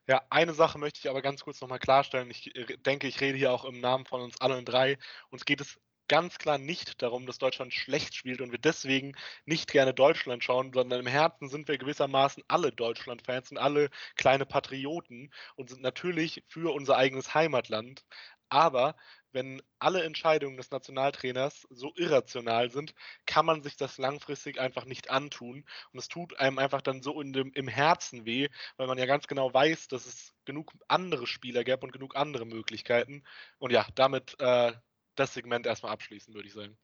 Ja, 0.08 0.22
eine 0.30 0.54
Sache 0.54 0.78
möchte 0.78 1.00
ich 1.00 1.10
aber 1.10 1.20
ganz 1.22 1.42
kurz 1.42 1.60
nochmal 1.60 1.78
klarstellen. 1.80 2.30
Ich 2.30 2.54
äh, 2.54 2.76
denke, 2.78 3.08
ich 3.08 3.20
rede 3.20 3.38
hier 3.38 3.52
auch 3.52 3.64
im 3.64 3.80
Namen 3.80 4.06
von 4.06 4.20
uns 4.20 4.40
allen 4.40 4.64
drei. 4.64 4.98
Uns 5.30 5.44
geht 5.44 5.60
es 5.60 5.80
ganz 6.08 6.38
klar 6.38 6.58
nicht 6.58 7.02
darum, 7.02 7.26
dass 7.26 7.38
Deutschland 7.38 7.74
schlecht 7.74 8.14
spielt 8.14 8.40
und 8.40 8.52
wir 8.52 8.58
deswegen 8.60 9.16
nicht 9.44 9.72
gerne 9.72 9.92
Deutschland 9.94 10.44
schauen, 10.44 10.72
sondern 10.72 11.00
im 11.00 11.06
Herzen 11.08 11.48
sind 11.48 11.66
wir 11.68 11.78
gewissermaßen 11.78 12.44
alle 12.48 12.70
Deutschland-Fans 12.72 13.50
und 13.50 13.58
alle 13.58 13.90
kleine 14.16 14.46
Patrioten 14.46 15.32
und 15.56 15.70
sind 15.70 15.82
natürlich 15.82 16.44
für 16.48 16.72
unser 16.72 16.96
eigenes 16.96 17.34
Heimatland. 17.34 18.04
Aber 18.48 18.94
wenn 19.36 19.62
alle 19.78 20.02
Entscheidungen 20.02 20.56
des 20.56 20.70
Nationaltrainers 20.70 21.66
so 21.68 21.92
irrational 21.94 22.70
sind, 22.70 22.94
kann 23.26 23.44
man 23.44 23.62
sich 23.62 23.76
das 23.76 23.98
langfristig 23.98 24.58
einfach 24.58 24.86
nicht 24.86 25.10
antun. 25.10 25.64
Und 25.92 25.98
es 25.98 26.08
tut 26.08 26.40
einem 26.40 26.58
einfach 26.58 26.80
dann 26.80 27.02
so 27.02 27.22
dem, 27.22 27.52
im 27.52 27.68
Herzen 27.68 28.24
weh, 28.24 28.48
weil 28.78 28.86
man 28.86 28.96
ja 28.96 29.04
ganz 29.04 29.26
genau 29.26 29.52
weiß, 29.52 29.88
dass 29.88 30.06
es 30.06 30.32
genug 30.46 30.72
andere 30.88 31.26
Spieler 31.26 31.64
gäbe 31.64 31.84
und 31.84 31.92
genug 31.92 32.16
andere 32.16 32.46
Möglichkeiten. 32.46 33.22
Und 33.58 33.72
ja, 33.72 33.86
damit 33.94 34.34
äh, 34.40 34.72
das 35.16 35.34
Segment 35.34 35.66
erstmal 35.66 35.92
abschließen, 35.92 36.32
würde 36.32 36.48
ich 36.48 36.54
sagen. 36.54 36.78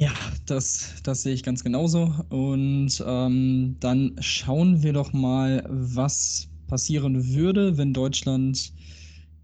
Ja, 0.00 0.12
das, 0.46 1.00
das 1.04 1.22
sehe 1.22 1.34
ich 1.34 1.44
ganz 1.44 1.62
genauso. 1.62 2.12
Und 2.28 3.02
ähm, 3.06 3.76
dann 3.78 4.16
schauen 4.20 4.82
wir 4.82 4.92
doch 4.92 5.12
mal, 5.12 5.64
was 5.68 6.48
passieren 6.66 7.34
würde, 7.34 7.78
wenn 7.78 7.94
Deutschland 7.94 8.72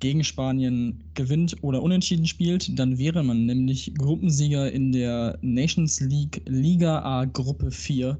gegen 0.04 0.22
Spanien 0.22 1.02
gewinnt 1.14 1.56
oder 1.62 1.82
unentschieden 1.82 2.26
spielt. 2.26 2.78
Dann 2.78 2.98
wäre 2.98 3.24
man 3.24 3.46
nämlich 3.46 3.90
Gruppensieger 3.96 4.70
in 4.70 4.92
der 4.92 5.38
Nations 5.40 5.98
League 5.98 6.42
Liga 6.44 6.98
A 7.00 7.24
Gruppe 7.24 7.70
4 7.70 8.18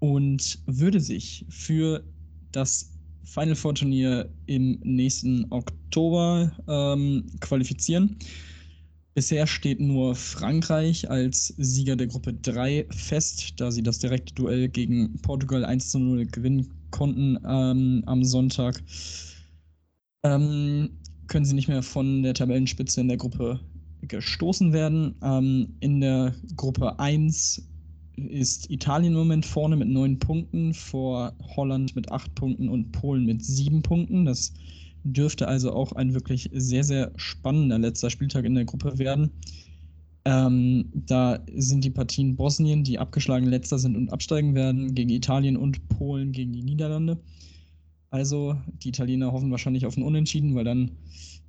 und 0.00 0.58
würde 0.66 1.00
sich 1.00 1.46
für 1.48 2.04
das 2.52 2.90
Final 3.24 3.54
Four 3.54 3.76
Turnier 3.76 4.28
im 4.44 4.78
nächsten 4.82 5.46
Oktober 5.48 6.52
ähm, 6.68 7.24
qualifizieren. 7.40 8.18
Bisher 9.14 9.46
steht 9.46 9.80
nur 9.80 10.14
Frankreich 10.14 11.08
als 11.08 11.54
Sieger 11.56 11.96
der 11.96 12.08
Gruppe 12.08 12.34
3 12.34 12.84
fest, 12.90 13.54
da 13.56 13.70
sie 13.70 13.82
das 13.82 14.00
direkte 14.00 14.34
Duell 14.34 14.68
gegen 14.68 15.18
Portugal 15.22 15.64
1 15.64 15.92
zu 15.92 15.98
0 15.98 16.26
gewinnen 16.26 16.68
konnten 16.90 17.38
ähm, 17.48 18.02
am 18.04 18.22
Sonntag. 18.22 18.82
Ähm, 20.22 20.90
können 21.28 21.44
sie 21.44 21.54
nicht 21.54 21.68
mehr 21.68 21.82
von 21.82 22.22
der 22.22 22.34
Tabellenspitze 22.34 23.00
in 23.00 23.08
der 23.08 23.16
Gruppe 23.16 23.60
gestoßen 24.02 24.72
werden. 24.72 25.14
Ähm, 25.22 25.74
in 25.80 26.00
der 26.00 26.34
Gruppe 26.56 26.98
1 26.98 27.66
ist 28.16 28.70
Italien 28.70 29.12
im 29.12 29.18
Moment 29.18 29.46
vorne 29.46 29.76
mit 29.76 29.88
neun 29.88 30.18
Punkten, 30.18 30.74
vor 30.74 31.32
Holland 31.56 31.96
mit 31.96 32.10
acht 32.12 32.34
Punkten 32.34 32.68
und 32.68 32.92
Polen 32.92 33.24
mit 33.24 33.44
sieben 33.44 33.82
Punkten. 33.82 34.24
Das 34.24 34.52
dürfte 35.04 35.48
also 35.48 35.72
auch 35.72 35.92
ein 35.92 36.12
wirklich 36.12 36.50
sehr, 36.52 36.84
sehr 36.84 37.12
spannender 37.16 37.78
letzter 37.78 38.10
Spieltag 38.10 38.44
in 38.44 38.54
der 38.54 38.66
Gruppe 38.66 38.98
werden. 38.98 39.30
Ähm, 40.26 40.90
da 40.92 41.38
sind 41.56 41.82
die 41.84 41.90
Partien 41.90 42.36
Bosnien, 42.36 42.84
die 42.84 42.98
abgeschlagen 42.98 43.46
letzter 43.46 43.78
sind 43.78 43.96
und 43.96 44.12
absteigen 44.12 44.54
werden, 44.54 44.94
gegen 44.94 45.10
Italien 45.10 45.56
und 45.56 45.88
Polen 45.88 46.32
gegen 46.32 46.52
die 46.52 46.62
Niederlande. 46.62 47.18
Also 48.10 48.56
die 48.82 48.88
Italiener 48.88 49.32
hoffen 49.32 49.50
wahrscheinlich 49.50 49.86
auf 49.86 49.96
ein 49.96 50.02
Unentschieden, 50.02 50.54
weil 50.54 50.64
dann 50.64 50.90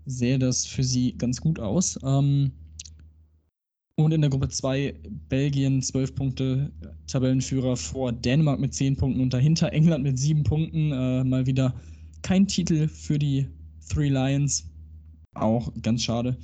sähe 0.06 0.40
das 0.40 0.66
für 0.66 0.84
sie 0.84 1.14
ganz 1.18 1.42
gut 1.42 1.60
aus. 1.60 2.00
Ähm, 2.04 2.52
und 3.96 4.14
in 4.14 4.22
der 4.22 4.30
Gruppe 4.30 4.50
2 4.50 4.96
Belgien 5.30 5.82
12 5.82 6.16
Punkte, 6.16 6.72
Tabellenführer 7.08 7.76
vor 7.76 8.12
Dänemark 8.12 8.60
mit 8.60 8.74
10 8.74 8.96
Punkten 8.96 9.22
und 9.22 9.34
dahinter 9.34 9.72
England 9.74 10.04
mit 10.04 10.18
7 10.18 10.44
Punkten. 10.44 10.92
Äh, 10.92 11.24
mal 11.24 11.46
wieder 11.46 11.74
kein 12.22 12.48
Titel 12.48 12.88
für 12.88 13.20
die 13.20 13.48
Three 13.90 14.10
Lions. 14.10 14.70
Auch 15.34 15.72
ganz 15.82 16.04
schade. 16.04 16.38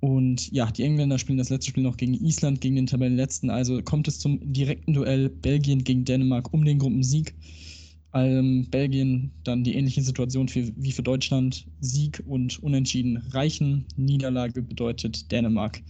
Und 0.00 0.52
ja, 0.52 0.70
die 0.70 0.84
Engländer 0.84 1.18
spielen 1.18 1.38
das 1.38 1.50
letzte 1.50 1.70
Spiel 1.70 1.82
noch 1.82 1.96
gegen 1.96 2.14
Island, 2.14 2.60
gegen 2.60 2.76
den 2.76 2.86
Tabellenletzten. 2.86 3.50
Also 3.50 3.82
kommt 3.82 4.08
es 4.08 4.18
zum 4.18 4.52
direkten 4.52 4.92
Duell 4.92 5.28
Belgien 5.28 5.82
gegen 5.82 6.04
Dänemark 6.04 6.52
um 6.52 6.64
den 6.64 6.78
Gruppensieg. 6.78 7.34
Ähm, 8.16 8.66
Belgien 8.70 9.30
dann 9.44 9.62
die 9.62 9.74
ähnliche 9.74 10.00
Situation 10.00 10.48
für, 10.48 10.72
wie 10.76 10.92
für 10.92 11.02
Deutschland. 11.02 11.66
Sieg 11.80 12.22
und 12.26 12.58
Unentschieden 12.62 13.18
reichen. 13.32 13.84
Niederlage 13.96 14.62
bedeutet, 14.62 15.30
Dänemark 15.30 15.82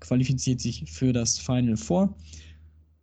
qualifiziert 0.00 0.60
sich 0.60 0.90
für 0.90 1.12
das 1.12 1.38
Final 1.38 1.76
Four. 1.76 2.16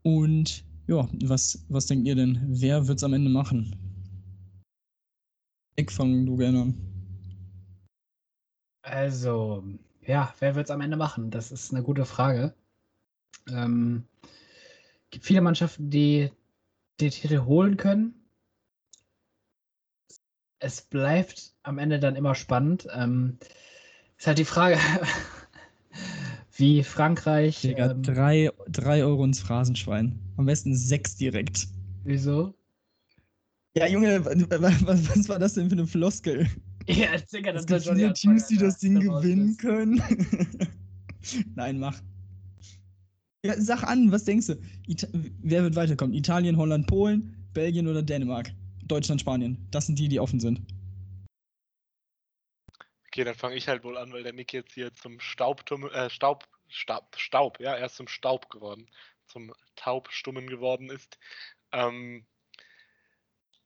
Und 0.03 0.65
ja, 0.87 1.07
was, 1.23 1.65
was 1.69 1.85
denkt 1.85 2.05
ihr 2.05 2.15
denn? 2.15 2.37
Wer 2.47 2.85
wird 2.85 2.97
es 2.97 3.03
am 3.05 3.13
Ende 3.13 3.29
machen? 3.29 3.73
Ich 5.77 5.89
fange 5.89 6.25
du 6.25 6.35
gerne 6.35 6.63
an. 6.63 6.75
Also, 8.81 9.63
ja, 10.05 10.33
wer 10.39 10.55
wird 10.55 10.65
es 10.65 10.71
am 10.71 10.81
Ende 10.81 10.97
machen? 10.97 11.31
Das 11.31 11.53
ist 11.53 11.73
eine 11.73 11.81
gute 11.81 12.03
Frage. 12.03 12.53
Ähm, 13.49 14.03
gibt 15.11 15.23
viele 15.23 15.41
Mannschaften, 15.41 15.89
die 15.89 16.29
den 16.99 17.11
Titel 17.11 17.45
holen 17.45 17.77
können. 17.77 18.24
Es 20.59 20.81
bleibt 20.81 21.53
am 21.63 21.77
Ende 21.77 21.99
dann 21.99 22.15
immer 22.15 22.35
spannend. 22.35 22.87
Ähm, 22.93 23.37
ist 24.17 24.27
halt 24.27 24.37
die 24.37 24.45
Frage, 24.45 24.77
wie 26.55 26.83
Frankreich. 26.83 27.61
Digga, 27.61 27.91
ähm, 27.91 28.03
drei, 28.03 28.49
drei 28.69 29.03
Euro 29.03 29.23
ins 29.25 29.39
Phrasenschwein. 29.39 30.19
Am 30.37 30.45
besten 30.45 30.75
sechs 30.75 31.15
direkt. 31.15 31.67
Wieso? 32.03 32.55
Ja, 33.77 33.87
Junge, 33.87 34.23
was, 34.23 34.85
was 34.85 35.29
war 35.29 35.39
das 35.39 35.53
denn 35.55 35.69
für 35.69 35.75
eine 35.75 35.87
Floskel? 35.87 36.47
Ja, 36.87 37.17
Digga, 37.17 37.51
das 37.51 37.65
gibt 37.65 37.81
viele 37.81 38.13
Teams, 38.13 38.45
die 38.45 38.57
das 38.57 38.77
Ding 38.77 38.99
gewinnen 38.99 39.57
können. 39.57 39.99
Nein, 41.55 41.79
mach. 41.79 41.99
Ja, 43.43 43.59
sag 43.59 43.83
an, 43.83 44.11
was 44.11 44.23
denkst 44.23 44.47
du? 44.47 44.55
Ita 44.87 45.07
wer 45.11 45.63
wird 45.63 45.75
weiterkommen? 45.75 46.13
Italien, 46.15 46.57
Holland, 46.57 46.85
Polen, 46.85 47.35
Belgien 47.53 47.87
oder 47.87 48.03
Dänemark? 48.03 48.51
Deutschland, 48.87 49.21
Spanien. 49.21 49.67
Das 49.71 49.87
sind 49.87 49.97
die, 49.99 50.07
die 50.07 50.19
offen 50.19 50.39
sind. 50.39 50.61
Okay, 53.07 53.23
dann 53.23 53.35
fange 53.35 53.55
ich 53.55 53.67
halt 53.67 53.83
wohl 53.83 53.97
an, 53.97 54.11
weil 54.11 54.23
der 54.23 54.33
Nick 54.33 54.51
jetzt 54.51 54.73
hier 54.73 54.93
zum 54.93 55.19
Staubtum 55.19 55.89
äh, 55.89 56.09
Staub, 56.09 56.45
Staub, 56.67 57.15
Staub, 57.17 57.59
ja, 57.61 57.73
er 57.73 57.85
ist 57.85 57.95
zum 57.95 58.09
Staub 58.09 58.49
geworden, 58.49 58.89
zum 59.25 59.53
Taubstummen 59.75 60.47
geworden 60.47 60.89
ist. 60.89 61.17
Ähm, 61.71 62.25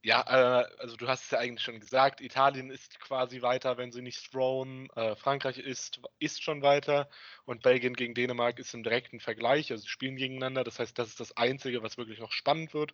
ja, 0.02 0.22
äh, 0.62 0.66
also 0.78 0.96
du 0.96 1.08
hast 1.08 1.26
es 1.26 1.32
ja 1.32 1.40
eigentlich 1.40 1.64
schon 1.64 1.80
gesagt, 1.80 2.22
Italien 2.22 2.70
ist 2.70 3.00
quasi 3.00 3.42
weiter, 3.42 3.78
wenn 3.78 3.92
sie 3.92 4.02
nicht 4.02 4.32
thrown. 4.32 4.90
Äh, 4.96 5.16
Frankreich 5.16 5.58
ist, 5.58 6.00
ist 6.20 6.42
schon 6.42 6.62
weiter 6.62 7.10
und 7.46 7.64
Belgien 7.64 7.96
gegen 7.96 8.14
Dänemark 8.14 8.60
ist 8.60 8.74
im 8.74 8.84
direkten 8.84 9.20
Vergleich, 9.20 9.72
also 9.72 9.82
sie 9.82 9.90
spielen 9.90 10.16
gegeneinander. 10.16 10.64
Das 10.64 10.80
heißt, 10.80 10.98
das 10.98 11.10
ist 11.10 11.20
das 11.20 11.36
Einzige, 11.36 11.84
was 11.84 11.98
wirklich 11.98 12.20
noch 12.20 12.32
spannend 12.32 12.74
wird. 12.74 12.94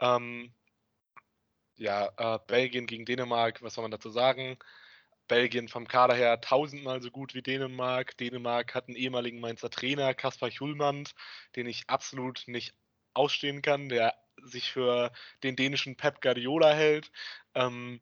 Ähm, 0.00 0.54
ja, 1.76 2.12
äh, 2.16 2.38
Belgien 2.46 2.86
gegen 2.86 3.04
Dänemark, 3.04 3.62
was 3.62 3.74
soll 3.74 3.82
man 3.82 3.90
dazu 3.90 4.10
sagen? 4.10 4.58
Belgien 5.28 5.68
vom 5.68 5.88
Kader 5.88 6.14
her 6.14 6.40
tausendmal 6.40 7.00
so 7.00 7.10
gut 7.10 7.34
wie 7.34 7.42
Dänemark. 7.42 8.16
Dänemark 8.18 8.74
hat 8.74 8.88
einen 8.88 8.96
ehemaligen 8.96 9.40
Mainzer 9.40 9.70
Trainer, 9.70 10.14
Kaspar 10.14 10.50
Hjulmand, 10.50 11.14
den 11.56 11.66
ich 11.66 11.84
absolut 11.88 12.44
nicht 12.46 12.74
ausstehen 13.14 13.62
kann, 13.62 13.88
der 13.88 14.14
sich 14.42 14.72
für 14.72 15.12
den 15.42 15.56
dänischen 15.56 15.96
Pep 15.96 16.20
Guardiola 16.20 16.72
hält. 16.74 17.10
Ähm, 17.54 18.00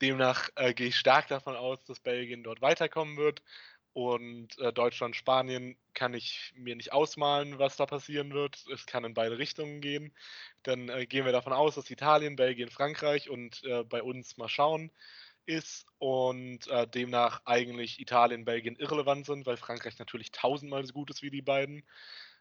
demnach 0.00 0.50
äh, 0.56 0.74
gehe 0.74 0.88
ich 0.88 0.96
stark 0.96 1.28
davon 1.28 1.56
aus, 1.56 1.84
dass 1.84 2.00
Belgien 2.00 2.42
dort 2.42 2.60
weiterkommen 2.60 3.16
wird. 3.16 3.42
Und 3.98 4.56
äh, 4.60 4.72
Deutschland, 4.72 5.16
Spanien 5.16 5.76
kann 5.92 6.14
ich 6.14 6.52
mir 6.54 6.76
nicht 6.76 6.92
ausmalen, 6.92 7.58
was 7.58 7.74
da 7.74 7.84
passieren 7.84 8.32
wird. 8.32 8.64
Es 8.72 8.86
kann 8.86 9.02
in 9.02 9.12
beide 9.12 9.38
Richtungen 9.38 9.80
gehen. 9.80 10.14
Dann 10.62 10.88
äh, 10.88 11.04
gehen 11.04 11.24
wir 11.24 11.32
davon 11.32 11.52
aus, 11.52 11.74
dass 11.74 11.90
Italien, 11.90 12.36
Belgien, 12.36 12.70
Frankreich 12.70 13.28
und 13.28 13.60
äh, 13.64 13.82
bei 13.82 14.00
uns 14.00 14.36
mal 14.36 14.46
schauen 14.46 14.92
ist 15.46 15.84
und 15.98 16.68
äh, 16.68 16.86
demnach 16.86 17.42
eigentlich 17.44 17.98
Italien, 17.98 18.44
Belgien 18.44 18.76
irrelevant 18.76 19.26
sind, 19.26 19.46
weil 19.46 19.56
Frankreich 19.56 19.98
natürlich 19.98 20.30
tausendmal 20.30 20.86
so 20.86 20.92
gut 20.92 21.10
ist 21.10 21.22
wie 21.22 21.30
die 21.30 21.42
beiden. 21.42 21.82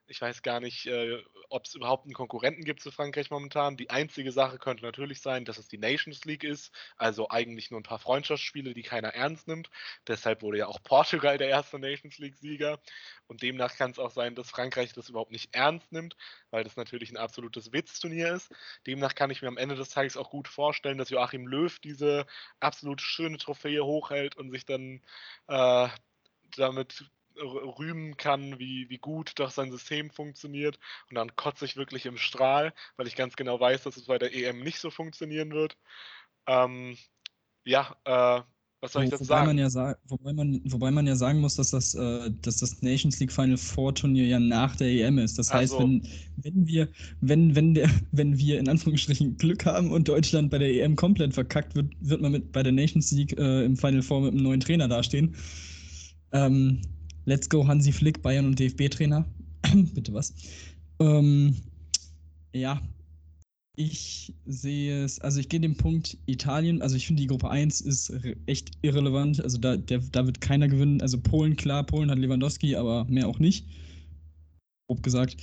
Ich 0.09 0.21
weiß 0.21 0.41
gar 0.41 0.61
nicht, 0.61 0.85
äh, 0.85 1.21
ob 1.49 1.65
es 1.65 1.75
überhaupt 1.75 2.05
einen 2.05 2.13
Konkurrenten 2.13 2.63
gibt 2.63 2.81
zu 2.81 2.91
Frankreich 2.91 3.29
momentan. 3.29 3.75
Die 3.75 3.89
einzige 3.89 4.31
Sache 4.31 4.57
könnte 4.57 4.83
natürlich 4.83 5.21
sein, 5.21 5.43
dass 5.43 5.57
es 5.57 5.67
die 5.67 5.77
Nations 5.77 6.23
League 6.23 6.45
ist, 6.45 6.71
also 6.95 7.29
eigentlich 7.29 7.71
nur 7.71 7.81
ein 7.81 7.83
paar 7.83 7.99
Freundschaftsspiele, 7.99 8.73
die 8.73 8.83
keiner 8.83 9.09
ernst 9.09 9.49
nimmt. 9.49 9.69
Deshalb 10.07 10.41
wurde 10.43 10.59
ja 10.59 10.67
auch 10.67 10.81
Portugal 10.81 11.37
der 11.37 11.49
erste 11.49 11.77
Nations 11.77 12.19
League-Sieger. 12.19 12.79
Und 13.27 13.41
demnach 13.41 13.75
kann 13.75 13.91
es 13.91 13.99
auch 13.99 14.11
sein, 14.11 14.33
dass 14.33 14.49
Frankreich 14.49 14.93
das 14.93 15.09
überhaupt 15.09 15.31
nicht 15.31 15.53
ernst 15.53 15.91
nimmt, 15.91 16.15
weil 16.51 16.63
das 16.63 16.77
natürlich 16.77 17.11
ein 17.11 17.17
absolutes 17.17 17.73
Witzturnier 17.73 18.31
ist. 18.33 18.49
Demnach 18.85 19.13
kann 19.13 19.29
ich 19.29 19.41
mir 19.41 19.49
am 19.49 19.57
Ende 19.57 19.75
des 19.75 19.89
Tages 19.89 20.15
auch 20.15 20.29
gut 20.29 20.47
vorstellen, 20.47 20.97
dass 20.97 21.09
Joachim 21.09 21.47
Löw 21.47 21.77
diese 21.79 22.25
absolut 22.61 23.01
schöne 23.01 23.37
Trophäe 23.37 23.83
hochhält 23.83 24.37
und 24.37 24.51
sich 24.51 24.65
dann 24.65 25.01
äh, 25.47 25.89
damit 26.55 27.09
rühmen 27.39 28.17
kann, 28.17 28.59
wie, 28.59 28.89
wie 28.89 28.97
gut 28.97 29.33
doch 29.38 29.51
sein 29.51 29.71
System 29.71 30.09
funktioniert. 30.09 30.79
Und 31.09 31.15
dann 31.15 31.35
kotze 31.35 31.65
ich 31.65 31.77
wirklich 31.77 32.05
im 32.05 32.17
Strahl, 32.17 32.73
weil 32.95 33.07
ich 33.07 33.15
ganz 33.15 33.35
genau 33.35 33.59
weiß, 33.59 33.83
dass 33.83 33.97
es 33.97 34.05
bei 34.05 34.17
der 34.17 34.33
EM 34.33 34.59
nicht 34.59 34.79
so 34.79 34.89
funktionieren 34.89 35.51
wird. 35.51 35.77
Ähm, 36.47 36.97
ja, 37.63 37.95
äh, 38.05 38.41
was 38.79 38.93
soll 38.93 39.05
ich 39.05 39.09
dazu 39.09 39.23
sagen? 39.23 39.47
Man 39.47 39.57
ja 39.57 39.95
wobei, 40.05 40.33
man, 40.33 40.61
wobei 40.65 40.91
man 40.91 41.07
ja 41.07 41.15
sagen 41.15 41.39
muss, 41.39 41.55
dass 41.55 41.71
das, 41.71 41.95
äh, 41.95 42.29
dass 42.43 42.57
das 42.57 42.81
Nations 42.83 43.19
League 43.19 43.31
Final 43.31 43.57
Four 43.57 43.95
Turnier 43.95 44.27
ja 44.27 44.39
nach 44.39 44.75
der 44.75 44.88
EM 44.88 45.17
ist. 45.17 45.39
Das 45.39 45.51
heißt, 45.51 45.73
Also- 45.73 45.83
wenn, 45.83 46.07
wenn 46.38 46.67
wir, 46.67 46.88
wenn, 47.21 47.55
wenn 47.55 47.73
der, 47.73 47.89
wenn 48.11 48.38
wir 48.38 48.59
in 48.59 48.69
Anführungsstrichen 48.69 49.38
Glück 49.38 49.65
haben 49.65 49.91
und 49.91 50.07
Deutschland 50.07 50.51
bei 50.51 50.59
der 50.59 50.69
EM 50.69 50.95
komplett 50.95 51.33
verkackt, 51.33 51.75
wird, 51.75 51.91
wird 51.99 52.21
man 52.21 52.31
mit 52.31 52.51
bei 52.51 52.61
der 52.61 52.71
Nations 52.71 53.11
League 53.11 53.38
äh, 53.39 53.65
im 53.65 53.75
Final 53.77 54.03
Four 54.03 54.21
mit 54.21 54.33
einem 54.33 54.43
neuen 54.43 54.59
Trainer 54.59 54.88
dastehen. 54.88 55.35
Ähm, 56.31 56.81
let's 57.28 57.47
go 57.47 57.67
Hansi 57.67 57.91
Flick, 57.91 58.21
Bayern 58.23 58.45
und 58.47 58.59
DFB-Trainer. 58.59 59.25
Bitte 59.93 60.13
was. 60.13 60.34
Ähm, 60.99 61.55
ja, 62.53 62.82
ich 63.75 64.34
sehe 64.45 65.03
es, 65.03 65.19
also 65.19 65.39
ich 65.39 65.49
gehe 65.49 65.59
den 65.59 65.75
Punkt 65.75 66.17
Italien, 66.25 66.82
also 66.82 66.95
ich 66.95 67.05
finde 67.05 67.21
die 67.21 67.28
Gruppe 67.28 67.51
1 67.51 67.82
ist 67.82 68.11
echt 68.47 68.71
irrelevant, 68.82 69.43
also 69.43 69.59
da, 69.59 69.78
der, 69.78 69.99
da 70.11 70.25
wird 70.25 70.41
keiner 70.41 70.67
gewinnen, 70.67 70.99
also 71.01 71.19
Polen, 71.19 71.55
klar, 71.55 71.86
Polen 71.86 72.09
hat 72.09 72.17
Lewandowski, 72.17 72.75
aber 72.75 73.05
mehr 73.05 73.28
auch 73.28 73.38
nicht, 73.38 73.67
grob 74.88 75.03
gesagt. 75.03 75.38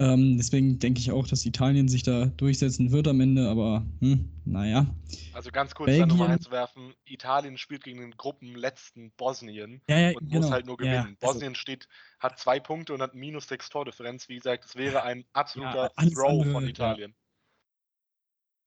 Ähm, 0.00 0.36
deswegen 0.38 0.78
denke 0.78 1.00
ich 1.00 1.10
auch, 1.10 1.26
dass 1.26 1.44
Italien 1.44 1.88
sich 1.88 2.04
da 2.04 2.26
durchsetzen 2.26 2.92
wird 2.92 3.08
am 3.08 3.20
Ende, 3.20 3.48
aber 3.48 3.84
hm, 4.00 4.28
naja. 4.44 4.86
Also 5.32 5.50
ganz 5.50 5.74
kurz 5.74 5.90
da 5.96 6.06
nochmal 6.06 6.28
Belgien- 6.28 6.34
einzuwerfen, 6.34 6.94
Italien 7.04 7.58
spielt 7.58 7.82
gegen 7.82 8.00
den 8.00 8.12
Gruppenletzten 8.12 9.10
Bosnien 9.16 9.82
Ja, 9.88 9.98
ja, 9.98 10.16
und 10.16 10.28
genau. 10.30 10.42
muss 10.42 10.50
halt 10.52 10.66
nur 10.66 10.80
Ja, 10.82 11.02
gewinnen. 11.02 11.16
also- 11.20 11.34
Bosnien 11.34 11.54
steht, 11.56 11.88
hat 12.20 12.38
zwei 12.38 12.60
Punkte 12.60 12.94
und 12.94 13.02
hat 13.02 13.14
minus 13.14 13.48
sechs 13.48 13.68
Tordifferenz. 13.70 14.28
Wie 14.28 14.36
gesagt, 14.36 14.64
es 14.66 14.76
wäre 14.76 15.02
ein 15.02 15.24
absoluter 15.32 15.90
Throw 16.14 16.42
andere, 16.42 16.52
von 16.52 16.62
ja. 16.64 16.70
Italien. 16.70 17.14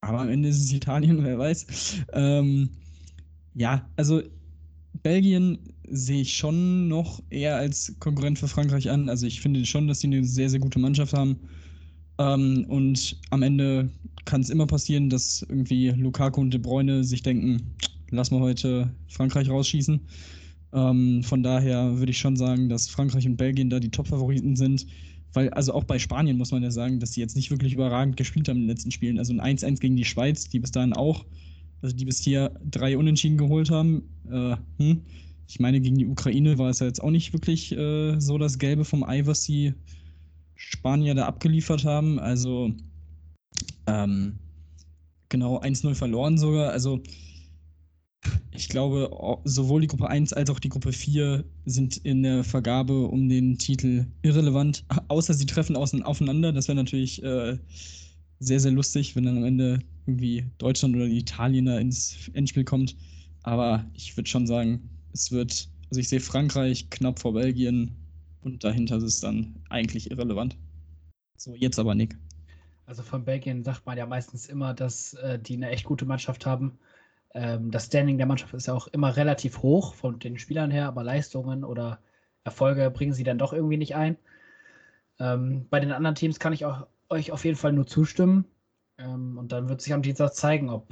Aber 0.02 0.20
am 0.20 0.28
Ende 0.28 0.48
ist 0.48 0.62
es 0.62 0.72
Italien, 0.72 1.22
wer 1.24 1.38
weiß. 1.38 2.04
Ähm, 2.12 2.70
ja, 3.54 3.88
also 3.96 4.22
Belgien 5.02 5.71
sehe 5.88 6.22
ich 6.22 6.34
schon 6.34 6.88
noch 6.88 7.22
eher 7.30 7.56
als 7.56 7.94
Konkurrent 7.98 8.38
für 8.38 8.48
Frankreich 8.48 8.90
an. 8.90 9.08
Also 9.08 9.26
ich 9.26 9.40
finde 9.40 9.64
schon, 9.66 9.88
dass 9.88 10.00
sie 10.00 10.08
eine 10.08 10.24
sehr, 10.24 10.48
sehr 10.48 10.60
gute 10.60 10.78
Mannschaft 10.78 11.12
haben. 11.12 11.36
Ähm, 12.18 12.64
und 12.68 13.16
am 13.30 13.42
Ende 13.42 13.90
kann 14.24 14.40
es 14.40 14.50
immer 14.50 14.66
passieren, 14.66 15.10
dass 15.10 15.42
irgendwie 15.48 15.90
Lukaku 15.90 16.40
und 16.40 16.52
De 16.52 16.60
Bruyne 16.60 17.04
sich 17.04 17.22
denken, 17.22 17.74
lass 18.10 18.30
mal 18.30 18.40
heute 18.40 18.90
Frankreich 19.08 19.48
rausschießen. 19.48 20.00
Ähm, 20.74 21.22
von 21.22 21.42
daher 21.42 21.98
würde 21.98 22.10
ich 22.10 22.18
schon 22.18 22.36
sagen, 22.36 22.68
dass 22.68 22.88
Frankreich 22.88 23.26
und 23.26 23.36
Belgien 23.36 23.70
da 23.70 23.80
die 23.80 23.90
Top-Favoriten 23.90 24.56
sind. 24.56 24.86
Weil, 25.34 25.48
also 25.50 25.72
auch 25.72 25.84
bei 25.84 25.98
Spanien 25.98 26.36
muss 26.36 26.50
man 26.50 26.62
ja 26.62 26.70
sagen, 26.70 27.00
dass 27.00 27.12
sie 27.12 27.20
jetzt 27.20 27.36
nicht 27.36 27.50
wirklich 27.50 27.72
überragend 27.72 28.16
gespielt 28.16 28.48
haben 28.48 28.56
in 28.56 28.62
den 28.62 28.68
letzten 28.68 28.90
Spielen. 28.90 29.18
Also 29.18 29.32
ein 29.32 29.40
1-1 29.40 29.80
gegen 29.80 29.96
die 29.96 30.04
Schweiz, 30.04 30.48
die 30.48 30.58
bis 30.58 30.72
dahin 30.72 30.92
auch, 30.92 31.24
also 31.80 31.96
die 31.96 32.04
bis 32.04 32.20
hier 32.20 32.52
drei 32.70 32.96
Unentschieden 32.98 33.38
geholt 33.38 33.70
haben. 33.70 34.02
Äh, 34.30 34.56
hm. 34.78 35.02
Ich 35.46 35.60
meine, 35.60 35.80
gegen 35.80 35.98
die 35.98 36.06
Ukraine 36.06 36.58
war 36.58 36.70
es 36.70 36.78
ja 36.78 36.86
jetzt 36.86 37.02
auch 37.02 37.10
nicht 37.10 37.32
wirklich 37.32 37.72
äh, 37.72 38.18
so 38.20 38.38
das 38.38 38.58
Gelbe 38.58 38.84
vom 38.84 39.04
Ei, 39.04 39.26
was 39.26 39.42
die 39.42 39.74
Spanier 40.54 41.14
da 41.14 41.26
abgeliefert 41.26 41.84
haben. 41.84 42.18
Also, 42.18 42.72
ähm, 43.86 44.38
genau, 45.28 45.60
1-0 45.60 45.94
verloren 45.94 46.38
sogar. 46.38 46.70
Also, 46.70 47.02
ich 48.52 48.68
glaube, 48.68 49.10
sowohl 49.44 49.80
die 49.80 49.86
Gruppe 49.86 50.08
1 50.08 50.32
als 50.32 50.50
auch 50.50 50.60
die 50.60 50.68
Gruppe 50.68 50.92
4 50.92 51.44
sind 51.64 51.96
in 51.98 52.22
der 52.22 52.44
Vergabe 52.44 53.08
um 53.08 53.28
den 53.28 53.58
Titel 53.58 54.06
irrelevant, 54.22 54.84
außer 55.08 55.34
sie 55.34 55.46
treffen 55.46 55.76
aufeinander. 55.76 56.52
Das 56.52 56.68
wäre 56.68 56.76
natürlich 56.76 57.22
äh, 57.22 57.58
sehr, 58.38 58.60
sehr 58.60 58.72
lustig, 58.72 59.16
wenn 59.16 59.24
dann 59.24 59.38
am 59.38 59.44
Ende 59.44 59.80
irgendwie 60.06 60.44
Deutschland 60.58 60.94
oder 60.94 61.06
Italien 61.06 61.66
da 61.66 61.78
ins 61.78 62.30
Endspiel 62.34 62.64
kommt. 62.64 62.96
Aber 63.42 63.84
ich 63.94 64.16
würde 64.16 64.28
schon 64.28 64.46
sagen, 64.46 64.88
es 65.12 65.32
wird, 65.32 65.68
also 65.90 66.00
ich 66.00 66.08
sehe 66.08 66.20
Frankreich 66.20 66.90
knapp 66.90 67.18
vor 67.18 67.34
Belgien 67.34 67.96
und 68.42 68.64
dahinter 68.64 68.96
ist 68.96 69.04
es 69.04 69.20
dann 69.20 69.54
eigentlich 69.70 70.10
irrelevant. 70.10 70.56
So, 71.36 71.54
jetzt 71.54 71.78
aber 71.78 71.94
Nick. 71.94 72.16
Also 72.86 73.02
von 73.02 73.24
Belgien 73.24 73.62
sagt 73.62 73.86
man 73.86 73.96
ja 73.96 74.06
meistens 74.06 74.48
immer, 74.48 74.74
dass 74.74 75.14
äh, 75.14 75.38
die 75.38 75.56
eine 75.56 75.70
echt 75.70 75.84
gute 75.84 76.04
Mannschaft 76.04 76.46
haben. 76.46 76.78
Ähm, 77.34 77.70
das 77.70 77.86
Standing 77.86 78.18
der 78.18 78.26
Mannschaft 78.26 78.54
ist 78.54 78.66
ja 78.66 78.74
auch 78.74 78.88
immer 78.88 79.16
relativ 79.16 79.62
hoch 79.62 79.94
von 79.94 80.18
den 80.18 80.38
Spielern 80.38 80.70
her, 80.70 80.88
aber 80.88 81.04
Leistungen 81.04 81.64
oder 81.64 82.00
Erfolge 82.44 82.90
bringen 82.90 83.12
sie 83.12 83.24
dann 83.24 83.38
doch 83.38 83.52
irgendwie 83.52 83.76
nicht 83.76 83.94
ein. 83.94 84.16
Ähm, 85.18 85.66
bei 85.70 85.80
den 85.80 85.92
anderen 85.92 86.16
Teams 86.16 86.38
kann 86.38 86.52
ich 86.52 86.64
auch, 86.64 86.86
euch 87.08 87.32
auf 87.32 87.44
jeden 87.44 87.56
Fall 87.56 87.72
nur 87.72 87.86
zustimmen. 87.86 88.44
Ähm, 88.98 89.38
und 89.38 89.52
dann 89.52 89.68
wird 89.68 89.80
sich 89.80 89.92
am 89.92 90.02
Dienstag 90.02 90.34
zeigen, 90.34 90.68
ob 90.68 90.88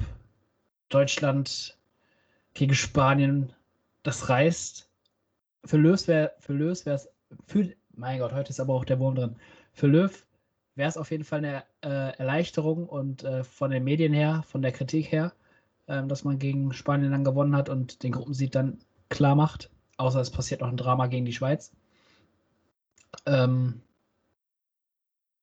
Deutschland 0.89 1.79
gegen 2.55 2.75
Spanien 2.75 3.53
das 4.03 4.29
reißt. 4.29 4.89
Für 5.65 5.77
Löws 5.77 6.09
wäre 6.09 6.33
für 6.39 6.53
Löws 6.53 6.87
wäre 6.87 6.97
es 6.97 7.09
für 7.47 7.75
mein 7.95 8.19
Gott, 8.19 8.33
heute 8.33 8.51
ist 8.51 8.61
aber 8.61 8.75
auch 8.75 8.85
der 8.85 8.99
Wurm 8.99 9.15
drin. 9.15 9.37
Für 9.73 9.87
Löw 9.87 10.27
wäre 10.75 10.89
es 10.89 10.97
auf 10.97 11.11
jeden 11.11 11.25
Fall 11.25 11.39
eine 11.39 11.65
äh, 11.83 12.17
Erleichterung 12.19 12.89
und 12.89 13.25
äh, 13.25 13.45
von 13.45 13.71
den 13.71 13.85
Medien 13.85 14.13
her, 14.13 14.43
von 14.47 14.63
der 14.63 14.73
Kritik 14.73 15.13
her, 15.13 15.33
ähm, 15.89 16.09
dass 16.09 16.25
man 16.25 16.39
gegen 16.39 16.73
Spanien 16.73 17.13
dann 17.13 17.25
gewonnen 17.25 17.57
hat 17.57 17.69
und 17.69 18.03
den 18.03 18.13
Gruppensieg 18.13 18.53
dann 18.53 18.79
klar 19.09 19.35
macht. 19.35 19.71
Außer 19.99 20.21
es 20.21 20.31
passiert 20.31 20.63
noch 20.63 20.69
ein 20.69 20.77
Drama 20.77 21.07
gegen 21.09 21.27
die 21.27 21.33
Schweiz. 21.33 21.73
Ähm, 23.27 23.83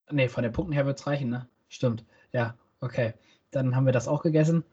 ne, 0.09 0.29
von 0.29 0.43
den 0.43 0.53
Punkten 0.53 0.73
her 0.73 0.85
wird 0.85 0.99
es 0.99 1.05
reichen, 1.05 1.29
ne? 1.29 1.47
Stimmt. 1.69 2.03
Ja, 2.31 2.55
okay. 2.79 3.13
Dann 3.51 3.75
haben 3.75 3.85
wir 3.85 3.93
das 3.93 4.07
auch 4.07 4.23
gegessen. 4.23 4.63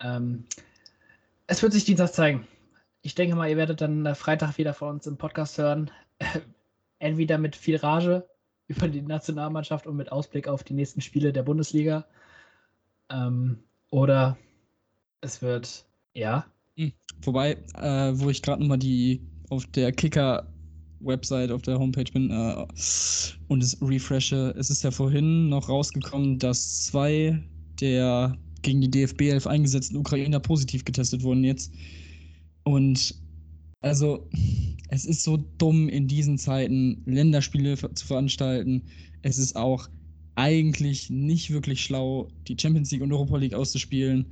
Ähm, 0.00 0.44
es 1.46 1.62
wird 1.62 1.72
sich 1.72 1.84
Dienstag 1.84 2.12
zeigen. 2.12 2.46
Ich 3.02 3.14
denke 3.14 3.36
mal, 3.36 3.50
ihr 3.50 3.56
werdet 3.56 3.80
dann 3.80 4.06
äh, 4.06 4.14
Freitag 4.14 4.58
wieder 4.58 4.74
von 4.74 4.90
uns 4.90 5.06
im 5.06 5.16
Podcast 5.16 5.58
hören. 5.58 5.90
Entweder 6.98 7.38
mit 7.38 7.56
viel 7.56 7.76
Rage 7.76 8.28
über 8.68 8.88
die 8.88 9.02
Nationalmannschaft 9.02 9.86
und 9.86 9.96
mit 9.96 10.10
Ausblick 10.10 10.48
auf 10.48 10.64
die 10.64 10.74
nächsten 10.74 11.00
Spiele 11.00 11.32
der 11.32 11.42
Bundesliga. 11.42 12.06
Ähm, 13.10 13.58
oder 13.90 14.38
es 15.20 15.42
wird, 15.42 15.84
ja, 16.14 16.46
Wobei, 17.24 17.52
äh, 17.74 18.12
wo 18.14 18.30
ich 18.30 18.42
gerade 18.42 18.60
nochmal 18.60 18.78
die 18.78 19.20
auf 19.50 19.66
der 19.66 19.92
Kicker-Website, 19.92 21.50
auf 21.50 21.62
der 21.62 21.78
Homepage 21.78 22.10
bin 22.12 22.30
äh, 22.30 22.66
und 23.48 23.62
es 23.62 23.76
refreshe, 23.80 24.54
es 24.56 24.70
ist 24.70 24.82
ja 24.82 24.90
vorhin 24.90 25.48
noch 25.48 25.68
rausgekommen, 25.68 26.38
dass 26.38 26.86
zwei 26.86 27.40
der 27.80 28.36
gegen 28.62 28.80
die 28.80 28.90
DFB 28.90 29.22
11 29.22 29.46
eingesetzten 29.46 29.96
Ukrainer 29.96 30.40
positiv 30.40 30.84
getestet 30.84 31.22
wurden 31.22 31.44
jetzt. 31.44 31.72
Und 32.64 33.14
also, 33.80 34.28
es 34.88 35.04
ist 35.04 35.24
so 35.24 35.38
dumm 35.58 35.88
in 35.88 36.06
diesen 36.06 36.38
Zeiten 36.38 37.02
Länderspiele 37.06 37.76
zu 37.76 38.06
veranstalten. 38.06 38.82
Es 39.22 39.38
ist 39.38 39.56
auch 39.56 39.88
eigentlich 40.34 41.10
nicht 41.10 41.50
wirklich 41.50 41.82
schlau, 41.82 42.28
die 42.48 42.56
Champions 42.58 42.90
League 42.90 43.02
und 43.02 43.12
Europa 43.12 43.36
League 43.36 43.54
auszuspielen. 43.54 44.26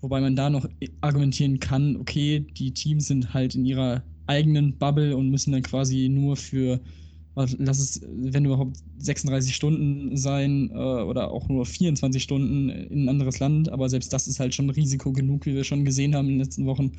Wobei 0.00 0.20
man 0.20 0.36
da 0.36 0.50
noch 0.50 0.68
argumentieren 1.00 1.60
kann, 1.60 1.96
okay, 1.96 2.46
die 2.58 2.72
Teams 2.72 3.06
sind 3.06 3.32
halt 3.32 3.54
in 3.54 3.64
ihrer 3.64 4.02
eigenen 4.26 4.76
Bubble 4.78 5.16
und 5.16 5.30
müssen 5.30 5.52
dann 5.52 5.62
quasi 5.62 6.08
nur 6.08 6.36
für, 6.36 6.80
lass 7.34 7.78
es, 7.78 8.00
wenn 8.06 8.44
überhaupt 8.44 8.76
36 8.98 9.54
Stunden 9.54 10.16
sein 10.16 10.70
äh, 10.70 10.74
oder 10.74 11.30
auch 11.30 11.48
nur 11.48 11.64
24 11.64 12.22
Stunden 12.22 12.68
in 12.68 13.04
ein 13.04 13.08
anderes 13.08 13.38
Land. 13.38 13.70
Aber 13.70 13.88
selbst 13.88 14.12
das 14.12 14.28
ist 14.28 14.40
halt 14.40 14.54
schon 14.54 14.70
Risiko 14.70 15.12
genug, 15.12 15.46
wie 15.46 15.54
wir 15.54 15.64
schon 15.64 15.84
gesehen 15.84 16.14
haben 16.14 16.28
in 16.28 16.34
den 16.34 16.44
letzten 16.44 16.66
Wochen. 16.66 16.92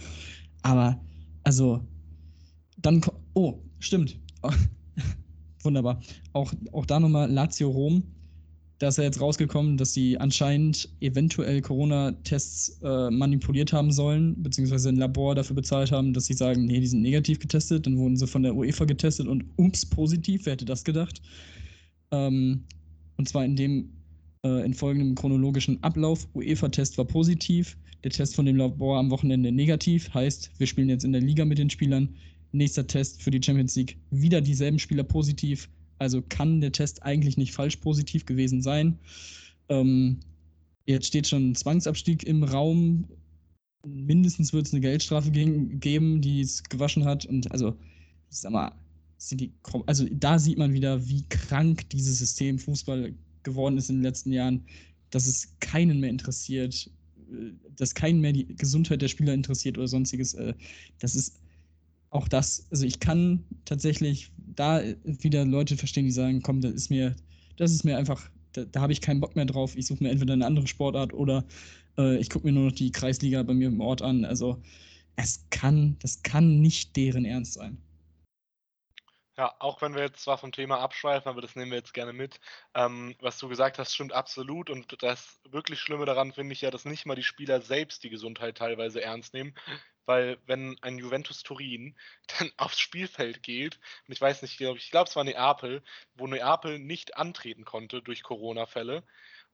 Aber 0.66 1.00
also, 1.44 1.80
dann, 2.78 3.00
Oh, 3.36 3.62
stimmt. 3.80 4.18
Wunderbar. 5.64 6.02
Auch, 6.34 6.52
auch 6.72 6.86
da 6.88 7.00
nochmal 7.00 7.32
Lazio 7.32 7.70
Rom. 7.70 8.04
Da 8.80 8.88
ist 8.88 8.98
ja 8.98 9.04
jetzt 9.04 9.22
rausgekommen, 9.22 9.78
dass 9.78 9.94
sie 9.94 10.18
anscheinend 10.18 10.90
eventuell 11.02 11.62
Corona-Tests 11.62 12.82
äh, 12.84 13.12
manipuliert 13.12 13.74
haben 13.74 13.92
sollen, 13.92 14.42
beziehungsweise 14.42 14.90
ein 14.90 14.98
Labor 14.98 15.36
dafür 15.36 15.56
bezahlt 15.56 15.92
haben, 15.92 16.14
dass 16.14 16.26
sie 16.26 16.34
sagen, 16.34 16.66
nee, 16.66 16.80
die 16.80 16.88
sind 16.88 17.02
negativ 17.02 17.40
getestet. 17.40 17.86
Dann 17.86 17.98
wurden 17.98 18.18
sie 18.18 18.28
von 18.28 18.44
der 18.44 18.56
UEFA 18.56 18.86
getestet 18.86 19.28
und 19.28 19.46
ups, 19.58 19.86
positiv. 19.86 20.46
Wer 20.46 20.54
hätte 20.54 20.66
das 20.66 20.84
gedacht? 20.84 21.22
Ähm, 22.12 22.64
und 23.18 23.30
zwar 23.30 23.46
in 23.46 23.56
dem 23.56 23.92
äh, 24.44 24.66
in 24.66 24.74
folgendem 24.74 25.16
chronologischen 25.16 25.82
Ablauf. 25.84 26.28
UEFA-Test 26.34 26.98
war 26.98 27.06
positiv, 27.06 27.78
der 28.06 28.12
Test 28.12 28.36
von 28.36 28.46
dem 28.46 28.58
Labor 28.58 29.00
am 29.00 29.10
Wochenende 29.10 29.52
negativ, 29.52 30.14
heißt, 30.14 30.52
wir 30.60 30.68
spielen 30.68 30.90
jetzt 30.90 31.04
in 31.04 31.12
der 31.12 31.22
Liga 31.22 31.44
mit 31.44 31.58
den 31.58 31.72
Spielern. 31.72 32.16
Nächster 32.52 32.86
Test 32.86 33.24
für 33.24 33.32
die 33.32 33.42
Champions 33.42 33.76
League, 33.76 33.98
wieder 34.12 34.42
dieselben 34.42 34.78
Spieler 34.78 35.04
positiv. 35.04 35.68
Also 35.98 36.22
kann 36.22 36.62
der 36.62 36.72
Test 36.72 37.02
eigentlich 37.02 37.36
nicht 37.36 37.52
falsch 37.52 37.78
positiv 37.78 38.28
gewesen 38.28 38.62
sein. 38.62 39.00
Ähm, 39.70 40.20
jetzt 40.86 41.08
steht 41.08 41.28
schon 41.28 41.50
ein 41.50 41.56
Zwangsabstieg 41.56 42.24
im 42.28 42.44
Raum. 42.44 43.06
Mindestens 43.84 44.54
wird 44.54 44.68
es 44.68 44.74
eine 44.74 44.82
Geldstrafe 44.82 45.32
geben, 45.32 46.22
die 46.22 46.42
es 46.42 46.64
gewaschen 46.64 47.06
hat. 47.06 47.26
Und 47.26 47.52
also, 47.52 47.76
sag 48.30 48.52
mal, 48.52 48.72
die, 49.32 49.52
also 49.88 50.06
da 50.12 50.38
sieht 50.38 50.60
man 50.60 50.74
wieder, 50.74 51.08
wie 51.10 51.24
krank 51.30 51.90
dieses 51.90 52.20
System 52.20 52.60
Fußball 52.60 53.16
geworden 53.42 53.80
ist 53.80 53.90
in 53.90 53.96
den 53.96 54.04
letzten 54.04 54.32
Jahren, 54.32 54.64
dass 55.10 55.26
es 55.26 55.58
keinen 55.60 56.00
mehr 56.00 56.10
interessiert, 56.12 56.92
dass 57.76 57.96
keinen 57.96 58.22
mehr 58.22 58.34
die 58.34 58.46
Gesundheit 58.56 59.02
der 59.02 59.08
Spieler 59.08 59.34
interessiert 59.34 59.78
oder 59.78 59.88
sonstiges. 59.88 60.34
Äh, 60.34 60.54
das 61.00 61.16
ist 61.16 61.40
auch 62.10 62.28
das, 62.28 62.66
also 62.72 62.86
ich 62.86 63.00
kann 63.00 63.44
tatsächlich 63.66 64.32
da 64.56 64.82
wieder 65.04 65.46
Leute 65.46 65.76
verstehen, 65.76 66.06
die 66.06 66.12
sagen, 66.12 66.42
komm, 66.42 66.62
das 66.62 66.74
ist 66.74 66.90
mir, 66.90 67.16
das 67.58 67.72
ist 67.72 67.84
mir 67.84 67.98
einfach, 67.98 68.30
da, 68.54 68.64
da 68.66 68.82
habe 68.82 68.94
ich 68.94 69.02
keinen 69.02 69.20
Bock 69.20 69.36
mehr 69.36 69.46
drauf. 69.46 69.76
Ich 69.76 69.88
suche 69.88 70.04
mir 70.04 70.12
entweder 70.12 70.34
eine 70.34 70.46
andere 70.46 70.68
Sportart 70.68 71.14
oder 71.14 71.44
äh, 71.98 72.18
ich 72.18 72.30
gucke 72.30 72.48
mir 72.48 72.54
nur 72.54 72.66
noch 72.66 72.72
die 72.72 72.92
Kreisliga 72.92 73.44
bei 73.44 73.54
mir 73.54 73.68
im 73.68 73.82
Ort 73.82 74.02
an. 74.02 74.24
Also 74.24 74.62
es 75.18 75.46
kann, 75.50 75.98
das 76.00 76.24
kann 76.24 76.62
nicht 76.62 76.96
deren 76.96 77.26
Ernst 77.26 77.54
sein. 77.54 77.78
Ja, 79.38 79.54
auch 79.60 79.82
wenn 79.82 79.94
wir 79.96 80.02
jetzt 80.04 80.24
zwar 80.24 80.38
vom 80.38 80.54
Thema 80.54 80.80
abschweifen, 80.80 81.28
aber 81.30 81.42
das 81.42 81.58
nehmen 81.58 81.72
wir 81.72 81.78
jetzt 81.78 81.94
gerne 81.94 82.14
mit. 82.14 82.40
Ähm, 82.74 83.16
was 83.20 83.38
du 83.38 83.50
gesagt 83.50 83.78
hast, 83.80 83.94
stimmt 83.94 84.14
absolut. 84.14 84.70
Und 84.70 85.02
das 85.04 85.42
wirklich 85.44 85.80
Schlimme 85.82 86.06
daran 86.06 86.32
finde 86.32 86.54
ich 86.54 86.62
ja, 86.62 86.72
dass 86.72 86.86
nicht 86.86 87.06
mal 87.06 87.16
die 87.16 87.24
Spieler 87.24 87.60
selbst 87.62 88.04
die 88.04 88.10
Gesundheit 88.10 88.58
teilweise 88.58 89.02
ernst 89.02 89.34
nehmen. 89.34 89.54
Weil 90.06 90.38
wenn 90.46 90.78
ein 90.82 90.98
Juventus 90.98 91.44
Turin 91.44 91.98
dann 92.40 92.52
aufs 92.56 92.80
Spielfeld 92.80 93.44
geht, 93.44 93.78
und 94.08 94.14
ich 94.14 94.22
weiß 94.22 94.42
nicht, 94.42 94.62
ich 94.62 94.92
glaube, 94.92 95.10
es 95.10 95.16
war 95.18 95.24
Neapel, 95.26 95.84
wo 96.14 96.28
Neapel 96.28 96.80
nicht 96.80 97.18
antreten 97.18 97.66
konnte 97.66 98.02
durch 98.02 98.24
Corona-Fälle, 98.24 99.04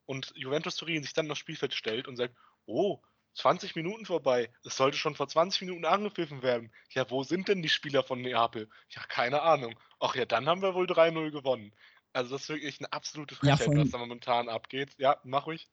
und 0.06 0.32
Juventus 0.36 0.76
Turin 0.76 1.04
sich 1.04 1.14
dann 1.14 1.32
aufs 1.32 1.40
Spielfeld 1.40 1.74
stellt 1.74 2.08
und 2.08 2.18
sagt, 2.18 2.36
oh, 2.66 3.02
20 3.34 3.76
Minuten 3.76 4.06
vorbei. 4.06 4.52
Es 4.64 4.76
sollte 4.76 4.98
schon 4.98 5.16
vor 5.16 5.28
20 5.28 5.62
Minuten 5.62 5.86
angepfiffen 5.86 6.42
werden. 6.44 6.72
Ja, 6.90 7.10
wo 7.10 7.24
sind 7.24 7.48
denn 7.48 7.62
die 7.62 7.70
Spieler 7.70 8.04
von 8.04 8.22
Neapel? 8.22 8.70
Ja, 8.90 9.04
keine 9.04 9.42
Ahnung. 9.42 9.80
Ach 10.00 10.16
ja, 10.16 10.26
dann 10.26 10.48
haben 10.48 10.62
wir 10.62 10.74
wohl 10.74 10.86
3-0 10.86 11.32
gewonnen. 11.32 11.74
Also 12.14 12.36
das 12.36 12.44
ist 12.44 12.50
wirklich 12.50 12.80
eine 12.80 12.92
absolute 12.92 13.36
Frechheit, 13.36 13.68
ja, 13.68 13.78
was 13.78 13.92
da 13.92 13.98
momentan 13.98 14.50
abgeht. 14.50 14.94
Ja, 14.98 15.20
mach 15.24 15.48
ruhig. 15.48 15.70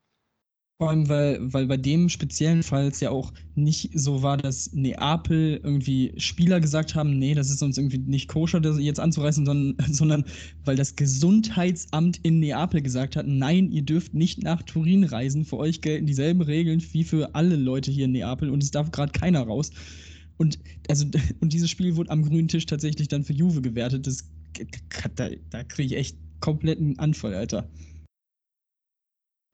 Vor 0.80 0.90
allem, 0.90 1.08
weil, 1.08 1.52
weil 1.52 1.66
bei 1.66 1.76
dem 1.76 2.08
speziellen 2.08 2.62
Fall 2.62 2.86
es 2.86 3.00
ja 3.00 3.10
auch 3.10 3.32
nicht 3.56 3.90
so 3.98 4.22
war, 4.22 4.36
dass 4.36 4.72
Neapel 4.72 5.58
irgendwie 5.60 6.12
Spieler 6.18 6.60
gesagt 6.60 6.94
haben, 6.94 7.18
nee, 7.18 7.34
das 7.34 7.50
ist 7.50 7.64
uns 7.64 7.78
irgendwie 7.78 7.98
nicht 7.98 8.28
koscher, 8.28 8.60
das 8.60 8.78
jetzt 8.78 9.00
anzureißen, 9.00 9.44
sondern, 9.44 9.76
sondern 9.92 10.24
weil 10.64 10.76
das 10.76 10.94
Gesundheitsamt 10.94 12.18
in 12.22 12.38
Neapel 12.38 12.80
gesagt 12.80 13.16
hat, 13.16 13.26
nein, 13.26 13.72
ihr 13.72 13.82
dürft 13.82 14.14
nicht 14.14 14.44
nach 14.44 14.62
Turin 14.62 15.02
reisen, 15.02 15.44
für 15.44 15.56
euch 15.56 15.80
gelten 15.80 16.06
dieselben 16.06 16.42
Regeln 16.42 16.80
wie 16.92 17.02
für 17.02 17.34
alle 17.34 17.56
Leute 17.56 17.90
hier 17.90 18.04
in 18.04 18.12
Neapel 18.12 18.48
und 18.48 18.62
es 18.62 18.70
darf 18.70 18.92
gerade 18.92 19.10
keiner 19.10 19.42
raus. 19.42 19.70
Und, 20.36 20.60
also, 20.88 21.06
und 21.40 21.52
dieses 21.52 21.70
Spiel 21.70 21.96
wurde 21.96 22.10
am 22.10 22.22
grünen 22.22 22.46
Tisch 22.46 22.66
tatsächlich 22.66 23.08
dann 23.08 23.24
für 23.24 23.32
Juve 23.32 23.62
gewertet. 23.62 24.06
Das, 24.06 24.30
da 25.16 25.30
da 25.50 25.64
kriege 25.64 25.94
ich 25.94 26.00
echt 26.00 26.18
kompletten 26.40 26.96
Anfall, 27.00 27.34
Alter. 27.34 27.68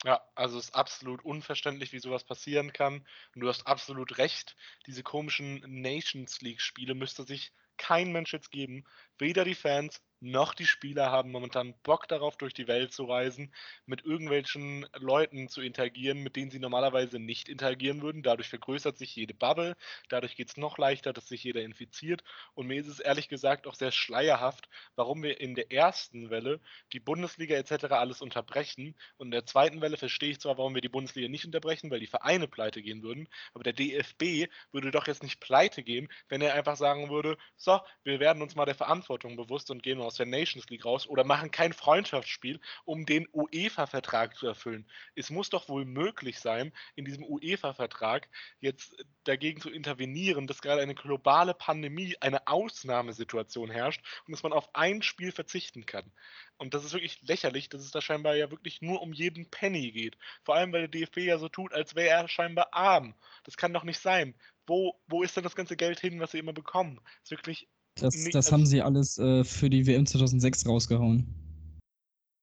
Ja, 0.04 0.22
also 0.34 0.58
es 0.58 0.66
ist 0.66 0.74
absolut 0.74 1.24
unverständlich, 1.24 1.92
wie 1.92 1.98
sowas 1.98 2.24
passieren 2.24 2.72
kann. 2.72 3.06
Und 3.34 3.40
du 3.40 3.48
hast 3.48 3.66
absolut 3.66 4.18
recht. 4.18 4.54
Diese 4.86 5.02
komischen 5.02 5.60
Nations 5.66 6.40
League-Spiele 6.42 6.94
müsste 6.94 7.24
sich 7.24 7.52
kein 7.78 8.12
Mensch 8.12 8.32
jetzt 8.32 8.50
geben. 8.50 8.84
Weder 9.18 9.44
die 9.44 9.54
Fans 9.54 10.02
noch 10.24 10.54
die 10.54 10.66
Spieler 10.66 11.10
haben 11.10 11.30
momentan 11.30 11.74
Bock 11.82 12.08
darauf, 12.08 12.36
durch 12.36 12.54
die 12.54 12.66
Welt 12.66 12.92
zu 12.92 13.04
reisen, 13.04 13.52
mit 13.86 14.04
irgendwelchen 14.04 14.86
Leuten 14.98 15.48
zu 15.48 15.60
interagieren, 15.60 16.22
mit 16.22 16.36
denen 16.36 16.50
sie 16.50 16.58
normalerweise 16.58 17.18
nicht 17.18 17.48
interagieren 17.48 18.02
würden. 18.02 18.22
Dadurch 18.22 18.48
vergrößert 18.48 18.98
sich 18.98 19.14
jede 19.14 19.34
Bubble, 19.34 19.76
dadurch 20.08 20.36
geht 20.36 20.48
es 20.48 20.56
noch 20.56 20.78
leichter, 20.78 21.12
dass 21.12 21.28
sich 21.28 21.44
jeder 21.44 21.62
infiziert. 21.62 22.24
Und 22.54 22.66
mir 22.66 22.80
ist 22.80 22.88
es 22.88 23.00
ehrlich 23.00 23.28
gesagt 23.28 23.66
auch 23.66 23.74
sehr 23.74 23.92
schleierhaft, 23.92 24.68
warum 24.96 25.22
wir 25.22 25.40
in 25.40 25.54
der 25.54 25.70
ersten 25.70 26.30
Welle 26.30 26.60
die 26.92 27.00
Bundesliga 27.00 27.56
etc. 27.56 27.84
alles 27.90 28.22
unterbrechen. 28.22 28.94
Und 29.18 29.28
in 29.28 29.32
der 29.32 29.46
zweiten 29.46 29.80
Welle 29.80 29.96
verstehe 29.96 30.30
ich 30.30 30.40
zwar, 30.40 30.58
warum 30.58 30.74
wir 30.74 30.82
die 30.82 30.88
Bundesliga 30.88 31.28
nicht 31.28 31.44
unterbrechen, 31.44 31.90
weil 31.90 32.00
die 32.00 32.06
Vereine 32.06 32.48
pleite 32.48 32.82
gehen 32.82 33.02
würden, 33.02 33.28
aber 33.52 33.64
der 33.64 33.72
DFB 33.74 34.50
würde 34.72 34.90
doch 34.90 35.06
jetzt 35.06 35.22
nicht 35.22 35.40
pleite 35.40 35.82
gehen, 35.82 36.08
wenn 36.28 36.40
er 36.40 36.54
einfach 36.54 36.76
sagen 36.76 37.10
würde, 37.10 37.36
so, 37.56 37.80
wir 38.02 38.20
werden 38.20 38.42
uns 38.42 38.54
mal 38.54 38.64
der 38.64 38.74
Verantwortung 38.74 39.36
bewusst 39.36 39.70
und 39.70 39.82
gehen 39.82 40.00
aus 40.00 40.13
aus 40.14 40.18
der 40.18 40.26
Nations 40.26 40.68
League 40.68 40.84
raus 40.84 41.08
oder 41.08 41.24
machen 41.24 41.50
kein 41.50 41.72
Freundschaftsspiel, 41.72 42.60
um 42.84 43.04
den 43.04 43.26
UEFA-Vertrag 43.32 44.36
zu 44.36 44.46
erfüllen. 44.46 44.86
Es 45.16 45.28
muss 45.30 45.50
doch 45.50 45.68
wohl 45.68 45.84
möglich 45.84 46.38
sein, 46.38 46.72
in 46.94 47.04
diesem 47.04 47.24
UEFA-Vertrag 47.24 48.28
jetzt 48.60 48.94
dagegen 49.24 49.60
zu 49.60 49.70
intervenieren, 49.70 50.46
dass 50.46 50.62
gerade 50.62 50.82
eine 50.82 50.94
globale 50.94 51.52
Pandemie, 51.52 52.16
eine 52.20 52.46
Ausnahmesituation 52.46 53.70
herrscht 53.70 54.04
und 54.26 54.32
dass 54.32 54.44
man 54.44 54.52
auf 54.52 54.72
ein 54.74 55.02
Spiel 55.02 55.32
verzichten 55.32 55.84
kann. 55.84 56.12
Und 56.58 56.74
das 56.74 56.84
ist 56.84 56.92
wirklich 56.92 57.20
lächerlich, 57.22 57.68
dass 57.68 57.82
es 57.82 57.90
da 57.90 58.00
scheinbar 58.00 58.36
ja 58.36 58.52
wirklich 58.52 58.80
nur 58.80 59.02
um 59.02 59.12
jeden 59.12 59.50
Penny 59.50 59.90
geht. 59.90 60.16
Vor 60.44 60.54
allem, 60.54 60.72
weil 60.72 60.86
der 60.86 61.00
DFB 61.00 61.18
ja 61.18 61.38
so 61.38 61.48
tut, 61.48 61.72
als 61.72 61.96
wäre 61.96 62.10
er 62.10 62.28
scheinbar 62.28 62.68
arm. 62.72 63.14
Das 63.42 63.56
kann 63.56 63.72
doch 63.72 63.82
nicht 63.82 63.98
sein. 63.98 64.36
Wo, 64.66 64.98
wo 65.08 65.24
ist 65.24 65.36
denn 65.36 65.42
das 65.42 65.56
ganze 65.56 65.76
Geld 65.76 65.98
hin, 65.98 66.20
was 66.20 66.30
sie 66.30 66.38
immer 66.38 66.52
bekommen? 66.52 67.00
Das 67.02 67.24
ist 67.24 67.30
wirklich 67.32 67.68
das, 67.96 68.28
das 68.32 68.52
haben 68.52 68.66
sie 68.66 68.82
alles 68.82 69.18
äh, 69.18 69.44
für 69.44 69.70
die 69.70 69.86
WM 69.86 70.06
2006 70.06 70.66
rausgehauen. 70.66 71.26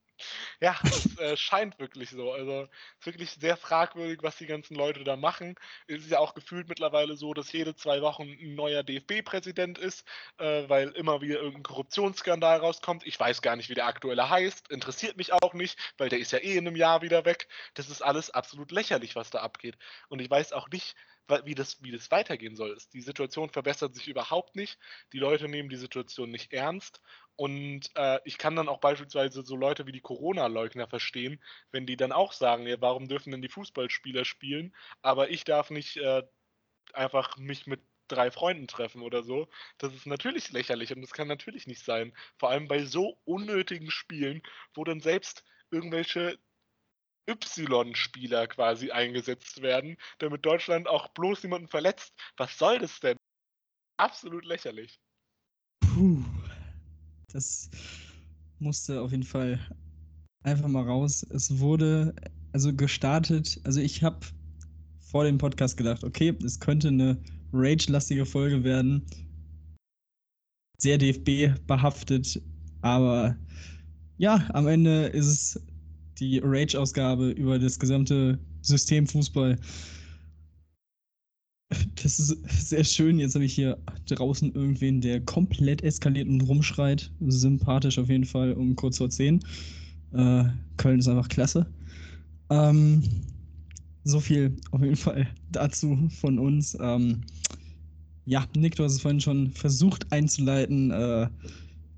ja, 0.60 0.76
es 0.84 1.18
äh, 1.18 1.36
scheint 1.36 1.78
wirklich 1.78 2.10
so. 2.10 2.32
Also 2.32 2.62
es 2.62 2.68
ist 3.00 3.06
wirklich 3.06 3.30
sehr 3.32 3.56
fragwürdig, 3.56 4.22
was 4.22 4.36
die 4.36 4.46
ganzen 4.46 4.74
Leute 4.76 5.02
da 5.04 5.16
machen. 5.16 5.56
Es 5.88 6.04
ist 6.04 6.10
ja 6.10 6.18
auch 6.20 6.34
gefühlt 6.34 6.68
mittlerweile 6.68 7.16
so, 7.16 7.34
dass 7.34 7.52
jede 7.52 7.74
zwei 7.74 8.00
Wochen 8.02 8.22
ein 8.22 8.54
neuer 8.54 8.82
DFB-Präsident 8.82 9.78
ist, 9.78 10.06
äh, 10.38 10.68
weil 10.68 10.90
immer 10.90 11.20
wieder 11.20 11.36
irgendein 11.36 11.64
Korruptionsskandal 11.64 12.58
rauskommt. 12.58 13.06
Ich 13.06 13.18
weiß 13.18 13.42
gar 13.42 13.56
nicht, 13.56 13.68
wie 13.68 13.74
der 13.74 13.86
aktuelle 13.86 14.30
heißt. 14.30 14.70
Interessiert 14.70 15.16
mich 15.16 15.32
auch 15.32 15.54
nicht, 15.54 15.78
weil 15.98 16.08
der 16.08 16.20
ist 16.20 16.32
ja 16.32 16.38
eh 16.38 16.56
in 16.56 16.66
einem 16.66 16.76
Jahr 16.76 17.02
wieder 17.02 17.24
weg. 17.24 17.48
Das 17.74 17.90
ist 17.90 18.02
alles 18.02 18.30
absolut 18.30 18.70
lächerlich, 18.70 19.16
was 19.16 19.30
da 19.30 19.40
abgeht. 19.40 19.76
Und 20.08 20.20
ich 20.20 20.30
weiß 20.30 20.52
auch 20.52 20.68
nicht, 20.68 20.94
wie 21.44 21.54
das, 21.54 21.82
wie 21.82 21.90
das 21.90 22.10
weitergehen 22.10 22.56
soll. 22.56 22.76
Die 22.92 23.00
Situation 23.00 23.50
verbessert 23.50 23.94
sich 23.94 24.08
überhaupt 24.08 24.56
nicht. 24.56 24.78
Die 25.12 25.18
Leute 25.18 25.48
nehmen 25.48 25.68
die 25.68 25.76
Situation 25.76 26.30
nicht 26.30 26.52
ernst. 26.52 27.00
Und 27.36 27.90
äh, 27.96 28.20
ich 28.24 28.38
kann 28.38 28.56
dann 28.56 28.68
auch 28.68 28.80
beispielsweise 28.80 29.42
so 29.42 29.56
Leute 29.56 29.86
wie 29.86 29.92
die 29.92 30.00
Corona-Leugner 30.00 30.86
verstehen, 30.86 31.42
wenn 31.72 31.86
die 31.86 31.96
dann 31.96 32.12
auch 32.12 32.32
sagen, 32.32 32.66
ja, 32.66 32.80
warum 32.80 33.08
dürfen 33.08 33.32
denn 33.32 33.42
die 33.42 33.48
Fußballspieler 33.48 34.24
spielen, 34.24 34.74
aber 35.02 35.30
ich 35.30 35.44
darf 35.44 35.70
nicht 35.70 35.96
äh, 35.96 36.22
einfach 36.92 37.36
mich 37.36 37.66
mit 37.66 37.80
drei 38.08 38.30
Freunden 38.30 38.68
treffen 38.68 39.02
oder 39.02 39.22
so. 39.22 39.48
Das 39.78 39.94
ist 39.94 40.06
natürlich 40.06 40.52
lächerlich 40.52 40.92
und 40.94 41.00
das 41.00 41.12
kann 41.12 41.28
natürlich 41.28 41.66
nicht 41.66 41.84
sein. 41.84 42.14
Vor 42.38 42.50
allem 42.50 42.68
bei 42.68 42.84
so 42.84 43.18
unnötigen 43.24 43.90
Spielen, 43.90 44.42
wo 44.74 44.84
dann 44.84 45.00
selbst 45.00 45.44
irgendwelche 45.70 46.38
Y-Spieler 47.28 48.46
quasi 48.46 48.90
eingesetzt 48.90 49.62
werden, 49.62 49.96
damit 50.18 50.44
Deutschland 50.44 50.88
auch 50.88 51.08
bloß 51.08 51.42
niemanden 51.42 51.68
verletzt. 51.68 52.14
Was 52.36 52.58
soll 52.58 52.78
das 52.78 53.00
denn? 53.00 53.16
Absolut 53.98 54.44
lächerlich. 54.44 55.00
Puh. 55.80 56.22
Das 57.32 57.68
musste 58.58 59.00
auf 59.00 59.10
jeden 59.10 59.24
Fall 59.24 59.58
einfach 60.44 60.68
mal 60.68 60.84
raus. 60.84 61.26
Es 61.30 61.58
wurde 61.58 62.14
also 62.52 62.72
gestartet, 62.72 63.60
also 63.64 63.80
ich 63.80 64.02
habe 64.04 64.24
vor 65.00 65.24
dem 65.24 65.38
Podcast 65.38 65.76
gedacht, 65.76 66.04
okay, 66.04 66.36
es 66.44 66.60
könnte 66.60 66.88
eine 66.88 67.20
Rage-lastige 67.52 68.26
Folge 68.26 68.62
werden. 68.62 69.04
Sehr 70.78 70.98
DFB 70.98 71.66
behaftet, 71.66 72.40
aber 72.82 73.36
ja, 74.18 74.48
am 74.52 74.68
Ende 74.68 75.06
ist 75.06 75.26
es 75.26 75.66
die 76.18 76.40
Rage-Ausgabe 76.42 77.30
über 77.30 77.58
das 77.58 77.78
gesamte 77.78 78.38
System 78.62 79.06
Fußball. 79.06 79.58
das 82.02 82.18
ist 82.18 82.68
sehr 82.68 82.84
schön. 82.84 83.18
Jetzt 83.18 83.34
habe 83.34 83.44
ich 83.44 83.54
hier 83.54 83.78
draußen 84.06 84.54
irgendwen, 84.54 85.00
der 85.00 85.20
komplett 85.20 85.82
eskaliert 85.82 86.28
und 86.28 86.42
rumschreit. 86.42 87.10
Sympathisch 87.26 87.98
auf 87.98 88.08
jeden 88.08 88.24
Fall 88.24 88.52
um 88.52 88.76
kurz 88.76 88.98
vor 88.98 89.10
10. 89.10 89.40
Äh, 90.12 90.44
Köln 90.76 91.00
ist 91.00 91.08
einfach 91.08 91.28
klasse. 91.28 91.66
Ähm, 92.50 93.02
so 94.04 94.20
viel 94.20 94.56
auf 94.70 94.82
jeden 94.82 94.96
Fall 94.96 95.26
dazu 95.50 96.08
von 96.20 96.38
uns. 96.38 96.76
Ähm, 96.80 97.22
ja, 98.26 98.46
Nick, 98.56 98.76
du 98.76 98.84
hast 98.84 98.92
es 98.92 99.00
vorhin 99.00 99.20
schon 99.20 99.50
versucht 99.50 100.10
einzuleiten. 100.12 100.90
Äh, 100.90 101.28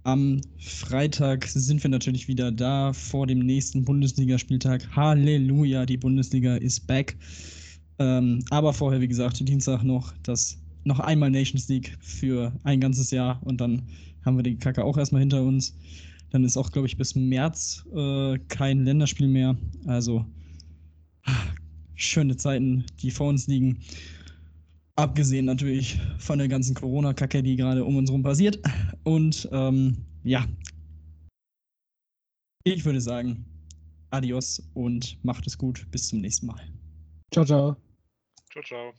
am 0.06 0.40
Freitag 0.58 1.46
sind 1.48 1.82
wir 1.82 1.90
natürlich 1.90 2.28
wieder 2.28 2.52
da 2.52 2.92
vor 2.92 3.26
dem 3.26 3.40
nächsten 3.40 3.84
Bundesligaspieltag. 3.84 4.88
Halleluja, 4.94 5.84
die 5.84 5.96
Bundesliga 5.96 6.54
ist 6.56 6.86
back. 6.86 7.16
Ähm, 7.98 8.44
aber 8.50 8.72
vorher, 8.72 9.00
wie 9.00 9.08
gesagt, 9.08 9.46
Dienstag 9.46 9.82
noch 9.82 10.14
das 10.22 10.58
noch 10.84 11.00
einmal 11.00 11.30
Nations 11.30 11.68
League 11.68 11.98
für 12.00 12.52
ein 12.62 12.80
ganzes 12.80 13.10
Jahr 13.10 13.44
und 13.44 13.60
dann 13.60 13.82
haben 14.24 14.36
wir 14.36 14.44
die 14.44 14.56
Kacke 14.56 14.84
auch 14.84 14.96
erstmal 14.96 15.22
hinter 15.22 15.42
uns. 15.42 15.76
Dann 16.30 16.44
ist 16.44 16.56
auch, 16.56 16.70
glaube 16.70 16.86
ich, 16.86 16.96
bis 16.96 17.16
März 17.16 17.84
äh, 17.92 18.38
kein 18.46 18.84
Länderspiel 18.84 19.26
mehr. 19.26 19.56
Also 19.86 20.24
schöne 21.96 22.36
Zeiten, 22.36 22.84
die 23.02 23.10
vor 23.10 23.28
uns 23.28 23.48
liegen. 23.48 23.78
Abgesehen 24.96 25.44
natürlich 25.44 26.00
von 26.18 26.38
der 26.38 26.48
ganzen 26.48 26.74
Corona-Kacke, 26.74 27.42
die 27.42 27.56
gerade 27.56 27.84
um 27.84 27.96
uns 27.96 28.08
herum 28.08 28.22
passiert. 28.22 28.58
Und 29.04 29.46
ähm, 29.52 29.98
ja, 30.24 30.46
ich 32.64 32.84
würde 32.84 33.00
sagen, 33.00 33.44
adios 34.10 34.62
und 34.74 35.22
macht 35.22 35.46
es 35.46 35.56
gut. 35.56 35.86
Bis 35.90 36.08
zum 36.08 36.20
nächsten 36.20 36.46
Mal. 36.46 36.60
Ciao, 37.30 37.44
ciao. 37.44 37.76
Ciao, 38.50 38.64
ciao. 38.64 38.92